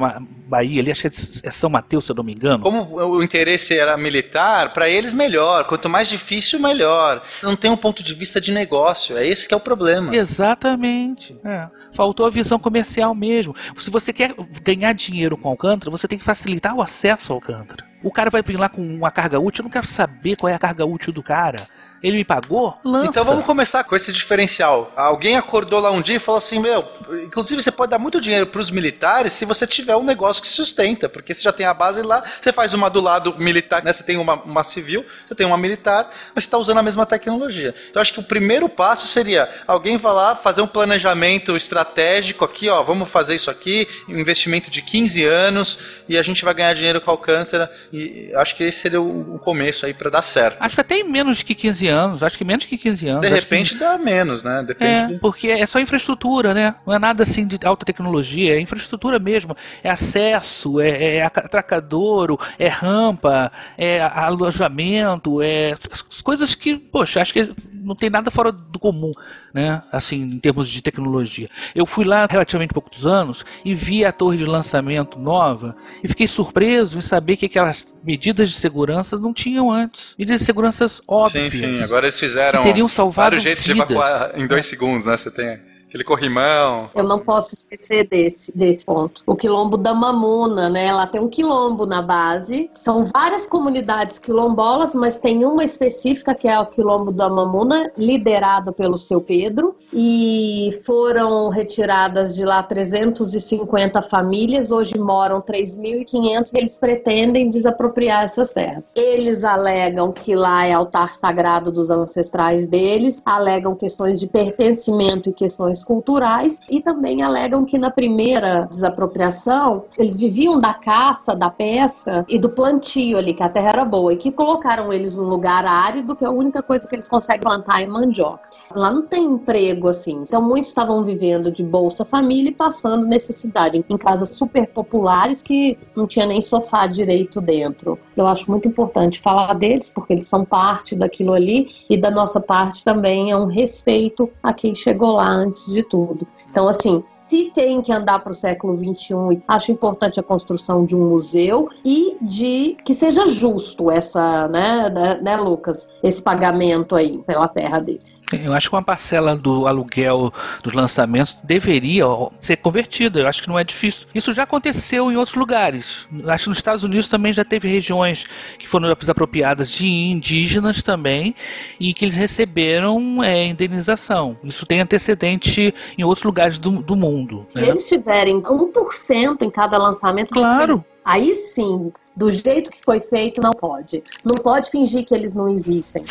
[0.47, 2.63] Bahia ali, acho que é São Mateus, se eu não me engano.
[2.63, 5.65] Como o interesse era militar, para eles melhor.
[5.65, 7.23] Quanto mais difícil, melhor.
[7.43, 9.17] Não tem um ponto de vista de negócio.
[9.17, 10.15] É esse que é o problema.
[10.15, 11.37] Exatamente.
[11.45, 11.69] É.
[11.93, 13.55] Faltou a visão comercial mesmo.
[13.79, 17.85] Se você quer ganhar dinheiro com Alcântara, você tem que facilitar o acesso ao Alcântara.
[18.03, 20.55] O cara vai vir lá com uma carga útil, eu não quero saber qual é
[20.55, 21.69] a carga útil do cara
[22.03, 23.09] ele me pagou, lança.
[23.09, 24.93] Então vamos começar com esse diferencial.
[24.97, 26.87] Alguém acordou lá um dia e falou assim: Meu,
[27.25, 30.49] inclusive você pode dar muito dinheiro para os militares se você tiver um negócio que
[30.49, 33.93] sustenta, porque você já tem a base lá, você faz uma do lado militar, né?
[33.93, 37.07] Você tem uma, uma civil, você tem uma militar, mas você está usando a mesma
[37.07, 37.75] tecnologia.
[37.91, 42.69] Então acho que o primeiro passo seria alguém vai lá fazer um planejamento estratégico aqui,
[42.69, 46.75] ó, vamos fazer isso aqui, um investimento de 15 anos e a gente vai ganhar
[46.75, 47.71] dinheiro com a Alcântara.
[47.93, 50.59] E acho que esse seria o, o começo aí para dar certo.
[50.61, 51.92] Acho que até em menos de 15 anos,
[52.23, 53.23] acho que menos que 15 anos.
[53.23, 53.79] De repente que...
[53.79, 54.63] dá menos, né?
[54.67, 56.75] Depende é, porque é só infraestrutura, né?
[56.87, 59.57] Não é nada assim de alta tecnologia, é infraestrutura mesmo.
[59.83, 65.77] É acesso, é, é atracadouro, é rampa, é alojamento, é
[66.23, 69.13] coisas que, poxa, acho que não tem nada fora do comum
[69.53, 69.83] né?
[69.91, 71.49] Assim, em termos de tecnologia.
[71.75, 76.27] Eu fui lá relativamente poucos anos e vi a torre de lançamento nova e fiquei
[76.27, 80.15] surpreso em saber que aquelas medidas de segurança não tinham antes.
[80.19, 81.53] Medidas de segurança óbvias.
[81.53, 81.83] Sim, sim.
[81.83, 83.87] Agora eles fizeram teriam salvado vários jeitos vidas.
[83.87, 85.17] de evacuar em dois segundos, né?
[85.17, 86.89] Você tem Aquele corrimão.
[86.95, 89.23] Eu não posso esquecer desse, desse ponto.
[89.27, 90.91] O quilombo da Mamuna, né?
[90.91, 92.71] Lá tem um quilombo na base.
[92.73, 98.73] São várias comunidades quilombolas, mas tem uma específica que é o quilombo da Mamuna, liderado
[98.73, 99.77] pelo seu Pedro.
[99.93, 104.73] E foram retiradas de lá 350 famílias.
[104.73, 108.93] Hoje moram 3.500 e eles pretendem desapropriar essas terras.
[108.97, 115.35] Eles alegam que lá é altar sagrado dos ancestrais deles, alegam questões de pertencimento e
[115.35, 122.25] questões culturais e também alegam que na primeira desapropriação eles viviam da caça, da pesca
[122.29, 125.65] e do plantio ali, que a terra era boa, e que colocaram eles num lugar
[125.65, 128.49] árido, que a única coisa que eles conseguem plantar é mandioca.
[128.75, 130.23] Lá não tem emprego assim.
[130.23, 135.79] Então muitos estavam vivendo de Bolsa Família e passando necessidade em casas super populares que
[135.95, 137.99] não tinha nem sofá direito dentro.
[138.17, 142.41] Eu acho muito importante falar deles, porque eles são parte daquilo ali e da nossa
[142.41, 146.27] parte também é um respeito a quem chegou lá antes de tudo.
[146.51, 150.95] Então, assim, se tem que andar para o século XXI, acho importante a construção de
[150.95, 157.19] um museu e de que seja justo essa, né, né, né Lucas, esse pagamento aí
[157.19, 158.12] pela terra deles.
[158.33, 160.33] Eu acho que uma parcela do aluguel
[160.63, 162.05] dos lançamentos deveria
[162.41, 163.21] ser convertida.
[163.21, 164.07] Eu acho que não é difícil.
[164.15, 166.07] Isso já aconteceu em outros lugares.
[166.27, 168.25] Acho que nos Estados Unidos também já teve regiões
[168.59, 171.35] que foram apropriadas de indígenas também
[171.79, 174.37] e que eles receberam é, indenização.
[174.45, 177.47] Isso tem antecedente em outros lugares do, do mundo.
[177.49, 177.69] Se né?
[177.69, 180.85] eles tiverem 1% em cada lançamento, claro.
[181.05, 184.03] Aí sim, do jeito que foi feito, não pode.
[184.25, 186.05] Não pode fingir que eles não existem.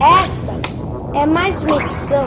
[0.00, 0.73] Esta
[1.14, 2.26] é mais uma edição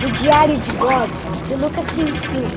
[0.00, 1.12] do Diário de Bordo
[1.46, 2.48] de Lucas Cincin,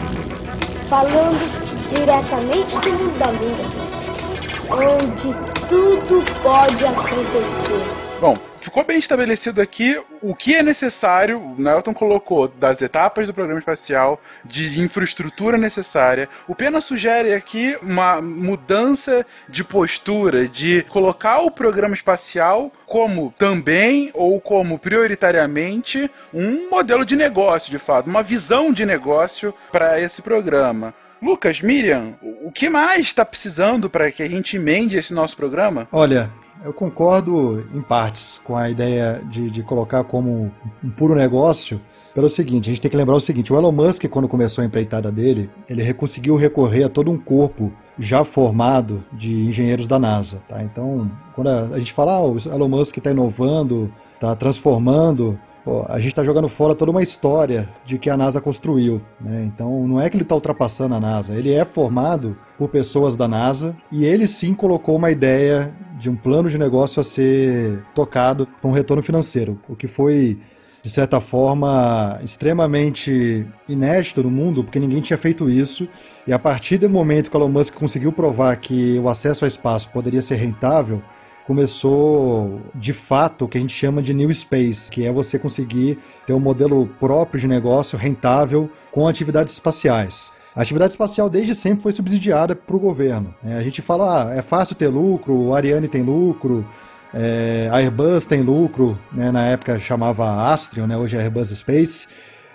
[0.87, 5.33] falando diretamente do mundo da lua, onde
[5.67, 7.83] tudo pode acontecer.
[8.21, 8.37] Bom,
[8.69, 11.39] ficou bem estabelecido aqui o que é necessário.
[11.39, 16.29] O Nelton colocou das etapas do programa espacial, de infraestrutura necessária.
[16.47, 24.11] O Pena sugere aqui uma mudança de postura, de colocar o programa espacial como também
[24.13, 30.21] ou como prioritariamente um modelo de negócio, de fato, uma visão de negócio para esse
[30.21, 30.93] programa.
[31.21, 35.87] Lucas, Miriam, o que mais está precisando para que a gente emende esse nosso programa?
[35.91, 36.31] Olha,
[36.63, 40.51] eu concordo em partes com a ideia de, de colocar como
[40.83, 41.79] um puro negócio,
[42.13, 44.65] pelo seguinte, a gente tem que lembrar o seguinte, o Elon Musk, quando começou a
[44.65, 50.41] empreitada dele, ele conseguiu recorrer a todo um corpo já formado de engenheiros da NASA,
[50.47, 50.63] tá?
[50.63, 55.97] Então, quando a, gente fala, ah, o Elon Musk está inovando, está transformando, pô, a
[55.97, 59.43] gente está jogando fora toda uma história de que a NASA construiu, né?
[59.45, 63.27] Então, não é que ele está ultrapassando a NASA, ele é formado por pessoas da
[63.27, 68.47] NASA e ele sim colocou uma ideia de um plano de negócio a ser tocado
[68.61, 70.39] com um retorno financeiro, o que foi
[70.81, 75.87] de certa forma extremamente inédito no mundo, porque ninguém tinha feito isso.
[76.25, 79.47] E a partir do momento que o Elon Musk conseguiu provar que o acesso ao
[79.47, 81.01] espaço poderia ser rentável,
[81.49, 85.97] começou de fato o que a gente chama de New Space, que é você conseguir
[86.27, 90.31] ter um modelo próprio de negócio rentável com atividades espaciais.
[90.55, 93.33] A atividade espacial desde sempre foi subsidiada para o governo.
[93.41, 93.57] Né?
[93.57, 96.63] A gente fala, ah, é fácil ter lucro, o Ariane tem lucro,
[97.11, 99.31] é, a Airbus tem lucro, né?
[99.31, 100.95] na época chamava Astrion, né?
[100.97, 102.07] hoje é Airbus Space,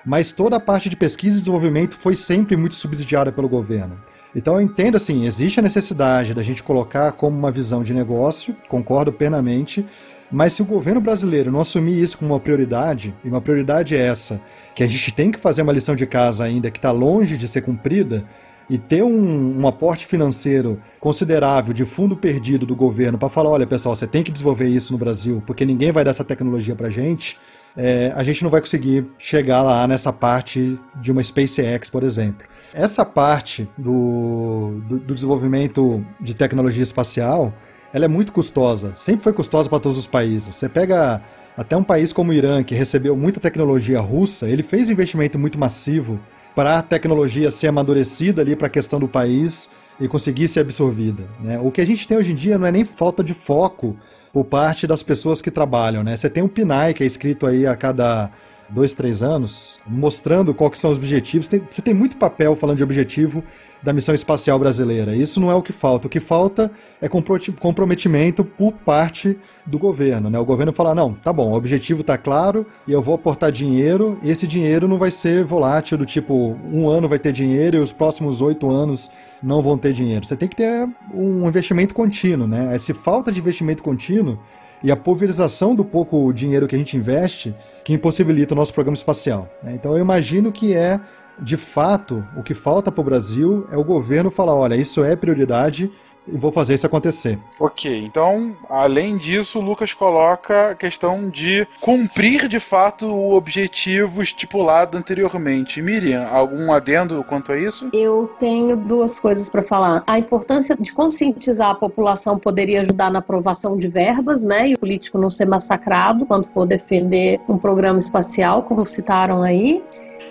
[0.06, 3.98] mas toda a parte de pesquisa e desenvolvimento foi sempre muito subsidiada pelo governo.
[4.34, 8.56] Então eu entendo assim, existe a necessidade da gente colocar como uma visão de negócio,
[8.68, 9.86] concordo plenamente,
[10.30, 14.00] mas se o governo brasileiro não assumir isso como uma prioridade, e uma prioridade é
[14.00, 14.40] essa,
[14.74, 17.46] que a gente tem que fazer uma lição de casa ainda que está longe de
[17.46, 18.24] ser cumprida,
[18.68, 23.66] e ter um, um, aporte financeiro considerável de fundo perdido do governo para falar, olha
[23.66, 26.88] pessoal, você tem que desenvolver isso no Brasil, porque ninguém vai dar essa tecnologia para
[26.88, 27.38] gente,
[27.76, 32.46] é, a gente não vai conseguir chegar lá nessa parte de uma SpaceX, por exemplo.
[32.74, 37.54] Essa parte do, do, do desenvolvimento de tecnologia espacial,
[37.92, 38.94] ela é muito custosa.
[38.96, 40.56] Sempre foi custosa para todos os países.
[40.56, 41.22] Você pega
[41.56, 45.38] até um país como o Irã, que recebeu muita tecnologia russa, ele fez um investimento
[45.38, 46.18] muito massivo
[46.52, 49.70] para a tecnologia ser amadurecida ali para a questão do país
[50.00, 51.22] e conseguir ser absorvida.
[51.40, 51.60] Né?
[51.60, 53.96] O que a gente tem hoje em dia não é nem falta de foco
[54.32, 56.02] por parte das pessoas que trabalham.
[56.02, 56.16] Né?
[56.16, 58.32] Você tem um PNAE que é escrito aí a cada
[58.68, 61.48] dois, três anos, mostrando quais são os objetivos.
[61.48, 63.42] Tem, você tem muito papel falando de objetivo
[63.84, 65.14] da missão espacial brasileira.
[65.14, 66.06] Isso não é o que falta.
[66.06, 66.70] O que falta
[67.02, 70.30] é comprometimento por parte do governo.
[70.30, 70.38] Né?
[70.38, 74.18] O governo fala: não, tá bom, o objetivo está claro e eu vou aportar dinheiro,
[74.22, 77.80] e esse dinheiro não vai ser volátil, do tipo, um ano vai ter dinheiro e
[77.80, 79.10] os próximos oito anos
[79.42, 80.24] não vão ter dinheiro.
[80.24, 82.48] Você tem que ter um investimento contínuo.
[82.48, 82.78] Né?
[82.78, 84.38] Se falta de investimento contínuo,
[84.84, 88.94] e a pulverização do pouco dinheiro que a gente investe que impossibilita o nosso programa
[88.94, 89.48] espacial.
[89.62, 89.72] né?
[89.74, 91.00] Então eu imagino que é,
[91.40, 95.16] de fato, o que falta para o Brasil é o governo falar: olha, isso é
[95.16, 95.90] prioridade
[96.26, 97.38] e vou fazer isso acontecer.
[97.58, 104.22] Ok, então, além disso, o Lucas coloca a questão de cumprir de fato o objetivo
[104.22, 105.82] estipulado anteriormente.
[105.82, 107.88] Miriam, algum adendo quanto a isso?
[107.92, 110.02] Eu tenho duas coisas para falar.
[110.06, 114.68] A importância de conscientizar a população poderia ajudar na aprovação de verbas, né?
[114.68, 119.82] E o político não ser massacrado quando for defender um programa espacial, como citaram aí.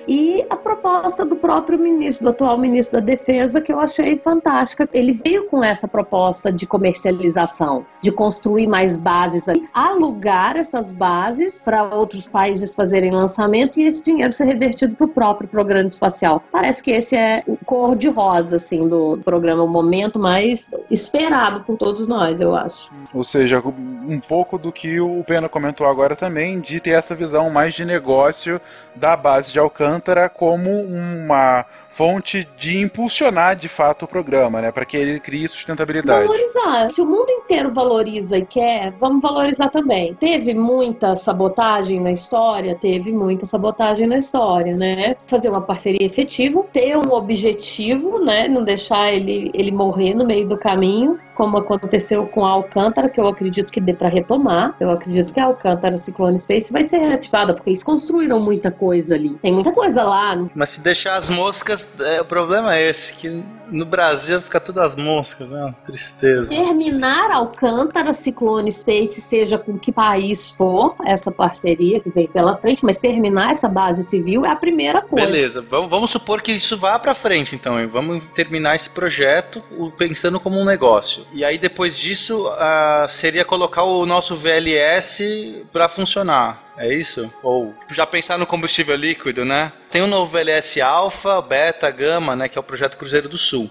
[0.08, 4.88] E a proposta do próprio ministro, do atual ministro da Defesa, que eu achei fantástica.
[4.94, 11.84] Ele veio com essa proposta de comercialização, de construir mais bases, alugar essas bases para
[11.84, 16.44] outros países fazerem lançamento e esse dinheiro ser revertido para o próprio programa espacial.
[16.52, 21.62] Parece que esse é o cor de rosa assim do programa, o momento mais esperado
[21.62, 22.90] por todos nós, eu acho.
[23.14, 27.50] Ou seja, um pouco do que o Pena comentou agora também, de ter essa visão
[27.50, 28.60] mais de negócio
[28.96, 29.60] da base de
[29.94, 35.48] Alcântara como uma fonte de impulsionar de fato o programa, né, para que ele crie
[35.48, 36.26] sustentabilidade.
[36.26, 36.90] Valorizar.
[36.90, 40.16] Se o mundo inteiro valoriza e quer, vamos valorizar também.
[40.16, 45.16] Teve muita sabotagem na história, teve muita sabotagem na história, né?
[45.28, 50.48] Fazer uma parceria efetiva, ter um objetivo, né, não deixar ele ele morrer no meio
[50.48, 54.76] do caminho como aconteceu com a Alcântara, que eu acredito que dê para retomar.
[54.80, 59.16] Eu acredito que a Alcântara Ciclone Space vai ser reativada, porque eles construíram muita coisa
[59.16, 59.36] ali.
[59.42, 60.48] Tem muita coisa lá.
[60.54, 64.80] Mas se deixar as moscas, é, o problema é esse, que no Brasil fica tudo
[64.80, 65.64] as moscas, né?
[65.64, 66.50] Uma tristeza.
[66.50, 72.86] Terminar Alcântara Ciclone Space, seja com que país for essa parceria que vem pela frente,
[72.86, 75.26] mas terminar essa base civil é a primeira coisa.
[75.26, 77.74] Beleza, vamos, vamos supor que isso vá pra frente, então.
[77.90, 79.62] Vamos terminar esse projeto
[79.98, 81.26] pensando como um negócio.
[81.34, 86.64] E aí, depois disso, ah, seria colocar o nosso VLS pra funcionar.
[86.78, 87.32] É isso?
[87.44, 89.72] Ou já pensar no combustível líquido, né?
[89.92, 92.50] Tem o novo VLS Alpha, Beta, Gama, né?
[92.50, 93.70] Que é o projeto Cruzeiro do Sul.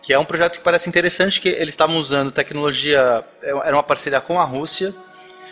[0.00, 3.24] Que é um projeto que parece interessante, que eles estavam usando tecnologia...
[3.42, 4.94] Era uma parceria com a Rússia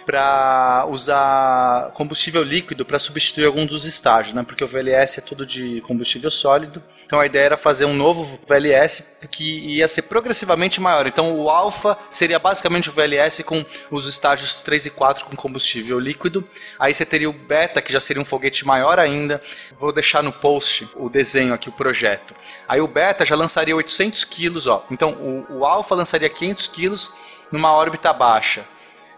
[0.05, 4.43] para usar combustível líquido para substituir algum dos estágios, né?
[4.43, 6.83] Porque o VLS é tudo de combustível sólido.
[7.07, 11.07] Então a ideia era fazer um novo VLS que ia ser progressivamente maior.
[11.07, 15.99] Então o alfa seria basicamente o VLS com os estágios 3 e 4 com combustível
[15.99, 16.47] líquido.
[16.79, 19.43] Aí você teria o beta, que já seria um foguete maior ainda.
[19.77, 22.35] Vou deixar no post o desenho aqui, o projeto.
[22.69, 24.85] Aí o beta já lançaria 800 quilos, ó.
[24.91, 27.11] Então o, o lançaria 500 quilos
[27.51, 28.65] numa órbita baixa.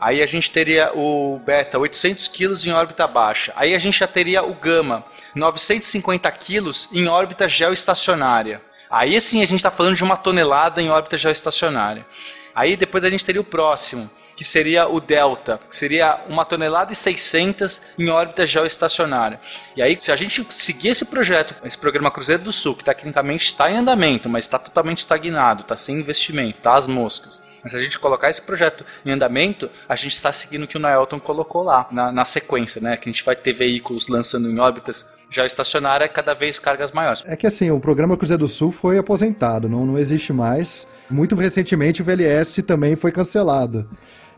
[0.04, 3.54] Aí a gente teria o beta 800 quilos em órbita baixa.
[3.56, 5.02] Aí a gente já teria o gama
[5.34, 8.60] 950 quilos em órbita geoestacionária.
[8.90, 12.06] Aí sim a gente está falando de uma tonelada em órbita geoestacionária.
[12.54, 16.92] Aí depois a gente teria o próximo, que seria o delta, que seria uma tonelada
[16.92, 19.40] e 600 em órbita geoestacionária.
[19.76, 23.46] E aí se a gente seguir esse projeto, esse programa Cruzeiro do Sul, que tecnicamente
[23.46, 27.42] está em andamento, mas está totalmente estagnado, está sem investimento, está às moscas.
[27.62, 30.76] Mas se a gente colocar esse projeto em andamento, a gente está seguindo o que
[30.76, 32.98] o Naelton colocou lá, na, na sequência, né?
[32.98, 35.44] Que a gente vai ter veículos lançando em órbitas já
[36.12, 37.24] cada vez cargas maiores.
[37.26, 40.86] É que assim, o programa Cruzeiro do Sul foi aposentado, não, não existe mais.
[41.10, 43.88] Muito recentemente o VLS também foi cancelado.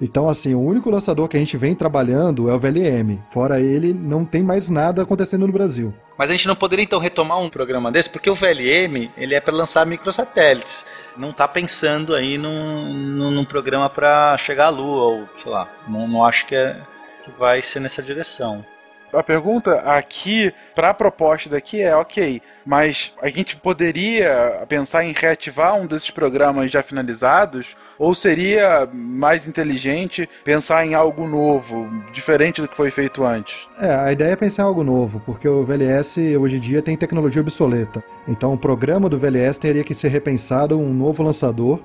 [0.00, 3.18] Então, assim, o único lançador que a gente vem trabalhando é o VLM.
[3.28, 5.94] Fora ele, não tem mais nada acontecendo no Brasil.
[6.18, 9.40] Mas a gente não poderia então retomar um programa desse, porque o VLM ele é
[9.40, 10.84] para lançar microsatélites.
[11.16, 15.68] Não está pensando aí num, num, num programa para chegar à Lua, ou sei lá.
[15.88, 16.80] Não, não acho que, é,
[17.24, 18.64] que vai ser nessa direção.
[19.12, 25.12] A pergunta aqui, para a proposta daqui é ok, mas a gente poderia pensar em
[25.12, 27.76] reativar um desses programas já finalizados?
[27.98, 33.66] Ou seria mais inteligente pensar em algo novo, diferente do que foi feito antes?
[33.80, 36.96] É, a ideia é pensar em algo novo, porque o VLS hoje em dia tem
[36.96, 38.04] tecnologia obsoleta.
[38.28, 41.80] Então o programa do VLS teria que ser repensado, um novo lançador.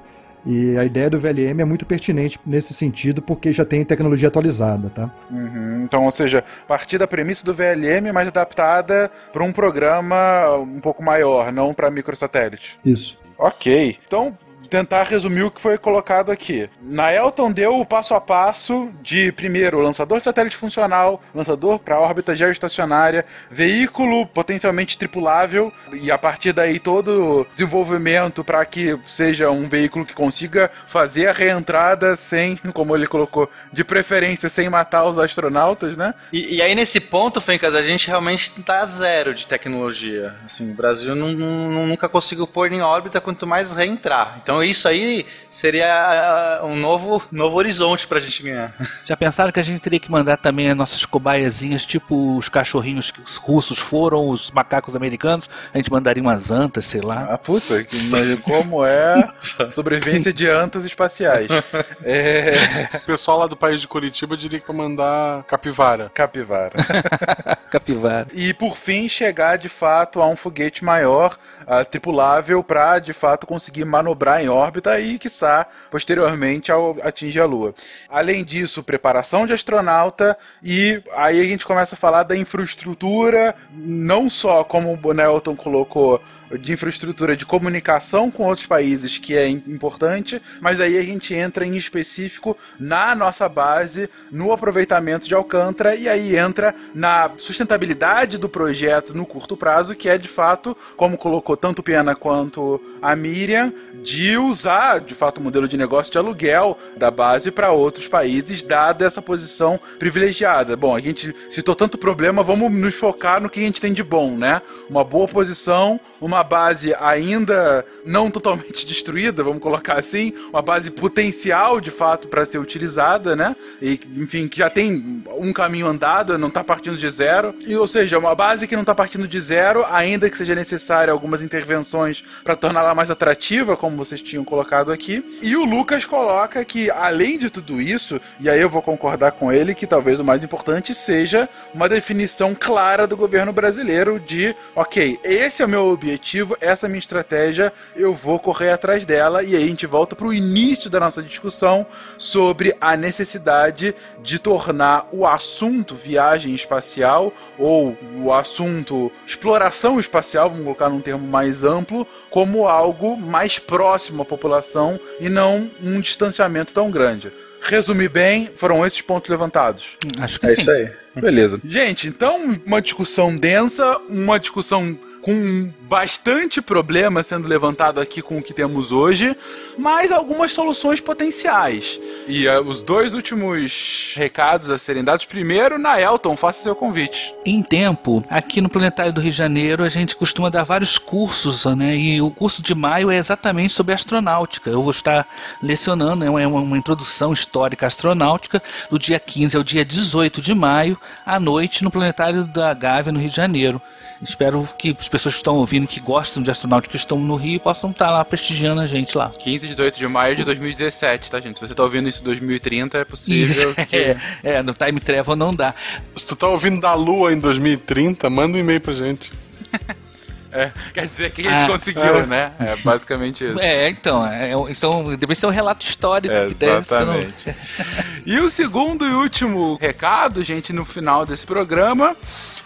[0.46, 4.90] E a ideia do VLM é muito pertinente nesse sentido, porque já tem tecnologia atualizada,
[4.90, 5.12] tá?
[5.30, 5.84] Uhum.
[5.84, 11.04] Então, ou seja, partir da premissa do VLM, mas adaptada para um programa um pouco
[11.04, 12.80] maior, não para microsatélite.
[12.84, 13.20] Isso.
[13.38, 13.98] Ok.
[14.06, 14.38] Então,
[14.70, 16.70] tentar resumir o que foi colocado aqui.
[16.82, 22.36] Naelton deu o passo a passo de, primeiro, lançador de satélite funcional, lançador para órbita
[22.36, 29.68] geoestacionária, veículo potencialmente tripulável, e a partir daí todo o desenvolvimento para que seja um
[29.70, 35.18] veículo que consiga fazer a reentrada sem, como ele colocou, de preferência sem matar os
[35.20, 36.14] astronautas, né?
[36.32, 40.34] E, e aí nesse ponto, Fencas, a gente realmente a zero de tecnologia.
[40.46, 44.40] Assim, o Brasil não, não- nunca conseguiu pôr em órbita quanto mais reentrar.
[44.42, 48.76] Então Então isso aí seria uh, um novo, novo horizonte pra gente ganhar.
[49.06, 53.12] Já pensaram que a gente teria que mandar também as nossas cobaiazinhas, tipo os cachorrinhos
[53.12, 55.50] que os russos foram, os macacos americanos?
[55.74, 57.30] A gente mandaria umas antas, sei lá.
[57.32, 57.98] Ah, puta, que,
[58.44, 61.48] como é a sobrevivência de antas espaciais.
[62.04, 62.90] É...
[62.96, 66.10] O pessoal lá do país de Curitiba diria que pra mandar capivara.
[66.14, 66.74] Capivara.
[67.70, 68.28] Capivara.
[68.34, 73.48] E por fim, chegar de fato a um foguete maior, uh, tripulável, para de fato
[73.48, 77.74] conseguir manobrar em órbita e, quiçá, posteriormente ao atingir a Lua.
[78.10, 84.30] Além disso, preparação de astronauta e aí a gente começa a falar da infraestrutura, não
[84.30, 86.22] só como o Nelton colocou
[86.60, 91.66] de infraestrutura de comunicação com outros países, que é importante, mas aí a gente entra
[91.66, 98.50] em específico na nossa base, no aproveitamento de Alcântara, e aí entra na sustentabilidade do
[98.50, 103.74] projeto no curto prazo, que é de fato, como colocou tanto Pena quanto a Miriam,
[104.04, 108.64] de usar de fato o modelo de negócio de aluguel da base para outros países,
[108.64, 110.76] dada essa posição privilegiada.
[110.76, 114.04] Bom, a gente citou tanto problema, vamos nos focar no que a gente tem de
[114.04, 114.62] bom, né?
[114.90, 121.82] Uma boa posição, uma base ainda não totalmente destruída, vamos colocar assim, uma base potencial
[121.82, 123.56] de fato para ser utilizada, né?
[123.82, 127.56] E enfim, que já tem um caminho andado, não está partindo de zero.
[127.60, 131.12] E ou seja, uma base que não está partindo de zero, ainda que seja necessária
[131.12, 135.40] algumas intervenções para torná-la mais atrativa, como vocês tinham colocado aqui.
[135.42, 139.52] E o Lucas coloca que além de tudo isso, e aí eu vou concordar com
[139.52, 145.20] ele que talvez o mais importante seja uma definição clara do governo brasileiro de, OK,
[145.24, 146.11] esse é o meu objetivo,
[146.60, 150.16] essa é a minha estratégia, eu vou correr atrás dela e aí a gente volta
[150.16, 151.86] para o início da nossa discussão
[152.18, 160.64] sobre a necessidade de tornar o assunto viagem espacial ou o assunto exploração espacial, vamos
[160.64, 166.74] colocar num termo mais amplo, como algo mais próximo à população e não um distanciamento
[166.74, 167.32] tão grande.
[167.62, 169.98] Resumir bem, foram esses pontos levantados.
[170.20, 170.62] Acho que É sim.
[170.62, 170.90] isso aí.
[171.16, 171.60] Beleza.
[171.64, 178.42] Gente, então uma discussão densa, uma discussão com bastante problema sendo levantado aqui com o
[178.42, 179.36] que temos hoje,
[179.78, 182.00] mas algumas soluções potenciais.
[182.28, 185.26] E eh, os dois últimos recados a serem dados.
[185.26, 187.34] Primeiro, Naelton, faça seu convite.
[187.46, 191.66] Em tempo, aqui no Planetário do Rio de Janeiro, a gente costuma dar vários cursos,
[191.76, 191.96] né?
[191.96, 194.70] E o curso de maio é exatamente sobre astronáutica.
[194.70, 195.28] Eu vou estar
[195.62, 200.54] lecionando, é uma, é uma introdução histórica astronáutica, do dia 15 ao dia 18 de
[200.54, 203.82] maio, à noite, no Planetário da Gávea, no Rio de Janeiro.
[204.22, 207.60] Espero que as pessoas que estão ouvindo, que gostam de astronáutica, que estão no Rio,
[207.60, 209.30] possam estar lá prestigiando a gente lá.
[209.32, 211.58] 15 e 18 de maio de 2017, tá, gente?
[211.60, 213.96] Se você tá ouvindo isso em 2030, é possível que...
[213.96, 215.74] é, é, no Time Travel não dá.
[216.16, 219.32] Se tu tá ouvindo da Lua em 2030, manda um e-mail pra gente.
[220.54, 222.26] É, quer dizer que a gente Ah, conseguiu, é.
[222.26, 222.52] né?
[222.60, 223.58] É basicamente isso.
[223.58, 227.06] É, então, é, é, então deve ser um relato histórico que deve ser.
[227.06, 227.56] no- Exatamente.
[228.26, 232.18] E o segundo e último recado, gente, no final desse programa.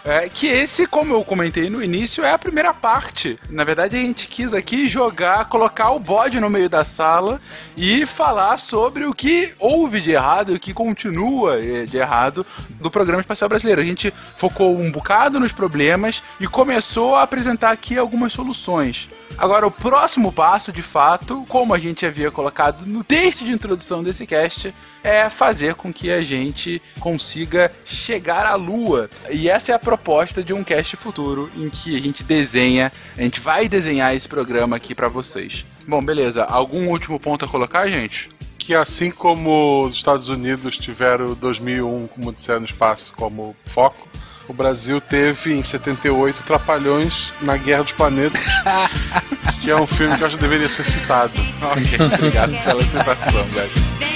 [0.08, 3.36] É que esse, como eu comentei no início, é a primeira parte.
[3.50, 7.40] Na verdade, a gente quis aqui jogar, colocar o bode no meio da sala
[7.76, 12.46] e falar sobre o que houve de errado e o que continua eh, de errado
[12.80, 13.80] do programa espacial brasileiro.
[13.80, 19.08] A gente focou um bocado nos problemas e começou a apresentar aqui algumas soluções.
[19.36, 24.04] Agora, o próximo passo, de fato, como a gente havia colocado no texto de introdução
[24.04, 24.72] desse cast,
[25.06, 29.08] é fazer com que a gente consiga chegar à Lua.
[29.30, 33.22] E essa é a proposta de um cast futuro em que a gente desenha, a
[33.22, 35.64] gente vai desenhar esse programa aqui pra vocês.
[35.86, 36.42] Bom, beleza.
[36.42, 38.28] Algum último ponto a colocar, gente?
[38.58, 44.08] Que assim como os Estados Unidos tiveram 2001 como Odisseia no Espaço como foco,
[44.48, 48.42] o Brasil teve em 78 Trapalhões na Guerra dos Planetas,
[49.62, 51.32] que é um filme que eu acho que deveria ser citado.
[51.62, 54.15] Ok, obrigado pela citação, guys.